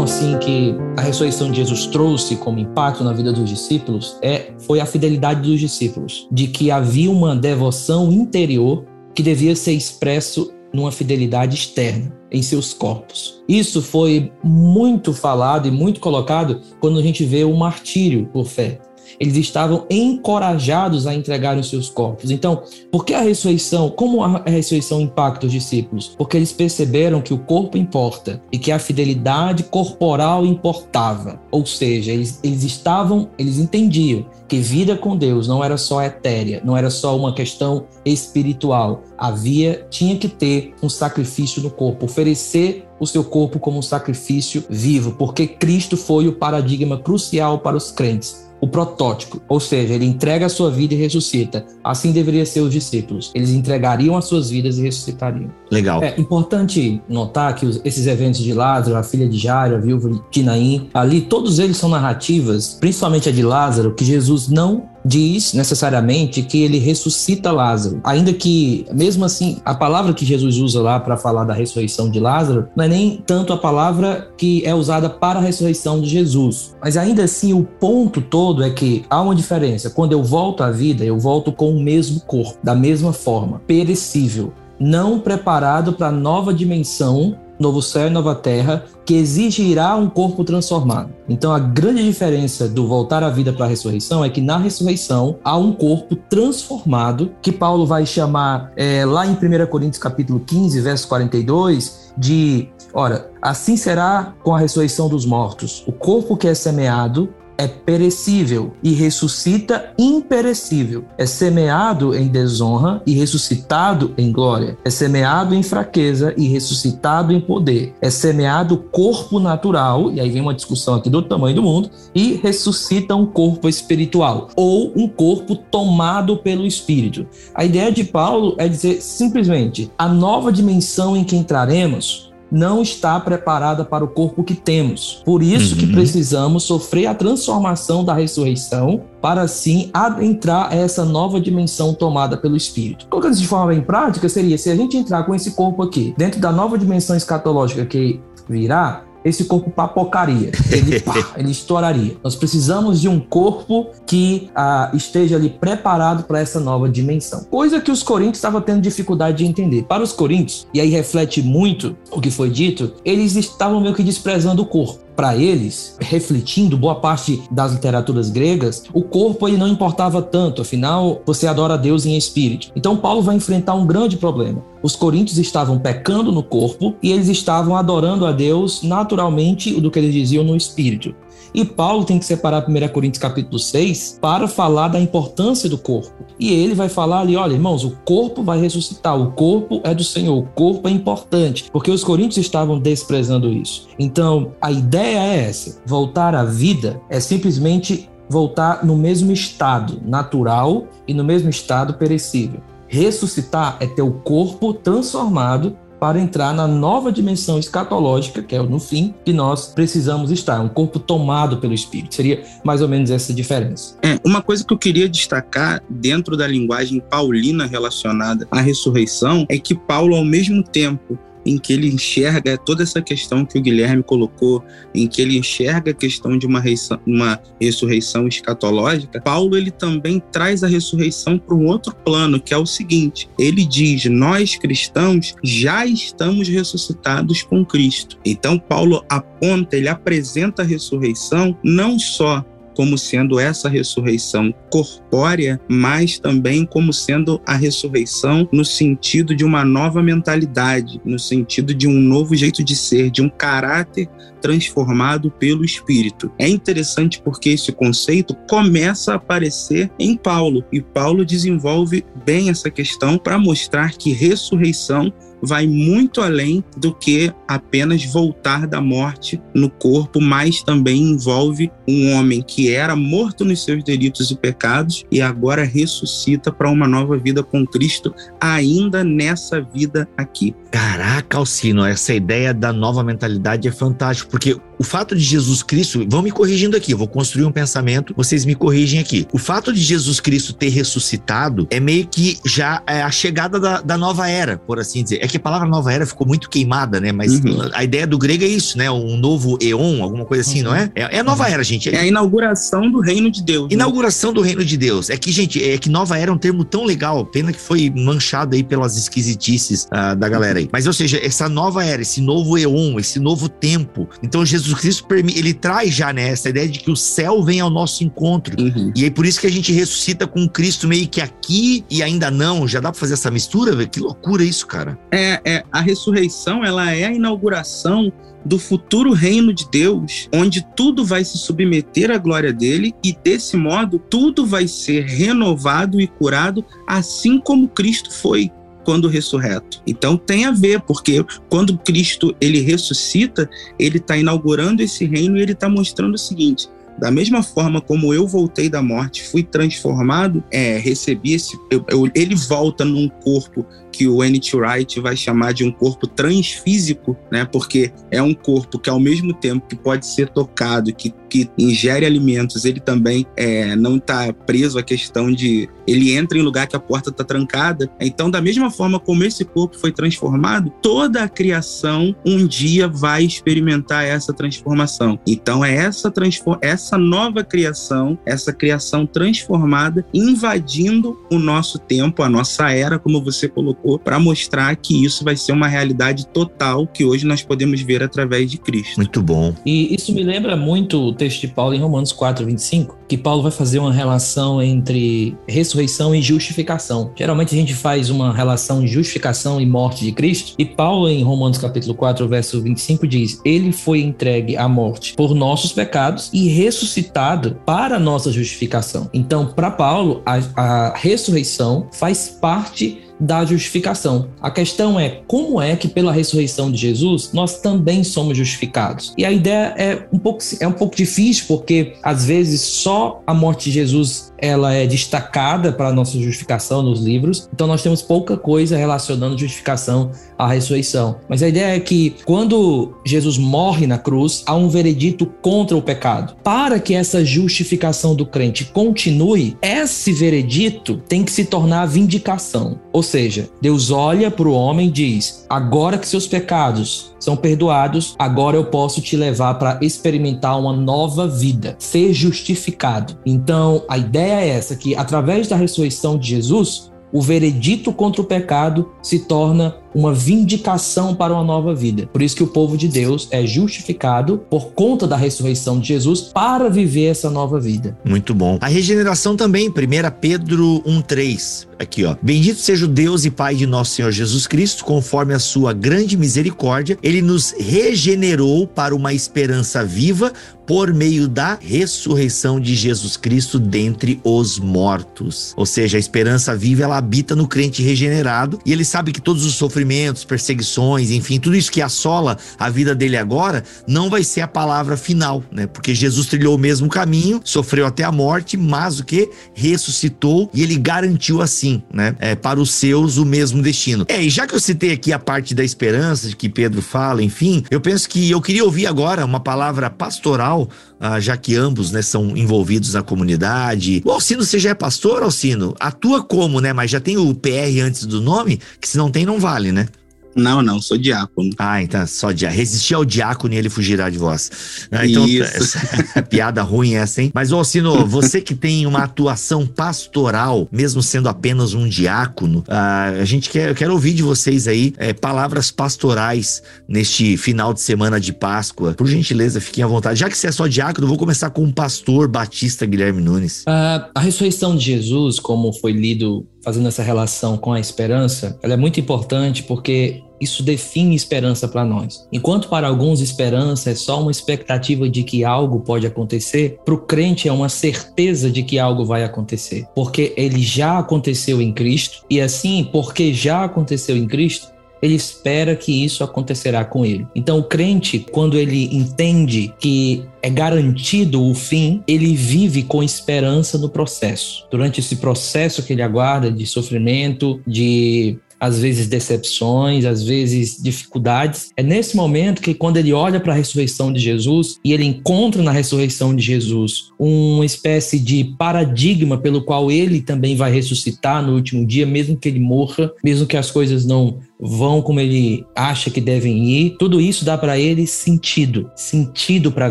Assim 0.04 0.38
que 0.38 0.74
a 0.98 1.00
ressurreição 1.00 1.50
de 1.50 1.56
Jesus 1.56 1.86
trouxe 1.86 2.36
como 2.36 2.58
impacto 2.58 3.02
na 3.02 3.12
vida 3.12 3.32
dos 3.32 3.48
discípulos 3.48 4.18
é 4.20 4.52
foi 4.58 4.78
a 4.78 4.86
fidelidade 4.86 5.40
dos 5.40 5.58
discípulos, 5.58 6.28
de 6.30 6.46
que 6.46 6.70
havia 6.70 7.10
uma 7.10 7.34
devoção 7.34 8.12
interior 8.12 8.84
que 9.14 9.22
devia 9.22 9.56
ser 9.56 9.72
expresso 9.72 10.52
numa 10.74 10.92
fidelidade 10.92 11.54
externa 11.54 12.14
em 12.30 12.42
seus 12.42 12.74
corpos. 12.74 13.42
Isso 13.48 13.80
foi 13.80 14.30
muito 14.42 15.14
falado 15.14 15.68
e 15.68 15.70
muito 15.70 16.00
colocado 16.00 16.60
quando 16.80 16.98
a 16.98 17.02
gente 17.02 17.24
vê 17.24 17.44
o 17.44 17.56
martírio 17.56 18.26
por 18.32 18.44
fé 18.44 18.80
eles 19.18 19.36
estavam 19.36 19.86
encorajados 19.90 21.06
a 21.06 21.14
entregar 21.14 21.56
os 21.56 21.68
seus 21.68 21.88
corpos. 21.88 22.30
Então, 22.30 22.62
por 22.90 23.04
que 23.04 23.14
a 23.14 23.20
ressurreição? 23.20 23.90
Como 23.90 24.22
a 24.22 24.42
ressurreição 24.46 25.00
impacta 25.00 25.46
os 25.46 25.52
discípulos? 25.52 26.14
Porque 26.16 26.36
eles 26.36 26.52
perceberam 26.52 27.20
que 27.20 27.34
o 27.34 27.38
corpo 27.38 27.76
importa 27.76 28.40
e 28.50 28.58
que 28.58 28.72
a 28.72 28.78
fidelidade 28.78 29.64
corporal 29.64 30.44
importava. 30.46 31.40
Ou 31.50 31.64
seja, 31.66 32.12
eles, 32.12 32.40
eles 32.42 32.62
estavam, 32.62 33.30
eles 33.38 33.58
entendiam 33.58 34.26
que 34.46 34.58
vida 34.58 34.96
com 34.96 35.16
Deus 35.16 35.48
não 35.48 35.64
era 35.64 35.76
só 35.76 36.02
etérea, 36.02 36.60
não 36.64 36.76
era 36.76 36.90
só 36.90 37.16
uma 37.16 37.34
questão 37.34 37.86
espiritual. 38.04 39.02
Havia, 39.16 39.86
tinha 39.90 40.16
que 40.16 40.28
ter 40.28 40.74
um 40.82 40.88
sacrifício 40.88 41.62
no 41.62 41.70
corpo, 41.70 42.04
oferecer 42.04 42.86
o 43.00 43.06
seu 43.06 43.24
corpo 43.24 43.58
como 43.58 43.78
um 43.78 43.82
sacrifício 43.82 44.64
vivo, 44.68 45.12
porque 45.12 45.46
Cristo 45.46 45.96
foi 45.96 46.28
o 46.28 46.32
paradigma 46.34 46.98
crucial 46.98 47.58
para 47.58 47.76
os 47.76 47.90
crentes 47.90 48.43
o 48.64 48.68
protótipo, 48.68 49.42
ou 49.46 49.60
seja, 49.60 49.92
ele 49.92 50.06
entrega 50.06 50.46
a 50.46 50.48
sua 50.48 50.70
vida 50.70 50.94
e 50.94 50.96
ressuscita. 50.96 51.66
Assim 51.84 52.12
deveria 52.12 52.46
ser 52.46 52.60
os 52.60 52.72
discípulos. 52.72 53.30
Eles 53.34 53.50
entregariam 53.50 54.16
as 54.16 54.24
suas 54.24 54.48
vidas 54.48 54.78
e 54.78 54.82
ressuscitariam. 54.82 55.50
Legal. 55.70 56.02
É 56.02 56.18
importante 56.18 57.02
notar 57.06 57.54
que 57.54 57.66
os, 57.66 57.78
esses 57.84 58.06
eventos 58.06 58.40
de 58.40 58.54
Lázaro, 58.54 58.96
a 58.96 59.02
filha 59.02 59.28
de 59.28 59.36
Jairo, 59.36 59.76
a 59.76 59.78
viúva 59.78 60.10
de 60.30 60.42
Naim, 60.42 60.88
ali 60.94 61.20
todos 61.20 61.58
eles 61.58 61.76
são 61.76 61.90
narrativas, 61.90 62.78
principalmente 62.80 63.28
a 63.28 63.32
de 63.32 63.42
Lázaro, 63.42 63.92
que 63.92 64.02
Jesus 64.02 64.48
não 64.48 64.93
diz 65.04 65.52
necessariamente 65.52 66.42
que 66.42 66.62
ele 66.62 66.78
ressuscita 66.78 67.52
Lázaro. 67.52 68.00
Ainda 68.04 68.32
que, 68.32 68.86
mesmo 68.92 69.24
assim, 69.24 69.58
a 69.64 69.74
palavra 69.74 70.14
que 70.14 70.24
Jesus 70.24 70.56
usa 70.56 70.80
lá 70.80 70.98
para 70.98 71.16
falar 71.16 71.44
da 71.44 71.52
ressurreição 71.52 72.08
de 72.08 72.18
Lázaro 72.18 72.68
não 72.74 72.84
é 72.84 72.88
nem 72.88 73.22
tanto 73.26 73.52
a 73.52 73.58
palavra 73.58 74.28
que 74.36 74.64
é 74.64 74.74
usada 74.74 75.10
para 75.10 75.38
a 75.38 75.42
ressurreição 75.42 76.00
de 76.00 76.08
Jesus. 76.08 76.74
Mas 76.82 76.96
ainda 76.96 77.24
assim, 77.24 77.52
o 77.52 77.64
ponto 77.64 78.20
todo 78.20 78.62
é 78.62 78.70
que 78.70 79.04
há 79.10 79.20
uma 79.20 79.34
diferença. 79.34 79.90
Quando 79.90 80.12
eu 80.12 80.22
volto 80.22 80.62
à 80.62 80.70
vida, 80.70 81.04
eu 81.04 81.18
volto 81.18 81.52
com 81.52 81.70
o 81.70 81.80
mesmo 81.80 82.20
corpo, 82.20 82.58
da 82.62 82.74
mesma 82.74 83.12
forma, 83.12 83.60
perecível 83.66 84.52
não 84.78 85.20
preparado 85.20 85.92
para 85.92 86.08
a 86.08 86.12
nova 86.12 86.52
dimensão 86.52 87.38
novo 87.64 87.82
céu 87.82 88.06
e 88.06 88.10
nova 88.10 88.34
terra, 88.34 88.84
que 89.04 89.14
exigirá 89.14 89.96
um 89.96 90.08
corpo 90.08 90.44
transformado. 90.44 91.10
Então, 91.28 91.52
a 91.52 91.58
grande 91.58 92.04
diferença 92.04 92.68
do 92.68 92.86
voltar 92.86 93.22
à 93.22 93.30
vida 93.30 93.52
para 93.52 93.64
a 93.64 93.68
ressurreição 93.68 94.24
é 94.24 94.28
que 94.28 94.40
na 94.40 94.58
ressurreição 94.58 95.38
há 95.42 95.56
um 95.56 95.72
corpo 95.72 96.14
transformado, 96.14 97.32
que 97.42 97.50
Paulo 97.50 97.86
vai 97.86 98.04
chamar 98.06 98.72
é, 98.76 99.04
lá 99.04 99.26
em 99.26 99.32
1 99.32 99.66
Coríntios 99.66 99.98
capítulo 99.98 100.40
15, 100.40 100.80
verso 100.80 101.08
42, 101.08 102.12
de, 102.16 102.68
ora, 102.92 103.30
assim 103.40 103.76
será 103.76 104.34
com 104.42 104.54
a 104.54 104.58
ressurreição 104.58 105.08
dos 105.08 105.24
mortos. 105.24 105.82
O 105.86 105.92
corpo 105.92 106.36
que 106.36 106.46
é 106.46 106.54
semeado 106.54 107.32
é 107.56 107.66
perecível 107.66 108.72
e 108.82 108.92
ressuscita 108.92 109.92
imperecível. 109.98 111.04
É 111.16 111.26
semeado 111.26 112.14
em 112.14 112.28
desonra 112.28 113.02
e 113.06 113.14
ressuscitado 113.14 114.12
em 114.16 114.32
glória. 114.32 114.76
É 114.84 114.90
semeado 114.90 115.54
em 115.54 115.62
fraqueza 115.62 116.34
e 116.36 116.48
ressuscitado 116.48 117.32
em 117.32 117.40
poder. 117.40 117.94
É 118.00 118.10
semeado 118.10 118.76
corpo 118.76 119.38
natural, 119.38 120.12
e 120.12 120.20
aí 120.20 120.30
vem 120.30 120.42
uma 120.42 120.54
discussão 120.54 120.94
aqui 120.94 121.08
do 121.08 121.22
tamanho 121.22 121.56
do 121.56 121.62
mundo, 121.62 121.90
e 122.14 122.34
ressuscita 122.34 123.14
um 123.14 123.26
corpo 123.26 123.68
espiritual, 123.68 124.48
ou 124.56 124.92
um 124.96 125.08
corpo 125.08 125.56
tomado 125.56 126.36
pelo 126.36 126.66
Espírito. 126.66 127.26
A 127.54 127.64
ideia 127.64 127.90
de 127.90 128.04
Paulo 128.04 128.54
é 128.58 128.68
dizer 128.68 129.00
simplesmente: 129.00 129.90
a 129.98 130.08
nova 130.08 130.52
dimensão 130.52 131.16
em 131.16 131.24
que 131.24 131.36
entraremos 131.36 132.33
não 132.54 132.80
está 132.80 133.18
preparada 133.18 133.84
para 133.84 134.04
o 134.04 134.08
corpo 134.08 134.44
que 134.44 134.54
temos. 134.54 135.20
Por 135.24 135.42
isso 135.42 135.74
uhum. 135.74 135.80
que 135.80 135.86
precisamos 135.88 136.62
sofrer 136.62 137.06
a 137.06 137.14
transformação 137.14 138.04
da 138.04 138.14
ressurreição 138.14 139.02
para 139.20 139.42
assim 139.42 139.90
adentrar 139.92 140.72
essa 140.72 141.04
nova 141.04 141.40
dimensão 141.40 141.92
tomada 141.92 142.36
pelo 142.36 142.56
Espírito. 142.56 143.08
Colocando 143.08 143.34
de 143.34 143.46
forma 143.46 143.72
bem 143.72 143.80
prática, 143.80 144.28
seria 144.28 144.56
se 144.56 144.70
a 144.70 144.76
gente 144.76 144.96
entrar 144.96 145.24
com 145.24 145.34
esse 145.34 145.50
corpo 145.50 145.82
aqui 145.82 146.14
dentro 146.16 146.40
da 146.40 146.52
nova 146.52 146.78
dimensão 146.78 147.16
escatológica 147.16 147.84
que 147.84 148.20
virá, 148.48 149.02
esse 149.24 149.44
corpo 149.44 149.70
papocaria, 149.70 150.52
ele, 150.70 151.00
pá, 151.02 151.32
ele 151.36 151.50
estouraria. 151.50 152.16
Nós 152.22 152.36
precisamos 152.36 153.00
de 153.00 153.08
um 153.08 153.18
corpo 153.18 153.88
que 154.06 154.50
ah, 154.54 154.90
esteja 154.92 155.36
ali 155.36 155.50
preparado 155.50 156.24
para 156.24 156.40
essa 156.40 156.60
nova 156.60 156.88
dimensão. 156.88 157.44
Coisa 157.44 157.80
que 157.80 157.90
os 157.90 158.02
coríntios 158.02 158.38
estavam 158.38 158.60
tendo 158.60 158.80
dificuldade 158.80 159.38
de 159.38 159.46
entender. 159.46 159.84
Para 159.84 160.02
os 160.02 160.12
coríntios, 160.12 160.66
e 160.74 160.80
aí 160.80 160.90
reflete 160.90 161.42
muito 161.42 161.96
o 162.10 162.20
que 162.20 162.30
foi 162.30 162.50
dito, 162.50 162.94
eles 163.04 163.36
estavam 163.36 163.80
meio 163.80 163.94
que 163.94 164.02
desprezando 164.02 164.62
o 164.62 164.66
corpo 164.66 165.04
para 165.14 165.36
eles, 165.36 165.96
refletindo 166.00 166.76
boa 166.76 166.96
parte 166.96 167.42
das 167.50 167.72
literaturas 167.72 168.30
gregas, 168.30 168.84
o 168.92 169.02
corpo 169.02 169.46
ele 169.48 169.56
não 169.56 169.68
importava 169.68 170.20
tanto, 170.20 170.62
afinal, 170.62 171.22
você 171.24 171.46
adora 171.46 171.78
Deus 171.78 172.04
em 172.06 172.16
espírito. 172.16 172.70
Então 172.74 172.96
Paulo 172.96 173.22
vai 173.22 173.36
enfrentar 173.36 173.74
um 173.74 173.86
grande 173.86 174.16
problema. 174.16 174.62
Os 174.82 174.94
coríntios 174.94 175.38
estavam 175.38 175.78
pecando 175.78 176.30
no 176.30 176.42
corpo 176.42 176.94
e 177.02 177.10
eles 177.10 177.28
estavam 177.28 177.76
adorando 177.76 178.26
a 178.26 178.32
Deus 178.32 178.82
naturalmente 178.82 179.80
do 179.80 179.90
que 179.90 179.98
eles 179.98 180.12
diziam 180.12 180.44
no 180.44 180.56
espírito. 180.56 181.14
E 181.54 181.64
Paulo 181.64 182.04
tem 182.04 182.18
que 182.18 182.24
separar 182.24 182.68
1 182.68 182.88
Coríntios 182.88 183.22
capítulo 183.22 183.60
6 183.60 184.18
para 184.20 184.48
falar 184.48 184.88
da 184.88 184.98
importância 184.98 185.68
do 185.68 185.78
corpo. 185.78 186.24
E 186.38 186.52
ele 186.52 186.74
vai 186.74 186.88
falar 186.88 187.20
ali, 187.20 187.36
olha, 187.36 187.52
irmãos, 187.52 187.84
o 187.84 187.92
corpo 188.04 188.42
vai 188.42 188.58
ressuscitar, 188.60 189.16
o 189.16 189.30
corpo 189.30 189.80
é 189.84 189.94
do 189.94 190.02
Senhor, 190.02 190.36
o 190.36 190.42
corpo 190.42 190.88
é 190.88 190.90
importante, 190.90 191.70
porque 191.72 191.92
os 191.92 192.02
coríntios 192.02 192.38
estavam 192.38 192.80
desprezando 192.80 193.52
isso. 193.52 193.86
Então, 193.98 194.52
a 194.60 194.72
ideia 194.72 195.18
é 195.18 195.48
essa: 195.48 195.80
voltar 195.86 196.34
à 196.34 196.44
vida 196.44 197.00
é 197.08 197.20
simplesmente 197.20 198.10
voltar 198.28 198.84
no 198.84 198.96
mesmo 198.96 199.30
estado 199.30 200.00
natural 200.04 200.88
e 201.06 201.14
no 201.14 201.22
mesmo 201.22 201.50
estado 201.50 201.94
perecível. 201.94 202.60
Ressuscitar 202.88 203.76
é 203.80 203.86
ter 203.86 204.02
o 204.02 204.12
corpo 204.12 204.72
transformado 204.74 205.76
para 206.04 206.20
entrar 206.20 206.52
na 206.52 206.68
nova 206.68 207.10
dimensão 207.10 207.58
escatológica, 207.58 208.42
que 208.42 208.54
é 208.54 208.62
no 208.62 208.78
fim, 208.78 209.14
que 209.24 209.32
nós 209.32 209.68
precisamos 209.68 210.30
estar, 210.30 210.60
um 210.60 210.68
corpo 210.68 210.98
tomado 210.98 211.56
pelo 211.56 211.72
Espírito. 211.72 212.14
Seria 212.14 212.44
mais 212.62 212.82
ou 212.82 212.88
menos 212.88 213.10
essa 213.10 213.32
diferença. 213.32 213.96
É, 214.02 214.20
uma 214.22 214.42
coisa 214.42 214.62
que 214.62 214.74
eu 214.74 214.76
queria 214.76 215.08
destacar 215.08 215.82
dentro 215.88 216.36
da 216.36 216.46
linguagem 216.46 217.00
paulina 217.00 217.64
relacionada 217.64 218.46
à 218.50 218.60
ressurreição 218.60 219.46
é 219.48 219.56
que 219.56 219.74
Paulo, 219.74 220.14
ao 220.14 220.26
mesmo 220.26 220.62
tempo 220.62 221.18
em 221.44 221.58
que 221.58 221.72
ele 221.72 221.88
enxerga 221.88 222.56
toda 222.56 222.82
essa 222.82 223.02
questão 223.02 223.44
que 223.44 223.58
o 223.58 223.62
Guilherme 223.62 224.02
colocou, 224.02 224.64
em 224.94 225.06
que 225.06 225.20
ele 225.20 225.38
enxerga 225.38 225.90
a 225.90 225.94
questão 225.94 226.38
de 226.38 226.46
uma, 226.46 226.62
uma 227.06 227.40
ressurreição 227.60 228.26
escatológica, 228.26 229.20
Paulo 229.20 229.56
ele 229.56 229.70
também 229.70 230.22
traz 230.32 230.62
a 230.62 230.68
ressurreição 230.68 231.38
para 231.38 231.54
um 231.54 231.66
outro 231.66 231.94
plano, 232.04 232.40
que 232.40 232.54
é 232.54 232.56
o 232.56 232.66
seguinte: 232.66 233.28
ele 233.38 233.64
diz, 233.64 234.04
nós 234.06 234.56
cristãos 234.56 235.34
já 235.42 235.86
estamos 235.86 236.48
ressuscitados 236.48 237.42
com 237.42 237.64
Cristo. 237.64 238.18
Então, 238.24 238.58
Paulo 238.58 239.04
aponta, 239.08 239.76
ele 239.76 239.88
apresenta 239.88 240.62
a 240.62 240.64
ressurreição 240.64 241.56
não 241.62 241.98
só 241.98 242.44
como 242.74 242.98
sendo 242.98 243.38
essa 243.38 243.68
ressurreição 243.68 244.54
corpórea, 244.70 245.60
mas 245.68 246.18
também 246.18 246.64
como 246.64 246.92
sendo 246.92 247.40
a 247.46 247.54
ressurreição 247.54 248.48
no 248.52 248.64
sentido 248.64 249.34
de 249.34 249.44
uma 249.44 249.64
nova 249.64 250.02
mentalidade, 250.02 251.00
no 251.04 251.18
sentido 251.18 251.74
de 251.74 251.86
um 251.86 252.00
novo 252.00 252.34
jeito 252.34 252.62
de 252.62 252.76
ser, 252.76 253.10
de 253.10 253.22
um 253.22 253.28
caráter 253.28 254.08
transformado 254.40 255.30
pelo 255.30 255.64
Espírito. 255.64 256.30
É 256.38 256.46
interessante 256.46 257.20
porque 257.22 257.50
esse 257.50 257.72
conceito 257.72 258.34
começa 258.48 259.12
a 259.12 259.16
aparecer 259.16 259.90
em 259.98 260.16
Paulo 260.16 260.62
e 260.70 260.82
Paulo 260.82 261.24
desenvolve 261.24 262.04
bem 262.26 262.50
essa 262.50 262.70
questão 262.70 263.16
para 263.16 263.38
mostrar 263.38 263.92
que 263.92 264.12
ressurreição 264.12 265.12
vai 265.44 265.66
muito 265.66 266.20
além 266.20 266.64
do 266.76 266.94
que 266.94 267.32
apenas 267.46 268.04
voltar 268.04 268.66
da 268.66 268.80
morte 268.80 269.40
no 269.54 269.70
corpo, 269.70 270.20
mas 270.20 270.62
também 270.62 271.00
envolve 271.02 271.70
um 271.88 272.12
homem 272.12 272.42
que 272.42 272.72
era 272.72 272.96
morto 272.96 273.44
nos 273.44 273.64
seus 273.64 273.82
delitos 273.84 274.30
e 274.30 274.36
pecados 274.36 275.04
e 275.10 275.20
agora 275.20 275.64
ressuscita 275.64 276.50
para 276.50 276.70
uma 276.70 276.86
nova 276.86 277.16
vida 277.16 277.42
com 277.42 277.66
Cristo, 277.66 278.14
ainda 278.40 279.04
nessa 279.04 279.60
vida 279.60 280.08
aqui. 280.16 280.54
Caraca, 280.70 281.38
Alcino, 281.38 281.84
essa 281.84 282.12
ideia 282.12 282.52
da 282.52 282.72
nova 282.72 283.02
mentalidade 283.02 283.68
é 283.68 283.72
fantástica, 283.72 284.30
porque 284.30 284.56
o 284.78 284.84
fato 284.84 285.14
de 285.14 285.22
Jesus 285.22 285.62
Cristo, 285.62 286.06
vão 286.08 286.22
me 286.22 286.30
corrigindo 286.30 286.76
aqui, 286.76 286.92
eu 286.92 286.98
vou 286.98 287.08
construir 287.08 287.44
um 287.44 287.52
pensamento, 287.52 288.14
vocês 288.16 288.44
me 288.44 288.54
corrigem 288.54 289.00
aqui. 289.00 289.26
O 289.32 289.38
fato 289.38 289.72
de 289.72 289.80
Jesus 289.80 290.20
Cristo 290.20 290.52
ter 290.52 290.68
ressuscitado 290.68 291.66
é 291.70 291.80
meio 291.80 292.06
que 292.06 292.38
já 292.44 292.82
é 292.86 293.02
a 293.02 293.10
chegada 293.10 293.58
da, 293.60 293.80
da 293.80 293.96
nova 293.96 294.28
era, 294.28 294.58
por 294.58 294.78
assim 294.78 295.02
dizer. 295.02 295.18
É 295.22 295.26
que 295.26 295.36
a 295.36 295.40
palavra 295.40 295.68
nova 295.68 295.92
era 295.92 296.06
ficou 296.06 296.26
muito 296.26 296.48
queimada, 296.48 297.00
né? 297.00 297.12
Mas 297.12 297.34
uhum. 297.40 297.70
a 297.72 297.84
ideia 297.84 298.06
do 298.06 298.18
grego 298.18 298.44
é 298.44 298.48
isso, 298.48 298.78
né? 298.78 298.90
Um 298.90 299.16
novo 299.16 299.58
eon, 299.60 300.02
alguma 300.02 300.24
coisa 300.24 300.42
assim, 300.42 300.58
uhum. 300.58 300.70
não 300.70 300.74
é? 300.74 300.90
é? 300.94 301.16
É, 301.16 301.20
a 301.20 301.22
nova 301.22 301.48
era, 301.48 301.62
gente. 301.62 301.94
É 301.94 301.98
a 301.98 302.06
inauguração 302.06 302.90
do 302.90 303.00
reino 303.00 303.30
de 303.30 303.42
Deus. 303.42 303.68
Né? 303.68 303.74
Inauguração 303.74 304.30
né? 304.30 304.34
do 304.34 304.40
reino 304.42 304.64
de 304.64 304.76
Deus. 304.76 305.10
É 305.10 305.16
que, 305.16 305.30
gente, 305.30 305.62
é 305.62 305.76
que 305.78 305.88
nova 305.88 306.18
era 306.18 306.30
é 306.30 306.34
um 306.34 306.38
termo 306.38 306.64
tão 306.64 306.84
legal, 306.84 307.24
pena 307.26 307.52
que 307.52 307.60
foi 307.60 307.92
manchado 307.94 308.54
aí 308.54 308.62
pelas 308.62 308.96
esquisitices 308.96 309.86
uh, 309.86 310.16
da 310.16 310.28
galera 310.28 310.58
aí. 310.58 310.68
Mas, 310.72 310.86
ou 310.86 310.92
seja, 310.92 311.18
essa 311.22 311.48
nova 311.48 311.84
era, 311.84 312.02
esse 312.02 312.20
novo 312.20 312.56
eon, 312.56 312.98
esse 312.98 313.18
novo 313.18 313.48
tempo. 313.48 314.08
Então, 314.22 314.44
Jesus 314.44 314.63
Cristo, 314.72 315.06
ele 315.12 315.52
traz 315.52 315.94
já, 315.94 316.12
né, 316.12 316.28
essa 316.28 316.48
ideia 316.48 316.68
de 316.68 316.78
que 316.78 316.90
o 316.90 316.96
céu 316.96 317.42
vem 317.42 317.60
ao 317.60 317.70
nosso 317.70 318.04
encontro. 318.04 318.60
Uhum. 318.60 318.92
E 318.96 319.04
aí, 319.04 319.10
por 319.10 319.26
isso 319.26 319.40
que 319.40 319.46
a 319.46 319.50
gente 319.50 319.72
ressuscita 319.72 320.26
com 320.26 320.48
Cristo 320.48 320.88
meio 320.88 321.08
que 321.08 321.20
aqui 321.20 321.84
e 321.90 322.02
ainda 322.02 322.30
não. 322.30 322.66
Já 322.66 322.80
dá 322.80 322.90
pra 322.90 323.00
fazer 323.00 323.14
essa 323.14 323.30
mistura? 323.30 323.86
Que 323.86 324.00
loucura 324.00 324.44
isso, 324.44 324.66
cara. 324.66 324.98
É, 325.10 325.40
é, 325.44 325.64
a 325.70 325.80
ressurreição, 325.80 326.64
ela 326.64 326.90
é 326.92 327.04
a 327.04 327.12
inauguração 327.12 328.12
do 328.44 328.58
futuro 328.58 329.12
reino 329.12 329.52
de 329.52 329.68
Deus, 329.70 330.28
onde 330.32 330.64
tudo 330.76 331.04
vai 331.04 331.24
se 331.24 331.38
submeter 331.38 332.10
à 332.10 332.18
glória 332.18 332.52
dele 332.52 332.94
e 333.02 333.16
desse 333.24 333.56
modo 333.56 333.98
tudo 333.98 334.44
vai 334.44 334.68
ser 334.68 335.04
renovado 335.04 336.00
e 336.00 336.06
curado, 336.06 336.64
assim 336.86 337.38
como 337.38 337.68
Cristo 337.68 338.12
foi 338.12 338.50
quando 338.84 339.08
ressurreto. 339.08 339.82
Então 339.86 340.16
tem 340.16 340.44
a 340.44 340.50
ver, 340.50 340.80
porque 340.80 341.24
quando 341.48 341.78
Cristo 341.78 342.34
ele 342.40 342.60
ressuscita, 342.60 343.48
ele 343.78 343.98
está 343.98 344.16
inaugurando 344.16 344.82
esse 344.82 345.04
reino 345.04 345.36
e 345.36 345.42
ele 345.42 345.52
está 345.52 345.68
mostrando 345.68 346.14
o 346.14 346.18
seguinte: 346.18 346.68
da 346.98 347.10
mesma 347.10 347.42
forma 347.42 347.80
como 347.80 348.14
eu 348.14 348.26
voltei 348.26 348.68
da 348.68 348.82
morte, 348.82 349.24
fui 349.24 349.42
transformado, 349.42 350.42
é, 350.50 350.78
recebi 350.78 351.34
esse. 351.34 351.58
Eu, 351.70 351.84
eu, 351.88 352.10
ele 352.14 352.34
volta 352.34 352.84
num 352.84 353.08
corpo 353.08 353.66
que 353.94 354.08
o 354.08 354.24
N.T. 354.24 354.56
Wright 354.56 355.00
vai 355.00 355.16
chamar 355.16 355.52
de 355.52 355.64
um 355.64 355.70
corpo 355.70 356.04
transfísico, 356.06 357.16
né? 357.30 357.44
Porque 357.44 357.92
é 358.10 358.20
um 358.20 358.34
corpo 358.34 358.76
que, 358.76 358.90
ao 358.90 358.98
mesmo 358.98 359.32
tempo 359.32 359.68
que 359.68 359.76
pode 359.76 360.04
ser 360.04 360.28
tocado, 360.28 360.92
que, 360.92 361.14
que 361.30 361.48
ingere 361.56 362.04
alimentos, 362.04 362.64
ele 362.64 362.80
também 362.80 363.24
é, 363.36 363.76
não 363.76 363.96
está 363.96 364.32
preso 364.32 364.78
à 364.78 364.82
questão 364.82 365.30
de. 365.30 365.68
Ele 365.86 366.12
entra 366.12 366.36
em 366.36 366.42
lugar 366.42 366.66
que 366.66 366.74
a 366.74 366.80
porta 366.80 367.10
está 367.10 367.22
trancada. 367.22 367.88
Então, 368.00 368.28
da 368.30 368.40
mesma 368.40 368.68
forma 368.68 368.98
como 368.98 369.22
esse 369.22 369.44
corpo 369.44 369.78
foi 369.78 369.92
transformado, 369.92 370.72
toda 370.82 371.22
a 371.22 371.28
criação 371.28 372.16
um 372.26 372.46
dia 372.46 372.88
vai 372.88 373.22
experimentar 373.22 374.04
essa 374.04 374.32
transformação. 374.32 375.18
Então, 375.26 375.64
é 375.64 375.74
essa, 375.74 376.12
essa 376.60 376.98
nova 376.98 377.44
criação, 377.44 378.18
essa 378.26 378.52
criação 378.52 379.06
transformada, 379.06 380.04
invadindo 380.12 381.16
o 381.30 381.38
nosso 381.38 381.78
tempo, 381.78 382.22
a 382.22 382.28
nossa 382.28 382.70
era, 382.70 382.98
como 382.98 383.22
você 383.22 383.48
colocou 383.48 383.83
para 384.02 384.18
mostrar 384.18 384.74
que 384.76 385.04
isso 385.04 385.24
vai 385.24 385.36
ser 385.36 385.52
uma 385.52 385.68
realidade 385.68 386.26
total 386.26 386.86
que 386.86 387.04
hoje 387.04 387.26
nós 387.26 387.42
podemos 387.42 387.80
ver 387.80 388.02
através 388.02 388.50
de 388.50 388.58
Cristo. 388.58 388.96
Muito 388.96 389.22
bom. 389.22 389.54
E 389.64 389.94
isso 389.94 390.12
me 390.12 390.22
lembra 390.22 390.56
muito 390.56 390.98
o 390.98 391.12
texto 391.12 391.42
de 391.42 391.48
Paulo 391.48 391.74
em 391.74 391.78
Romanos 391.78 392.12
4, 392.12 392.44
25, 392.44 392.98
que 393.08 393.16
Paulo 393.16 393.42
vai 393.42 393.52
fazer 393.52 393.78
uma 393.78 393.92
relação 393.92 394.62
entre 394.62 395.36
ressurreição 395.46 396.14
e 396.14 396.22
justificação. 396.22 397.12
Geralmente 397.16 397.54
a 397.54 397.58
gente 397.58 397.74
faz 397.74 398.10
uma 398.10 398.32
relação 398.32 398.80
de 398.80 398.88
justificação 398.88 399.60
e 399.60 399.66
morte 399.66 400.04
de 400.04 400.12
Cristo, 400.12 400.54
e 400.58 400.64
Paulo 400.64 401.08
em 401.08 401.22
Romanos 401.22 401.58
capítulo 401.58 401.94
4, 401.94 402.26
verso 402.28 402.60
25 402.62 403.06
diz: 403.06 403.40
"Ele 403.44 403.72
foi 403.72 404.00
entregue 404.00 404.56
à 404.56 404.68
morte 404.68 405.14
por 405.14 405.34
nossos 405.34 405.72
pecados 405.72 406.30
e 406.32 406.48
ressuscitado 406.48 407.58
para 407.66 407.98
nossa 407.98 408.32
justificação". 408.32 409.08
Então, 409.12 409.46
para 409.46 409.70
Paulo, 409.70 410.22
a, 410.24 410.38
a 410.56 410.96
ressurreição 410.96 411.88
faz 411.92 412.28
parte 412.40 413.00
da 413.18 413.44
justificação. 413.44 414.28
A 414.40 414.50
questão 414.50 414.98
é 414.98 415.20
como 415.26 415.60
é 415.60 415.76
que 415.76 415.88
pela 415.88 416.12
ressurreição 416.12 416.70
de 416.70 416.78
Jesus 416.78 417.30
nós 417.32 417.60
também 417.60 418.02
somos 418.04 418.36
justificados. 418.36 419.14
E 419.16 419.24
a 419.24 419.32
ideia 419.32 419.74
é 419.76 420.06
um 420.12 420.18
pouco 420.18 420.42
é 420.60 420.66
um 420.66 420.72
pouco 420.72 420.96
difícil 420.96 421.44
porque 421.46 421.94
às 422.02 422.24
vezes 422.24 422.60
só 422.60 423.22
a 423.26 423.32
morte 423.32 423.64
de 423.64 423.72
Jesus 423.72 424.32
ela 424.44 424.74
é 424.74 424.86
destacada 424.86 425.72
para 425.72 425.88
a 425.88 425.92
nossa 425.92 426.18
justificação 426.18 426.82
nos 426.82 427.00
livros, 427.00 427.48
então 427.52 427.66
nós 427.66 427.82
temos 427.82 428.02
pouca 428.02 428.36
coisa 428.36 428.76
relacionando 428.76 429.38
justificação 429.38 430.10
à 430.38 430.48
ressurreição. 430.48 431.16
Mas 431.28 431.42
a 431.42 431.48
ideia 431.48 431.76
é 431.76 431.80
que 431.80 432.16
quando 432.24 432.94
Jesus 433.04 433.38
morre 433.38 433.86
na 433.86 433.98
cruz, 433.98 434.42
há 434.46 434.54
um 434.54 434.68
veredito 434.68 435.26
contra 435.40 435.76
o 435.76 435.82
pecado. 435.82 436.36
Para 436.42 436.78
que 436.78 436.94
essa 436.94 437.24
justificação 437.24 438.14
do 438.14 438.26
crente 438.26 438.66
continue, 438.66 439.56
esse 439.62 440.12
veredito 440.12 440.96
tem 441.08 441.24
que 441.24 441.32
se 441.32 441.44
tornar 441.44 441.86
vindicação. 441.86 442.78
Ou 442.92 443.02
seja, 443.02 443.48
Deus 443.60 443.90
olha 443.90 444.30
para 444.30 444.48
o 444.48 444.52
homem 444.52 444.88
e 444.88 444.92
diz: 444.92 445.46
agora 445.48 445.98
que 445.98 446.06
seus 446.06 446.26
pecados 446.26 447.13
são 447.24 447.36
perdoados, 447.36 448.14
agora 448.18 448.56
eu 448.56 448.66
posso 448.66 449.00
te 449.00 449.16
levar 449.16 449.54
para 449.54 449.78
experimentar 449.80 450.60
uma 450.60 450.74
nova 450.74 451.26
vida, 451.26 451.74
ser 451.78 452.12
justificado. 452.12 453.18
Então, 453.24 453.82
a 453.88 453.96
ideia 453.96 454.40
é 454.40 454.48
essa 454.48 454.76
que 454.76 454.94
através 454.94 455.48
da 455.48 455.56
ressurreição 455.56 456.18
de 456.18 456.28
Jesus, 456.28 456.92
o 457.10 457.22
veredito 457.22 457.92
contra 457.92 458.20
o 458.20 458.24
pecado 458.24 458.90
se 459.00 459.20
torna 459.20 459.76
uma 459.94 460.12
vindicação 460.12 461.14
para 461.14 461.32
uma 461.32 461.44
nova 461.44 461.74
vida. 461.74 462.08
Por 462.12 462.22
isso 462.22 462.36
que 462.36 462.42
o 462.42 462.48
povo 462.48 462.76
de 462.76 462.88
Deus 462.88 463.28
é 463.30 463.46
justificado 463.46 464.38
por 464.50 464.72
conta 464.72 465.06
da 465.06 465.16
ressurreição 465.16 465.78
de 465.78 465.88
Jesus 465.88 466.22
para 466.22 466.68
viver 466.68 467.06
essa 467.06 467.30
nova 467.30 467.60
vida. 467.60 467.96
Muito 468.04 468.34
bom. 468.34 468.58
A 468.60 468.68
regeneração 468.68 469.36
também, 469.36 469.68
1 469.68 469.72
Pedro 470.20 470.82
1:3. 470.84 471.66
Aqui, 471.78 472.04
ó. 472.04 472.16
Bendito 472.22 472.60
seja 472.60 472.84
o 472.84 472.88
Deus 472.88 473.24
e 473.24 473.30
Pai 473.30 473.54
de 473.54 473.66
nosso 473.66 473.92
Senhor 473.92 474.10
Jesus 474.12 474.46
Cristo, 474.46 474.84
conforme 474.84 475.34
a 475.34 475.38
sua 475.38 475.72
grande 475.72 476.16
misericórdia, 476.16 476.96
ele 477.02 477.20
nos 477.20 477.52
regenerou 477.58 478.66
para 478.66 478.94
uma 478.94 479.12
esperança 479.12 479.84
viva 479.84 480.32
por 480.66 480.94
meio 480.94 481.28
da 481.28 481.58
ressurreição 481.60 482.58
de 482.58 482.74
Jesus 482.74 483.16
Cristo 483.16 483.58
dentre 483.58 484.20
os 484.24 484.58
mortos. 484.58 485.52
Ou 485.56 485.66
seja, 485.66 485.98
a 485.98 486.00
esperança 486.00 486.56
viva 486.56 486.84
ela 486.84 486.96
habita 486.96 487.36
no 487.36 487.46
crente 487.46 487.82
regenerado 487.82 488.58
e 488.64 488.72
ele 488.72 488.84
sabe 488.84 489.12
que 489.12 489.20
todos 489.20 489.44
os 489.44 489.54
sofrimentos 489.54 489.83
sofrimentos, 489.84 490.24
perseguições, 490.24 491.10
enfim, 491.10 491.38
tudo 491.38 491.54
isso 491.54 491.70
que 491.70 491.82
assola 491.82 492.38
a 492.58 492.70
vida 492.70 492.94
dele 492.94 493.16
agora, 493.16 493.62
não 493.86 494.08
vai 494.08 494.24
ser 494.24 494.40
a 494.40 494.48
palavra 494.48 494.96
final, 494.96 495.44
né? 495.52 495.66
Porque 495.66 495.94
Jesus 495.94 496.26
trilhou 496.26 496.54
o 496.54 496.58
mesmo 496.58 496.88
caminho, 496.88 497.40
sofreu 497.44 497.86
até 497.86 498.02
a 498.02 498.10
morte, 498.10 498.56
mas 498.56 498.98
o 498.98 499.04
que? 499.04 499.28
Ressuscitou 499.52 500.50
e 500.54 500.62
ele 500.62 500.76
garantiu 500.76 501.42
assim, 501.42 501.82
né? 501.92 502.16
É, 502.18 502.34
para 502.34 502.58
os 502.58 502.70
seus 502.70 503.18
o 503.18 503.26
mesmo 503.26 503.62
destino. 503.62 504.06
É, 504.08 504.22
e 504.22 504.30
já 504.30 504.46
que 504.46 504.54
eu 504.54 504.60
citei 504.60 504.92
aqui 504.92 505.12
a 505.12 505.18
parte 505.18 505.54
da 505.54 505.62
esperança, 505.62 506.28
de 506.28 506.36
que 506.36 506.48
Pedro 506.48 506.80
fala, 506.80 507.22
enfim, 507.22 507.64
eu 507.70 507.80
penso 507.80 508.08
que 508.08 508.30
eu 508.30 508.40
queria 508.40 508.64
ouvir 508.64 508.86
agora 508.86 509.24
uma 509.24 509.40
palavra 509.40 509.90
pastoral, 509.90 510.68
ah, 510.98 511.20
já 511.20 511.36
que 511.36 511.54
ambos, 511.54 511.90
né, 511.90 512.02
são 512.02 512.36
envolvidos 512.36 512.94
na 512.94 513.02
comunidade. 513.02 514.02
O 514.04 514.10
Alcino, 514.10 514.44
você 514.44 514.58
já 514.58 514.70
é 514.70 514.74
pastor, 514.74 515.22
Alcino? 515.22 515.74
Atua 515.78 516.22
como, 516.22 516.60
né? 516.60 516.72
Mas 516.72 516.90
já 516.90 517.00
tem 517.00 517.16
o 517.16 517.34
PR 517.34 517.80
antes 517.82 518.06
do 518.06 518.20
nome, 518.20 518.60
que 518.80 518.88
se 518.88 518.96
não 518.96 519.10
tem, 519.10 519.26
não 519.26 519.38
vale, 519.38 519.72
né? 519.72 519.88
Não, 520.36 520.62
não, 520.62 520.80
sou 520.80 520.96
diácono. 520.96 521.50
Ah, 521.58 521.82
então 521.82 522.06
só 522.06 522.32
diácono. 522.32 522.58
Resistir 522.58 522.94
ao 522.94 523.04
diácono 523.04 523.54
e 523.54 523.56
ele 523.56 523.68
fugirá 523.68 524.10
de 524.10 524.18
vós. 524.18 524.88
Ah, 524.90 525.06
então, 525.06 525.26
Isso. 525.26 525.78
piada 526.28 526.62
ruim 526.62 526.94
essa, 526.94 527.22
hein? 527.22 527.30
Mas, 527.34 527.52
ô 527.52 527.56
Alcino, 527.56 528.04
você 528.06 528.40
que 528.40 528.54
tem 528.54 528.86
uma 528.86 529.00
atuação 529.00 529.66
pastoral, 529.66 530.68
mesmo 530.70 531.02
sendo 531.02 531.28
apenas 531.28 531.74
um 531.74 531.88
diácono, 531.88 532.64
ah, 532.68 533.08
a 533.20 533.24
gente 533.24 533.50
quer, 533.50 533.70
eu 533.70 533.74
quero 533.74 533.92
ouvir 533.92 534.14
de 534.14 534.22
vocês 534.22 534.68
aí 534.68 534.94
é, 534.96 535.12
palavras 535.12 535.70
pastorais 535.70 536.62
neste 536.88 537.36
final 537.36 537.72
de 537.72 537.80
semana 537.80 538.20
de 538.20 538.32
Páscoa. 538.32 538.94
Por 538.94 539.06
gentileza, 539.06 539.60
fiquem 539.60 539.84
à 539.84 539.86
vontade. 539.86 540.20
Já 540.20 540.28
que 540.28 540.36
você 540.36 540.48
é 540.48 540.52
só 540.52 540.66
diácono, 540.66 541.06
vou 541.06 541.18
começar 541.18 541.50
com 541.50 541.64
o 541.64 541.72
pastor 541.72 542.28
Batista 542.28 542.86
Guilherme 542.86 543.22
Nunes. 543.22 543.62
Ah, 543.66 544.10
a 544.14 544.20
ressurreição 544.20 544.76
de 544.76 544.84
Jesus, 544.84 545.38
como 545.38 545.72
foi 545.72 545.92
lido 545.92 546.46
fazendo 546.64 546.88
essa 546.88 547.02
relação 547.02 547.56
com 547.58 547.72
a 547.72 547.78
esperança, 547.78 548.58
ela 548.62 548.74
é 548.74 548.76
muito 548.76 548.98
importante 548.98 549.62
porque 549.62 550.22
isso 550.40 550.62
define 550.62 551.14
esperança 551.14 551.68
para 551.68 551.84
nós. 551.84 552.26
Enquanto 552.32 552.68
para 552.68 552.88
alguns 552.88 553.20
esperança 553.20 553.90
é 553.90 553.94
só 553.94 554.20
uma 554.20 554.30
expectativa 554.30 555.08
de 555.08 555.22
que 555.22 555.44
algo 555.44 555.80
pode 555.80 556.06
acontecer, 556.06 556.78
para 556.84 556.94
o 556.94 556.98
crente 556.98 557.48
é 557.48 557.52
uma 557.52 557.68
certeza 557.68 558.50
de 558.50 558.62
que 558.62 558.78
algo 558.78 559.04
vai 559.04 559.24
acontecer, 559.24 559.86
porque 559.94 560.32
ele 560.36 560.60
já 560.60 560.98
aconteceu 560.98 561.60
em 561.62 561.72
Cristo 561.72 562.24
e 562.28 562.40
assim, 562.40 562.88
porque 562.92 563.32
já 563.32 563.64
aconteceu 563.64 564.16
em 564.16 564.26
Cristo, 564.26 564.73
ele 565.04 565.14
espera 565.14 565.76
que 565.76 566.04
isso 566.04 566.24
acontecerá 566.24 566.82
com 566.82 567.04
ele. 567.04 567.26
Então, 567.34 567.58
o 567.58 567.62
crente, 567.62 568.24
quando 568.32 568.58
ele 568.58 568.84
entende 568.90 569.70
que 569.78 570.24
é 570.40 570.48
garantido 570.48 571.42
o 571.44 571.54
fim, 571.54 572.02
ele 572.08 572.34
vive 572.34 572.82
com 572.84 573.02
esperança 573.02 573.76
no 573.76 573.90
processo. 573.90 574.66
Durante 574.70 575.00
esse 575.00 575.16
processo 575.16 575.82
que 575.82 575.92
ele 575.92 576.00
aguarda 576.00 576.50
de 576.50 576.66
sofrimento, 576.66 577.60
de 577.66 578.38
às 578.64 578.78
vezes 578.80 579.08
decepções, 579.08 580.06
às 580.06 580.22
vezes 580.22 580.82
dificuldades. 580.82 581.70
É 581.76 581.82
nesse 581.82 582.16
momento 582.16 582.62
que, 582.62 582.72
quando 582.72 582.96
ele 582.96 583.12
olha 583.12 583.38
para 583.38 583.52
a 583.52 583.56
ressurreição 583.56 584.10
de 584.10 584.18
Jesus 584.18 584.78
e 584.82 584.92
ele 584.92 585.04
encontra 585.04 585.62
na 585.62 585.70
ressurreição 585.70 586.34
de 586.34 586.42
Jesus 586.42 587.10
uma 587.18 587.66
espécie 587.66 588.18
de 588.18 588.44
paradigma 588.58 589.36
pelo 589.36 589.62
qual 589.62 589.90
ele 589.90 590.22
também 590.22 590.56
vai 590.56 590.72
ressuscitar 590.72 591.44
no 591.44 591.54
último 591.54 591.86
dia, 591.86 592.06
mesmo 592.06 592.36
que 592.36 592.48
ele 592.48 592.60
morra, 592.60 593.12
mesmo 593.22 593.46
que 593.46 593.56
as 593.56 593.70
coisas 593.70 594.06
não 594.06 594.38
vão 594.60 595.02
como 595.02 595.20
ele 595.20 595.66
acha 595.74 596.10
que 596.10 596.20
devem 596.20 596.68
ir, 596.70 596.96
tudo 596.98 597.20
isso 597.20 597.44
dá 597.44 597.58
para 597.58 597.78
ele 597.78 598.06
sentido, 598.06 598.90
sentido 598.94 599.70
para 599.72 599.86
a 599.86 599.90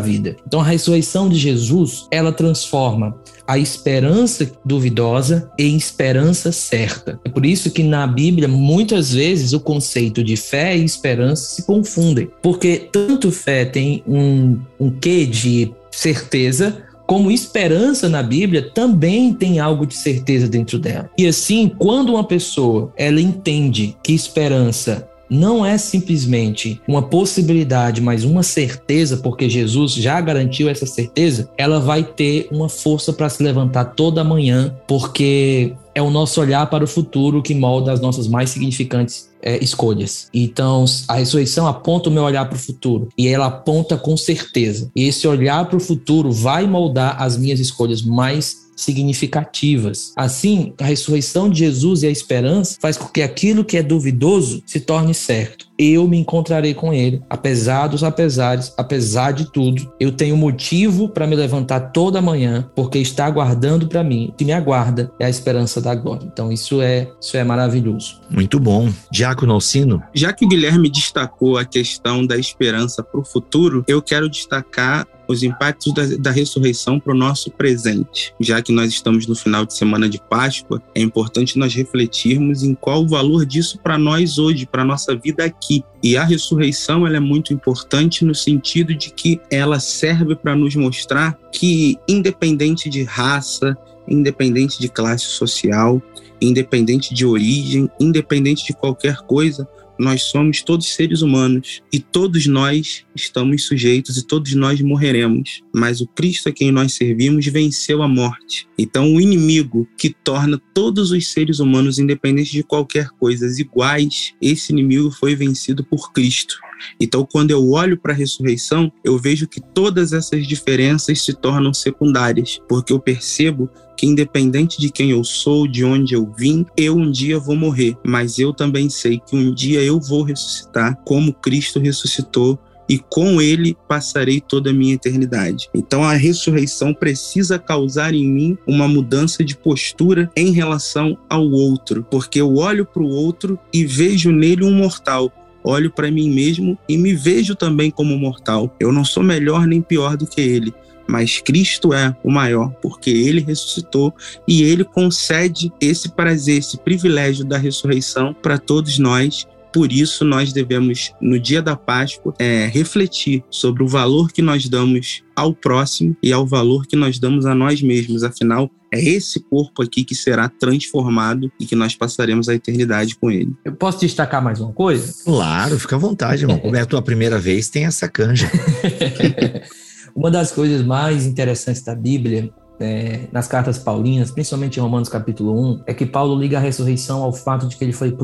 vida. 0.00 0.36
Então 0.46 0.60
a 0.60 0.64
ressurreição 0.64 1.28
de 1.28 1.36
Jesus, 1.36 2.06
ela 2.10 2.32
transforma 2.32 3.16
a 3.46 3.58
esperança 3.58 4.50
duvidosa 4.64 5.50
em 5.58 5.76
esperança 5.76 6.50
certa. 6.50 7.20
É 7.24 7.28
por 7.28 7.44
isso 7.44 7.70
que 7.70 7.82
na 7.82 8.06
Bíblia 8.06 8.48
muitas 8.48 9.12
vezes 9.12 9.52
o 9.52 9.60
conceito 9.60 10.24
de 10.24 10.36
fé 10.36 10.76
e 10.76 10.84
esperança 10.84 11.54
se 11.54 11.66
confundem, 11.66 12.30
porque 12.42 12.88
tanto 12.90 13.30
fé 13.30 13.64
tem 13.64 14.02
um, 14.06 14.58
um 14.80 14.90
quê 14.90 15.26
de 15.26 15.72
certeza 15.90 16.82
como 17.06 17.30
esperança 17.30 18.08
na 18.08 18.22
Bíblia 18.22 18.70
também 18.74 19.32
tem 19.32 19.58
algo 19.58 19.86
de 19.86 19.94
certeza 19.94 20.48
dentro 20.48 20.78
dela. 20.78 21.10
E 21.18 21.26
assim, 21.26 21.70
quando 21.78 22.10
uma 22.10 22.24
pessoa 22.24 22.92
ela 22.96 23.20
entende 23.20 23.96
que 24.02 24.12
esperança 24.12 25.08
não 25.28 25.64
é 25.64 25.76
simplesmente 25.78 26.80
uma 26.86 27.02
possibilidade, 27.02 28.00
mas 28.00 28.24
uma 28.24 28.42
certeza, 28.42 29.16
porque 29.16 29.48
Jesus 29.48 29.92
já 29.94 30.20
garantiu 30.20 30.68
essa 30.68 30.86
certeza, 30.86 31.48
ela 31.56 31.80
vai 31.80 32.04
ter 32.04 32.48
uma 32.50 32.68
força 32.68 33.12
para 33.12 33.28
se 33.28 33.42
levantar 33.42 33.86
toda 33.86 34.22
manhã, 34.22 34.74
porque 34.86 35.72
é 35.94 36.02
o 36.02 36.10
nosso 36.10 36.40
olhar 36.40 36.66
para 36.68 36.84
o 36.84 36.88
futuro 36.88 37.42
que 37.42 37.54
molda 37.54 37.92
as 37.92 38.00
nossas 38.00 38.26
mais 38.26 38.50
significantes 38.50 39.30
é, 39.40 39.62
escolhas. 39.62 40.28
Então, 40.32 40.84
a 41.06 41.14
ressurreição 41.14 41.66
aponta 41.66 42.08
o 42.08 42.12
meu 42.12 42.24
olhar 42.24 42.46
para 42.46 42.56
o 42.56 42.58
futuro 42.58 43.08
e 43.16 43.28
ela 43.28 43.46
aponta 43.46 43.96
com 43.96 44.16
certeza. 44.16 44.90
E 44.96 45.04
esse 45.06 45.28
olhar 45.28 45.66
para 45.66 45.76
o 45.76 45.80
futuro 45.80 46.32
vai 46.32 46.66
moldar 46.66 47.22
as 47.22 47.36
minhas 47.36 47.60
escolhas 47.60 48.02
mais 48.02 48.63
significativas. 48.76 50.12
Assim, 50.16 50.72
a 50.80 50.84
ressurreição 50.84 51.48
de 51.48 51.58
Jesus 51.58 52.02
e 52.02 52.06
a 52.06 52.10
esperança 52.10 52.76
faz 52.80 52.96
com 52.96 53.08
que 53.08 53.22
aquilo 53.22 53.64
que 53.64 53.76
é 53.76 53.82
duvidoso 53.82 54.62
se 54.66 54.80
torne 54.80 55.14
certo. 55.14 55.66
Eu 55.76 56.06
me 56.06 56.18
encontrarei 56.18 56.72
com 56.72 56.92
ele, 56.92 57.20
apesar 57.28 57.88
dos 57.88 58.04
apesares, 58.04 58.72
apesar 58.76 59.32
de 59.32 59.50
tudo. 59.50 59.92
Eu 59.98 60.12
tenho 60.12 60.36
motivo 60.36 61.08
para 61.08 61.26
me 61.26 61.34
levantar 61.34 61.80
toda 61.90 62.22
manhã, 62.22 62.70
porque 62.76 62.98
está 62.98 63.26
aguardando 63.26 63.88
para 63.88 64.04
mim. 64.04 64.28
O 64.28 64.32
que 64.32 64.44
me 64.44 64.52
aguarda 64.52 65.10
é 65.18 65.26
a 65.26 65.30
esperança 65.30 65.80
da 65.80 65.94
glória. 65.94 66.28
Então 66.32 66.52
isso 66.52 66.80
é, 66.80 67.10
isso 67.20 67.36
é 67.36 67.42
maravilhoso. 67.42 68.20
Muito 68.30 68.60
bom. 68.60 68.92
Diácono 69.10 69.52
Alcino? 69.52 70.02
Já 70.14 70.32
que 70.32 70.44
o 70.44 70.48
Guilherme 70.48 70.88
destacou 70.88 71.58
a 71.58 71.64
questão 71.64 72.24
da 72.24 72.36
esperança 72.36 73.02
para 73.02 73.20
o 73.20 73.24
futuro, 73.24 73.84
eu 73.88 74.00
quero 74.00 74.28
destacar 74.30 75.06
os 75.28 75.42
impactos 75.42 75.92
da, 75.94 76.04
da 76.18 76.30
ressurreição 76.30 76.98
para 77.00 77.12
o 77.12 77.16
nosso 77.16 77.50
presente. 77.50 78.34
Já 78.40 78.60
que 78.62 78.72
nós 78.72 78.90
estamos 78.90 79.26
no 79.26 79.34
final 79.34 79.64
de 79.64 79.74
semana 79.74 80.08
de 80.08 80.20
Páscoa, 80.20 80.82
é 80.94 81.00
importante 81.00 81.58
nós 81.58 81.74
refletirmos 81.74 82.62
em 82.62 82.74
qual 82.74 83.02
o 83.02 83.08
valor 83.08 83.44
disso 83.44 83.78
para 83.78 83.98
nós 83.98 84.38
hoje, 84.38 84.66
para 84.66 84.82
a 84.82 84.86
nossa 84.86 85.14
vida 85.14 85.44
aqui. 85.44 85.82
E 86.02 86.16
a 86.16 86.24
ressurreição 86.24 87.06
ela 87.06 87.16
é 87.16 87.20
muito 87.20 87.52
importante 87.52 88.24
no 88.24 88.34
sentido 88.34 88.94
de 88.94 89.10
que 89.10 89.40
ela 89.50 89.80
serve 89.80 90.34
para 90.36 90.54
nos 90.54 90.74
mostrar 90.76 91.38
que, 91.52 91.96
independente 92.08 92.90
de 92.90 93.02
raça, 93.02 93.76
independente 94.06 94.78
de 94.78 94.88
classe 94.88 95.24
social, 95.24 96.02
independente 96.40 97.14
de 97.14 97.24
origem, 97.24 97.88
independente 97.98 98.66
de 98.66 98.72
qualquer 98.74 99.16
coisa, 99.18 99.66
nós 99.98 100.22
somos 100.22 100.62
todos 100.62 100.94
seres 100.94 101.22
humanos 101.22 101.82
e 101.92 102.00
todos 102.00 102.46
nós 102.46 103.04
estamos 103.14 103.64
sujeitos 103.64 104.16
e 104.16 104.26
todos 104.26 104.54
nós 104.54 104.80
morreremos. 104.80 105.62
Mas 105.72 106.00
o 106.00 106.06
Cristo 106.06 106.48
a 106.48 106.52
quem 106.52 106.72
nós 106.72 106.94
servimos 106.94 107.46
venceu 107.46 108.02
a 108.02 108.08
morte. 108.08 108.66
Então, 108.76 109.14
o 109.14 109.20
inimigo 109.20 109.88
que 109.96 110.10
torna 110.10 110.60
todos 110.72 111.10
os 111.10 111.28
seres 111.28 111.58
humanos, 111.60 111.98
independentes 111.98 112.52
de 112.52 112.62
qualquer 112.62 113.08
coisa, 113.10 113.44
iguais, 113.60 114.34
esse 114.40 114.72
inimigo 114.72 115.10
foi 115.10 115.34
vencido 115.34 115.84
por 115.84 116.12
Cristo. 116.12 116.58
Então, 117.00 117.26
quando 117.30 117.50
eu 117.50 117.70
olho 117.70 117.98
para 117.98 118.12
a 118.12 118.16
ressurreição, 118.16 118.92
eu 119.04 119.18
vejo 119.18 119.46
que 119.46 119.60
todas 119.60 120.12
essas 120.12 120.46
diferenças 120.46 121.22
se 121.22 121.32
tornam 121.34 121.72
secundárias, 121.72 122.60
porque 122.68 122.92
eu 122.92 123.00
percebo 123.00 123.68
que 123.96 124.06
independente 124.06 124.80
de 124.80 124.90
quem 124.90 125.10
eu 125.10 125.22
sou, 125.22 125.66
de 125.66 125.84
onde 125.84 126.14
eu 126.14 126.32
vim, 126.36 126.66
eu 126.76 126.96
um 126.96 127.10
dia 127.10 127.38
vou 127.38 127.56
morrer, 127.56 127.96
mas 128.04 128.38
eu 128.38 128.52
também 128.52 128.88
sei 128.88 129.20
que 129.20 129.36
um 129.36 129.54
dia 129.54 129.82
eu 129.82 130.00
vou 130.00 130.22
ressuscitar 130.22 130.96
como 131.04 131.32
Cristo 131.32 131.78
ressuscitou 131.78 132.58
e 132.88 132.98
com 132.98 133.40
ele 133.40 133.76
passarei 133.88 134.40
toda 134.40 134.70
a 134.70 134.72
minha 134.72 134.94
eternidade. 134.94 135.68
Então 135.74 136.04
a 136.04 136.14
ressurreição 136.14 136.92
precisa 136.92 137.58
causar 137.58 138.14
em 138.14 138.26
mim 138.26 138.58
uma 138.66 138.86
mudança 138.86 139.44
de 139.44 139.56
postura 139.56 140.30
em 140.36 140.52
relação 140.52 141.16
ao 141.28 141.48
outro, 141.50 142.06
porque 142.10 142.40
eu 142.40 142.56
olho 142.56 142.84
para 142.84 143.02
o 143.02 143.08
outro 143.08 143.58
e 143.72 143.84
vejo 143.84 144.30
nele 144.30 144.64
um 144.64 144.72
mortal, 144.72 145.32
olho 145.64 145.90
para 145.90 146.10
mim 146.10 146.30
mesmo 146.30 146.78
e 146.88 146.96
me 146.96 147.14
vejo 147.14 147.54
também 147.54 147.90
como 147.90 148.16
mortal. 148.16 148.74
Eu 148.78 148.92
não 148.92 149.04
sou 149.04 149.22
melhor 149.22 149.66
nem 149.66 149.80
pior 149.80 150.16
do 150.16 150.26
que 150.26 150.40
ele, 150.40 150.72
mas 151.06 151.40
Cristo 151.40 151.92
é 151.92 152.14
o 152.22 152.30
maior, 152.30 152.70
porque 152.82 153.10
ele 153.10 153.40
ressuscitou 153.40 154.14
e 154.46 154.62
ele 154.62 154.84
concede 154.84 155.72
esse 155.80 156.10
prazer, 156.10 156.58
esse 156.58 156.78
privilégio 156.78 157.44
da 157.44 157.58
ressurreição 157.58 158.34
para 158.34 158.58
todos 158.58 158.98
nós. 158.98 159.46
Por 159.74 159.90
isso, 159.90 160.24
nós 160.24 160.52
devemos, 160.52 161.12
no 161.20 161.36
dia 161.36 161.60
da 161.60 161.74
Páscoa, 161.74 162.32
é, 162.38 162.66
refletir 162.66 163.42
sobre 163.50 163.82
o 163.82 163.88
valor 163.88 164.30
que 164.30 164.40
nós 164.40 164.68
damos 164.68 165.24
ao 165.34 165.52
próximo 165.52 166.16
e 166.22 166.32
ao 166.32 166.46
valor 166.46 166.86
que 166.86 166.94
nós 166.94 167.18
damos 167.18 167.44
a 167.44 167.56
nós 167.56 167.82
mesmos. 167.82 168.22
Afinal, 168.22 168.70
é 168.92 169.02
esse 169.02 169.40
corpo 169.40 169.82
aqui 169.82 170.04
que 170.04 170.14
será 170.14 170.48
transformado 170.48 171.50
e 171.58 171.66
que 171.66 171.74
nós 171.74 171.96
passaremos 171.96 172.48
a 172.48 172.54
eternidade 172.54 173.16
com 173.16 173.32
ele. 173.32 173.52
Eu 173.64 173.74
posso 173.74 173.98
destacar 173.98 174.40
mais 174.40 174.60
uma 174.60 174.72
coisa? 174.72 175.12
Claro, 175.24 175.76
fica 175.80 175.96
à 175.96 175.98
vontade, 175.98 176.44
irmão. 176.44 176.60
Como 176.60 176.76
é 176.76 176.82
a 176.82 176.86
tua 176.86 177.02
primeira 177.02 177.40
vez, 177.40 177.68
tem 177.68 177.84
essa 177.84 178.08
canja. 178.08 178.48
Uma 180.14 180.30
das 180.30 180.52
coisas 180.52 180.86
mais 180.86 181.26
interessantes 181.26 181.82
da 181.82 181.96
Bíblia 181.96 182.54
é, 182.80 183.20
nas 183.32 183.46
cartas 183.46 183.78
paulinas, 183.78 184.30
principalmente 184.30 184.78
em 184.78 184.82
Romanos 184.82 185.08
capítulo 185.08 185.58
1, 185.72 185.82
é 185.86 185.94
que 185.94 186.06
Paulo 186.06 186.38
liga 186.38 186.58
a 186.58 186.60
ressurreição 186.60 187.22
ao 187.22 187.32
fato 187.32 187.66
de 187.66 187.76
que 187.76 187.84
ele 187.84 187.92
foi 187.92 188.16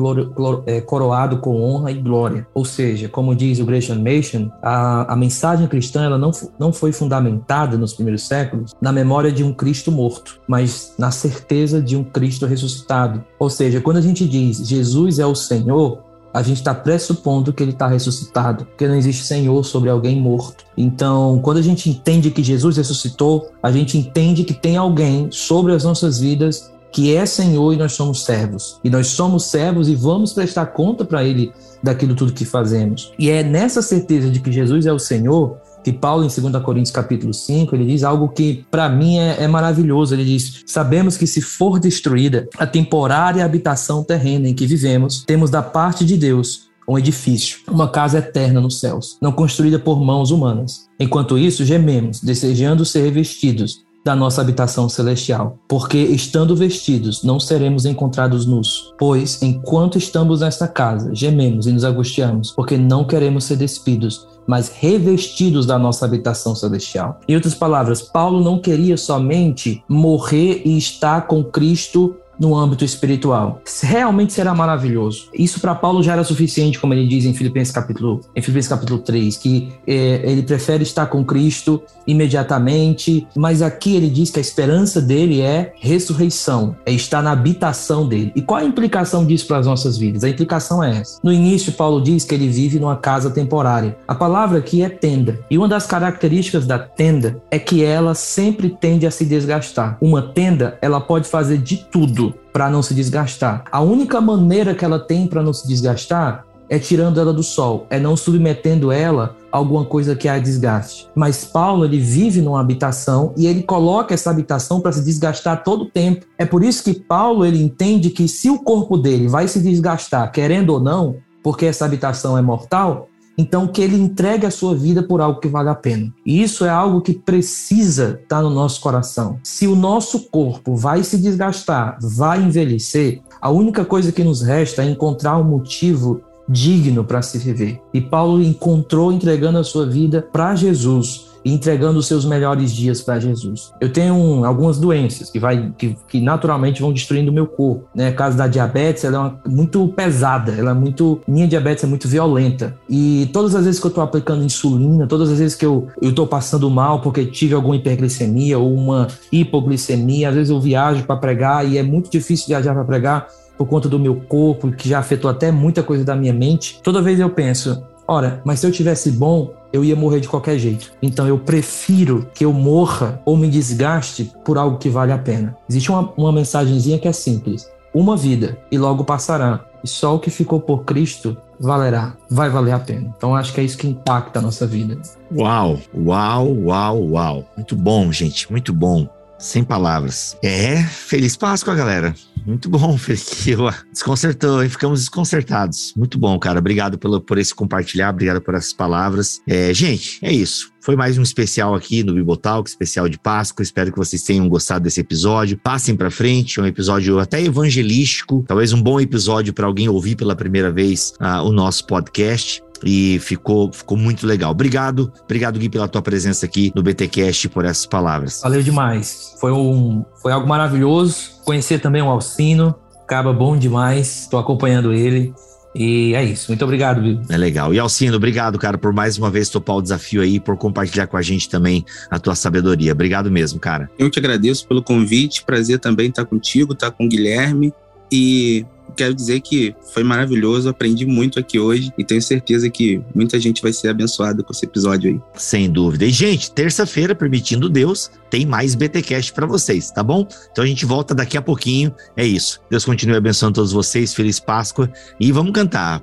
é, 0.65 0.81
coroado 0.81 1.37
com 1.37 1.61
honra 1.61 1.91
e 1.91 1.95
glória. 1.95 2.47
Ou 2.53 2.65
seja, 2.65 3.07
como 3.07 3.35
diz 3.35 3.59
o 3.59 3.65
Gresham 3.65 3.99
Machen, 3.99 4.51
a, 4.61 5.13
a 5.13 5.15
mensagem 5.15 5.67
cristã 5.67 6.03
ela 6.03 6.17
não, 6.17 6.31
não 6.59 6.73
foi 6.73 6.91
fundamentada 6.91 7.77
nos 7.77 7.93
primeiros 7.93 8.27
séculos 8.27 8.75
na 8.81 8.91
memória 8.91 9.31
de 9.31 9.43
um 9.43 9.53
Cristo 9.53 9.91
morto, 9.91 10.39
mas 10.47 10.93
na 10.97 11.11
certeza 11.11 11.81
de 11.81 11.95
um 11.95 12.03
Cristo 12.03 12.45
ressuscitado. 12.45 13.23
Ou 13.39 13.49
seja, 13.49 13.81
quando 13.81 13.97
a 13.97 14.01
gente 14.01 14.27
diz 14.27 14.57
Jesus 14.67 15.19
é 15.19 15.25
o 15.25 15.35
Senhor, 15.35 16.10
a 16.33 16.41
gente 16.41 16.57
está 16.57 16.73
pressupondo 16.73 17.53
que 17.53 17.61
ele 17.61 17.71
está 17.71 17.87
ressuscitado, 17.87 18.65
porque 18.65 18.87
não 18.87 18.95
existe 18.95 19.23
Senhor 19.23 19.63
sobre 19.63 19.89
alguém 19.89 20.19
morto. 20.19 20.65
Então, 20.77 21.39
quando 21.43 21.57
a 21.57 21.61
gente 21.61 21.89
entende 21.89 22.31
que 22.31 22.43
Jesus 22.43 22.77
ressuscitou, 22.77 23.49
a 23.61 23.71
gente 23.71 23.97
entende 23.97 24.43
que 24.43 24.53
tem 24.53 24.77
alguém 24.77 25.29
sobre 25.31 25.73
as 25.73 25.83
nossas 25.83 26.19
vidas 26.19 26.71
que 26.91 27.15
é 27.15 27.25
Senhor 27.25 27.73
e 27.73 27.77
nós 27.77 27.93
somos 27.93 28.23
servos. 28.23 28.79
E 28.83 28.89
nós 28.89 29.07
somos 29.07 29.45
servos 29.45 29.87
e 29.87 29.95
vamos 29.95 30.33
prestar 30.33 30.67
conta 30.67 31.05
para 31.05 31.23
Ele 31.23 31.53
daquilo 31.81 32.15
tudo 32.15 32.33
que 32.33 32.45
fazemos. 32.45 33.13
E 33.17 33.29
é 33.29 33.43
nessa 33.43 33.81
certeza 33.81 34.29
de 34.29 34.39
que 34.39 34.51
Jesus 34.51 34.85
é 34.85 34.93
o 34.93 34.99
Senhor 34.99 35.57
que 35.83 35.91
Paulo, 35.91 36.23
em 36.23 36.27
2 36.27 36.63
Coríntios 36.63 36.91
capítulo 36.91 37.33
5, 37.33 37.75
ele 37.75 37.85
diz 37.85 38.03
algo 38.03 38.29
que 38.29 38.65
para 38.69 38.89
mim 38.89 39.17
é, 39.17 39.43
é, 39.43 39.47
maravilhoso. 39.47 40.13
Ele 40.13 40.25
diz: 40.25 40.63
Sabemos 40.65 41.17
que 41.17 41.27
se 41.27 41.41
for 41.41 41.79
destruída 41.79 42.47
a 42.57 42.67
temporária 42.67 43.43
habitação 43.43 44.03
terrena 44.03 44.47
em 44.47 44.53
que 44.53 44.67
vivemos, 44.67 45.23
temos 45.25 45.49
da 45.49 45.61
parte 45.61 46.05
de 46.05 46.17
Deus 46.17 46.69
um 46.87 46.97
edifício, 46.97 47.59
uma 47.69 47.87
casa 47.87 48.17
eterna 48.17 48.59
nos 48.59 48.79
céus, 48.79 49.17
não 49.21 49.31
construída 49.31 49.79
por 49.79 50.03
mãos 50.03 50.31
humanas. 50.31 50.87
Enquanto 50.99 51.37
isso, 51.37 51.63
gememos, 51.63 52.21
desejando 52.21 52.83
ser 52.83 53.03
revestidos 53.03 53.83
da 54.03 54.15
nossa 54.15 54.41
habitação 54.41 54.89
celestial, 54.89 55.57
porque 55.67 55.97
estando 55.97 56.55
vestidos 56.55 57.23
não 57.23 57.39
seremos 57.39 57.85
encontrados 57.85 58.45
nus, 58.45 58.93
pois 58.97 59.41
enquanto 59.43 59.97
estamos 59.97 60.41
nesta 60.41 60.67
casa, 60.67 61.13
gememos 61.13 61.67
e 61.67 61.71
nos 61.71 61.83
angustiamos, 61.83 62.51
porque 62.51 62.77
não 62.77 63.05
queremos 63.05 63.43
ser 63.43 63.57
despidos, 63.57 64.27
mas 64.51 64.67
revestidos 64.67 65.65
da 65.65 65.79
nossa 65.79 66.03
habitação 66.03 66.53
celestial. 66.53 67.21
Em 67.25 67.35
outras 67.35 67.55
palavras, 67.55 68.01
Paulo 68.01 68.43
não 68.43 68.59
queria 68.59 68.97
somente 68.97 69.81
morrer 69.87 70.63
e 70.65 70.77
estar 70.77 71.21
com 71.21 71.41
Cristo 71.41 72.17
no 72.41 72.57
âmbito 72.57 72.83
espiritual. 72.83 73.61
Realmente 73.83 74.33
será 74.33 74.55
maravilhoso. 74.55 75.29
Isso 75.31 75.61
para 75.61 75.75
Paulo 75.75 76.01
já 76.01 76.13
era 76.13 76.23
suficiente, 76.23 76.79
como 76.79 76.91
ele 76.91 77.07
diz 77.07 77.23
em 77.23 77.35
Filipenses 77.35 77.71
capítulo, 77.71 78.21
em 78.35 78.41
Filipenses 78.41 78.67
capítulo 78.67 78.99
3, 78.99 79.37
que 79.37 79.69
é, 79.85 80.21
ele 80.23 80.41
prefere 80.41 80.81
estar 80.81 81.05
com 81.05 81.23
Cristo 81.23 81.83
imediatamente, 82.07 83.27
mas 83.35 83.61
aqui 83.61 83.95
ele 83.95 84.09
diz 84.09 84.31
que 84.31 84.39
a 84.39 84.41
esperança 84.41 84.99
dele 84.99 85.39
é 85.39 85.73
ressurreição, 85.79 86.75
é 86.83 86.91
estar 86.91 87.21
na 87.21 87.31
habitação 87.31 88.07
dele. 88.07 88.31
E 88.35 88.41
qual 88.41 88.59
a 88.59 88.65
implicação 88.65 89.23
disso 89.23 89.45
para 89.45 89.57
as 89.57 89.67
nossas 89.67 89.95
vidas? 89.95 90.23
A 90.23 90.29
implicação 90.29 90.83
é 90.83 90.97
essa. 90.97 91.19
No 91.23 91.31
início, 91.31 91.71
Paulo 91.73 92.01
diz 92.01 92.25
que 92.25 92.33
ele 92.33 92.47
vive 92.47 92.79
numa 92.79 92.95
casa 92.95 93.29
temporária. 93.29 93.95
A 94.07 94.15
palavra 94.15 94.57
aqui 94.57 94.81
é 94.81 94.89
tenda. 94.89 95.39
E 95.49 95.59
uma 95.59 95.67
das 95.67 95.85
características 95.85 96.65
da 96.65 96.79
tenda 96.79 97.39
é 97.51 97.59
que 97.59 97.83
ela 97.83 98.15
sempre 98.15 98.69
tende 98.69 99.05
a 99.05 99.11
se 99.11 99.25
desgastar. 99.25 99.97
Uma 100.01 100.23
tenda, 100.23 100.79
ela 100.81 100.99
pode 100.99 101.27
fazer 101.27 101.59
de 101.59 101.77
tudo 101.77 102.30
para 102.51 102.69
não 102.69 102.81
se 102.81 102.93
desgastar. 102.93 103.63
A 103.71 103.81
única 103.81 104.19
maneira 104.19 104.73
que 104.73 104.85
ela 104.85 104.99
tem 104.99 105.27
para 105.27 105.43
não 105.43 105.53
se 105.53 105.67
desgastar 105.67 106.45
é 106.71 106.79
tirando 106.79 107.19
ela 107.19 107.33
do 107.33 107.43
sol, 107.43 107.85
é 107.89 107.99
não 107.99 108.15
submetendo 108.15 108.93
ela 108.93 109.35
a 109.51 109.57
alguma 109.57 109.83
coisa 109.83 110.15
que 110.15 110.29
a 110.29 110.39
desgaste. 110.39 111.05
Mas 111.13 111.43
Paulo, 111.43 111.83
ele 111.83 111.99
vive 111.99 112.41
numa 112.41 112.61
habitação 112.61 113.33
e 113.35 113.45
ele 113.45 113.61
coloca 113.61 114.13
essa 114.13 114.29
habitação 114.29 114.79
para 114.79 114.93
se 114.93 115.03
desgastar 115.03 115.65
todo 115.65 115.81
o 115.81 115.89
tempo. 115.89 116.25
É 116.37 116.45
por 116.45 116.63
isso 116.63 116.81
que 116.81 116.93
Paulo, 116.93 117.45
ele 117.45 117.61
entende 117.61 118.09
que 118.09 118.25
se 118.25 118.49
o 118.49 118.57
corpo 118.57 118.97
dele 118.97 119.27
vai 119.27 119.49
se 119.49 119.59
desgastar, 119.59 120.31
querendo 120.31 120.69
ou 120.69 120.79
não, 120.79 121.17
porque 121.43 121.65
essa 121.65 121.83
habitação 121.83 122.37
é 122.37 122.41
mortal, 122.41 123.09
então, 123.41 123.67
que 123.67 123.81
ele 123.81 123.95
entregue 123.95 124.45
a 124.45 124.51
sua 124.51 124.75
vida 124.75 125.01
por 125.01 125.19
algo 125.19 125.39
que 125.39 125.47
vale 125.47 125.69
a 125.69 125.75
pena. 125.75 126.13
E 126.23 126.43
isso 126.43 126.63
é 126.63 126.69
algo 126.69 127.01
que 127.01 127.13
precisa 127.13 128.19
estar 128.21 128.43
no 128.43 128.51
nosso 128.51 128.79
coração. 128.79 129.39
Se 129.43 129.65
o 129.67 129.75
nosso 129.75 130.29
corpo 130.29 130.75
vai 130.75 131.03
se 131.03 131.17
desgastar, 131.17 131.97
vai 131.99 132.39
envelhecer, 132.39 133.21
a 133.41 133.49
única 133.49 133.83
coisa 133.83 134.11
que 134.11 134.23
nos 134.23 134.43
resta 134.43 134.83
é 134.83 134.85
encontrar 134.85 135.37
um 135.37 135.43
motivo 135.43 136.21
digno 136.47 137.03
para 137.03 137.23
se 137.23 137.39
viver. 137.39 137.81
E 137.91 137.99
Paulo 137.99 138.43
encontrou 138.43 139.11
entregando 139.11 139.57
a 139.57 139.63
sua 139.63 139.87
vida 139.87 140.21
para 140.31 140.55
Jesus 140.55 141.30
e 141.43 141.53
entregando 141.53 141.99
os 141.99 142.07
seus 142.07 142.25
melhores 142.25 142.71
dias 142.71 143.01
para 143.01 143.19
Jesus. 143.19 143.73
Eu 143.79 143.91
tenho 143.91 144.13
um, 144.13 144.45
algumas 144.45 144.79
doenças 144.79 145.29
que, 145.29 145.39
vai, 145.39 145.73
que, 145.77 145.95
que, 146.07 146.21
naturalmente 146.21 146.81
vão 146.81 146.93
destruindo 146.93 147.31
o 147.31 147.33
meu 147.33 147.47
corpo. 147.47 147.85
Né? 147.95 148.09
A 148.09 148.13
caso 148.13 148.37
da 148.37 148.47
diabetes, 148.47 149.03
ela 149.03 149.15
é 149.15 149.19
uma, 149.19 149.39
muito 149.47 149.87
pesada, 149.89 150.51
ela 150.51 150.71
é 150.71 150.73
muito. 150.73 151.21
Minha 151.27 151.47
diabetes 151.47 151.83
é 151.83 151.87
muito 151.87 152.07
violenta. 152.07 152.75
E 152.89 153.29
todas 153.33 153.55
as 153.55 153.65
vezes 153.65 153.79
que 153.79 153.85
eu 153.85 153.89
estou 153.89 154.03
aplicando 154.03 154.43
insulina, 154.43 155.07
todas 155.07 155.29
as 155.29 155.39
vezes 155.39 155.55
que 155.55 155.65
eu 155.65 155.87
estou 156.01 156.27
passando 156.27 156.69
mal 156.69 157.01
porque 157.01 157.25
tive 157.25 157.53
alguma 157.53 157.75
hiperglicemia 157.75 158.57
ou 158.57 158.73
uma 158.73 159.07
hipoglicemia, 159.31 160.29
às 160.29 160.35
vezes 160.35 160.49
eu 160.49 160.59
viajo 160.59 161.03
para 161.03 161.15
pregar 161.15 161.67
e 161.67 161.77
é 161.77 161.83
muito 161.83 162.09
difícil 162.09 162.47
viajar 162.47 162.73
para 162.73 162.83
pregar 162.83 163.27
por 163.57 163.67
conta 163.67 163.87
do 163.87 163.99
meu 163.99 164.15
corpo, 164.15 164.71
que 164.71 164.89
já 164.89 164.97
afetou 164.97 165.29
até 165.29 165.51
muita 165.51 165.83
coisa 165.83 166.03
da 166.03 166.15
minha 166.15 166.33
mente. 166.33 166.79
Toda 166.81 166.99
vez 166.99 167.19
eu 167.19 167.29
penso, 167.29 167.83
ora, 168.11 168.41
mas 168.43 168.59
se 168.59 168.67
eu 168.67 168.71
tivesse 168.71 169.11
bom, 169.11 169.53
eu 169.71 169.85
ia 169.85 169.95
morrer 169.95 170.19
de 170.19 170.27
qualquer 170.27 170.59
jeito. 170.59 170.91
Então 171.01 171.27
eu 171.27 171.39
prefiro 171.39 172.29
que 172.33 172.43
eu 172.43 172.51
morra 172.51 173.21
ou 173.25 173.37
me 173.37 173.47
desgaste 173.47 174.31
por 174.43 174.57
algo 174.57 174.77
que 174.77 174.89
vale 174.89 175.11
a 175.11 175.17
pena. 175.17 175.55
Existe 175.69 175.89
uma, 175.89 176.13
uma 176.17 176.31
mensagenzinha 176.31 176.99
que 176.99 177.07
é 177.07 177.13
simples: 177.13 177.69
uma 177.93 178.17
vida 178.17 178.57
e 178.71 178.77
logo 178.77 179.03
passará. 179.03 179.65
E 179.83 179.87
só 179.87 180.15
o 180.15 180.19
que 180.19 180.29
ficou 180.29 180.59
por 180.59 180.83
Cristo 180.83 181.35
valerá, 181.59 182.15
vai 182.29 182.49
valer 182.49 182.73
a 182.73 182.79
pena. 182.79 183.11
Então 183.17 183.35
acho 183.35 183.51
que 183.53 183.61
é 183.61 183.63
isso 183.63 183.77
que 183.77 183.87
impacta 183.87 184.39
a 184.39 184.41
nossa 184.41 184.67
vida. 184.67 184.99
Uau, 185.35 185.79
uau, 185.95 186.55
uau, 186.65 187.09
uau. 187.11 187.45
Muito 187.55 187.75
bom, 187.75 188.11
gente, 188.11 188.51
muito 188.51 188.73
bom. 188.73 189.07
Sem 189.39 189.63
palavras. 189.63 190.37
É, 190.43 190.83
feliz 190.83 191.35
Páscoa, 191.35 191.73
galera. 191.73 192.13
Muito 192.45 192.69
bom, 192.69 192.97
Felipe. 192.99 193.55
Desconcertou, 193.91 194.63
hein? 194.63 194.69
Ficamos 194.69 194.99
desconcertados. 194.99 195.93
Muito 195.95 196.17
bom, 196.17 196.37
cara. 196.39 196.59
Obrigado 196.59 196.97
pelo, 196.97 197.21
por 197.21 197.37
esse 197.37 197.53
compartilhar, 197.53 198.09
obrigado 198.09 198.41
por 198.41 198.55
essas 198.55 198.73
palavras. 198.73 199.41
É, 199.47 199.73
gente, 199.73 200.19
é 200.21 200.31
isso. 200.31 200.71
Foi 200.79 200.95
mais 200.95 201.17
um 201.17 201.21
especial 201.21 201.75
aqui 201.75 202.03
no 202.03 202.13
Bibotalk, 202.13 202.67
especial 202.67 203.07
de 203.07 203.19
Páscoa. 203.19 203.61
Espero 203.61 203.91
que 203.91 203.97
vocês 203.97 204.23
tenham 204.23 204.49
gostado 204.49 204.83
desse 204.83 204.99
episódio. 204.99 205.57
Passem 205.57 205.95
para 205.95 206.09
frente, 206.09 206.59
um 206.59 206.65
episódio 206.65 207.19
até 207.19 207.41
evangelístico, 207.41 208.43
talvez 208.47 208.73
um 208.73 208.81
bom 208.81 208.99
episódio 208.99 209.53
para 209.53 209.67
alguém 209.67 209.87
ouvir 209.87 210.15
pela 210.15 210.35
primeira 210.35 210.71
vez 210.71 211.13
uh, 211.21 211.45
o 211.45 211.51
nosso 211.51 211.85
podcast 211.85 212.63
e 212.83 213.19
ficou, 213.19 213.71
ficou 213.71 213.97
muito 213.97 214.25
legal. 214.25 214.51
Obrigado, 214.51 215.11
obrigado 215.23 215.59
Gui 215.59 215.69
pela 215.69 215.87
tua 215.87 216.01
presença 216.01 216.45
aqui 216.45 216.71
no 216.75 216.83
BTcast 216.83 217.49
por 217.49 217.65
essas 217.65 217.85
palavras. 217.85 218.41
Valeu 218.41 218.61
demais. 218.61 219.35
Foi 219.39 219.51
um 219.51 220.03
foi 220.21 220.31
algo 220.31 220.47
maravilhoso. 220.47 221.41
Conhecer 221.45 221.79
também 221.79 222.01
o 222.01 222.09
Alcino, 222.09 222.75
acaba 223.03 223.33
bom 223.33 223.57
demais. 223.57 224.23
Estou 224.23 224.39
acompanhando 224.39 224.93
ele. 224.93 225.33
E 225.73 226.13
é 226.13 226.23
isso. 226.23 226.49
Muito 226.49 226.63
obrigado, 226.63 227.01
Bill. 227.01 227.21
É 227.29 227.37
legal. 227.37 227.73
E 227.73 227.79
Alcino, 227.79 228.17
obrigado, 228.17 228.59
cara, 228.59 228.77
por 228.77 228.91
mais 228.91 229.17
uma 229.17 229.29
vez 229.29 229.49
topar 229.49 229.77
o 229.77 229.81
desafio 229.81 230.21
aí, 230.21 230.39
por 230.39 230.57
compartilhar 230.57 231.07
com 231.07 231.15
a 231.15 231.21
gente 231.21 231.49
também 231.49 231.85
a 232.09 232.19
tua 232.19 232.35
sabedoria. 232.35 232.91
Obrigado 232.91 233.31
mesmo, 233.31 233.59
cara. 233.59 233.89
Eu 233.97 234.09
te 234.09 234.19
agradeço 234.19 234.67
pelo 234.67 234.83
convite. 234.83 235.43
Prazer 235.45 235.79
também 235.79 236.09
estar 236.09 236.25
contigo, 236.25 236.73
estar 236.73 236.91
com 236.91 237.05
o 237.05 237.09
Guilherme. 237.09 237.73
E 238.11 238.65
quero 238.95 239.13
dizer 239.13 239.41
que 239.41 239.75
foi 239.93 240.03
maravilhoso, 240.03 240.69
aprendi 240.69 241.05
muito 241.05 241.39
aqui 241.39 241.59
hoje 241.59 241.91
e 241.97 242.03
tenho 242.03 242.21
certeza 242.21 242.69
que 242.69 243.01
muita 243.15 243.39
gente 243.39 243.61
vai 243.61 243.71
ser 243.71 243.89
abençoada 243.89 244.43
com 244.43 244.51
esse 244.51 244.65
episódio 244.65 245.11
aí. 245.11 245.19
Sem 245.35 245.69
dúvida. 245.69 246.05
E, 246.05 246.09
gente, 246.09 246.51
terça-feira, 246.51 247.15
permitindo 247.15 247.69
Deus, 247.69 248.11
tem 248.29 248.45
mais 248.45 248.75
BTcast 248.75 249.33
para 249.33 249.45
vocês, 249.45 249.91
tá 249.91 250.03
bom? 250.03 250.27
Então 250.51 250.63
a 250.63 250.67
gente 250.67 250.85
volta 250.85 251.15
daqui 251.15 251.37
a 251.37 251.41
pouquinho. 251.41 251.93
É 252.15 252.25
isso. 252.25 252.61
Deus 252.69 252.85
continue 252.85 253.15
abençoando 253.15 253.55
todos 253.55 253.71
vocês. 253.71 254.13
Feliz 254.13 254.39
Páscoa 254.39 254.91
e 255.19 255.31
vamos 255.31 255.53
cantar. 255.53 256.01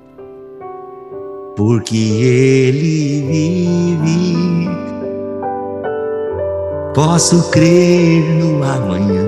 Porque 1.55 1.97
ele 1.97 3.21
vive, 4.01 4.69
posso 6.95 7.49
crer 7.51 8.23
no 8.35 8.63
amanhã. 8.63 9.27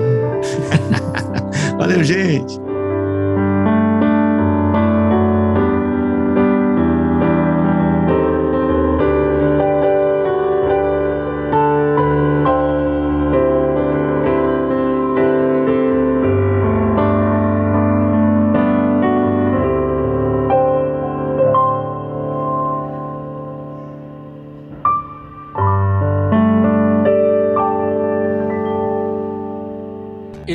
Valeu, 1.76 2.02
gente. 2.02 2.71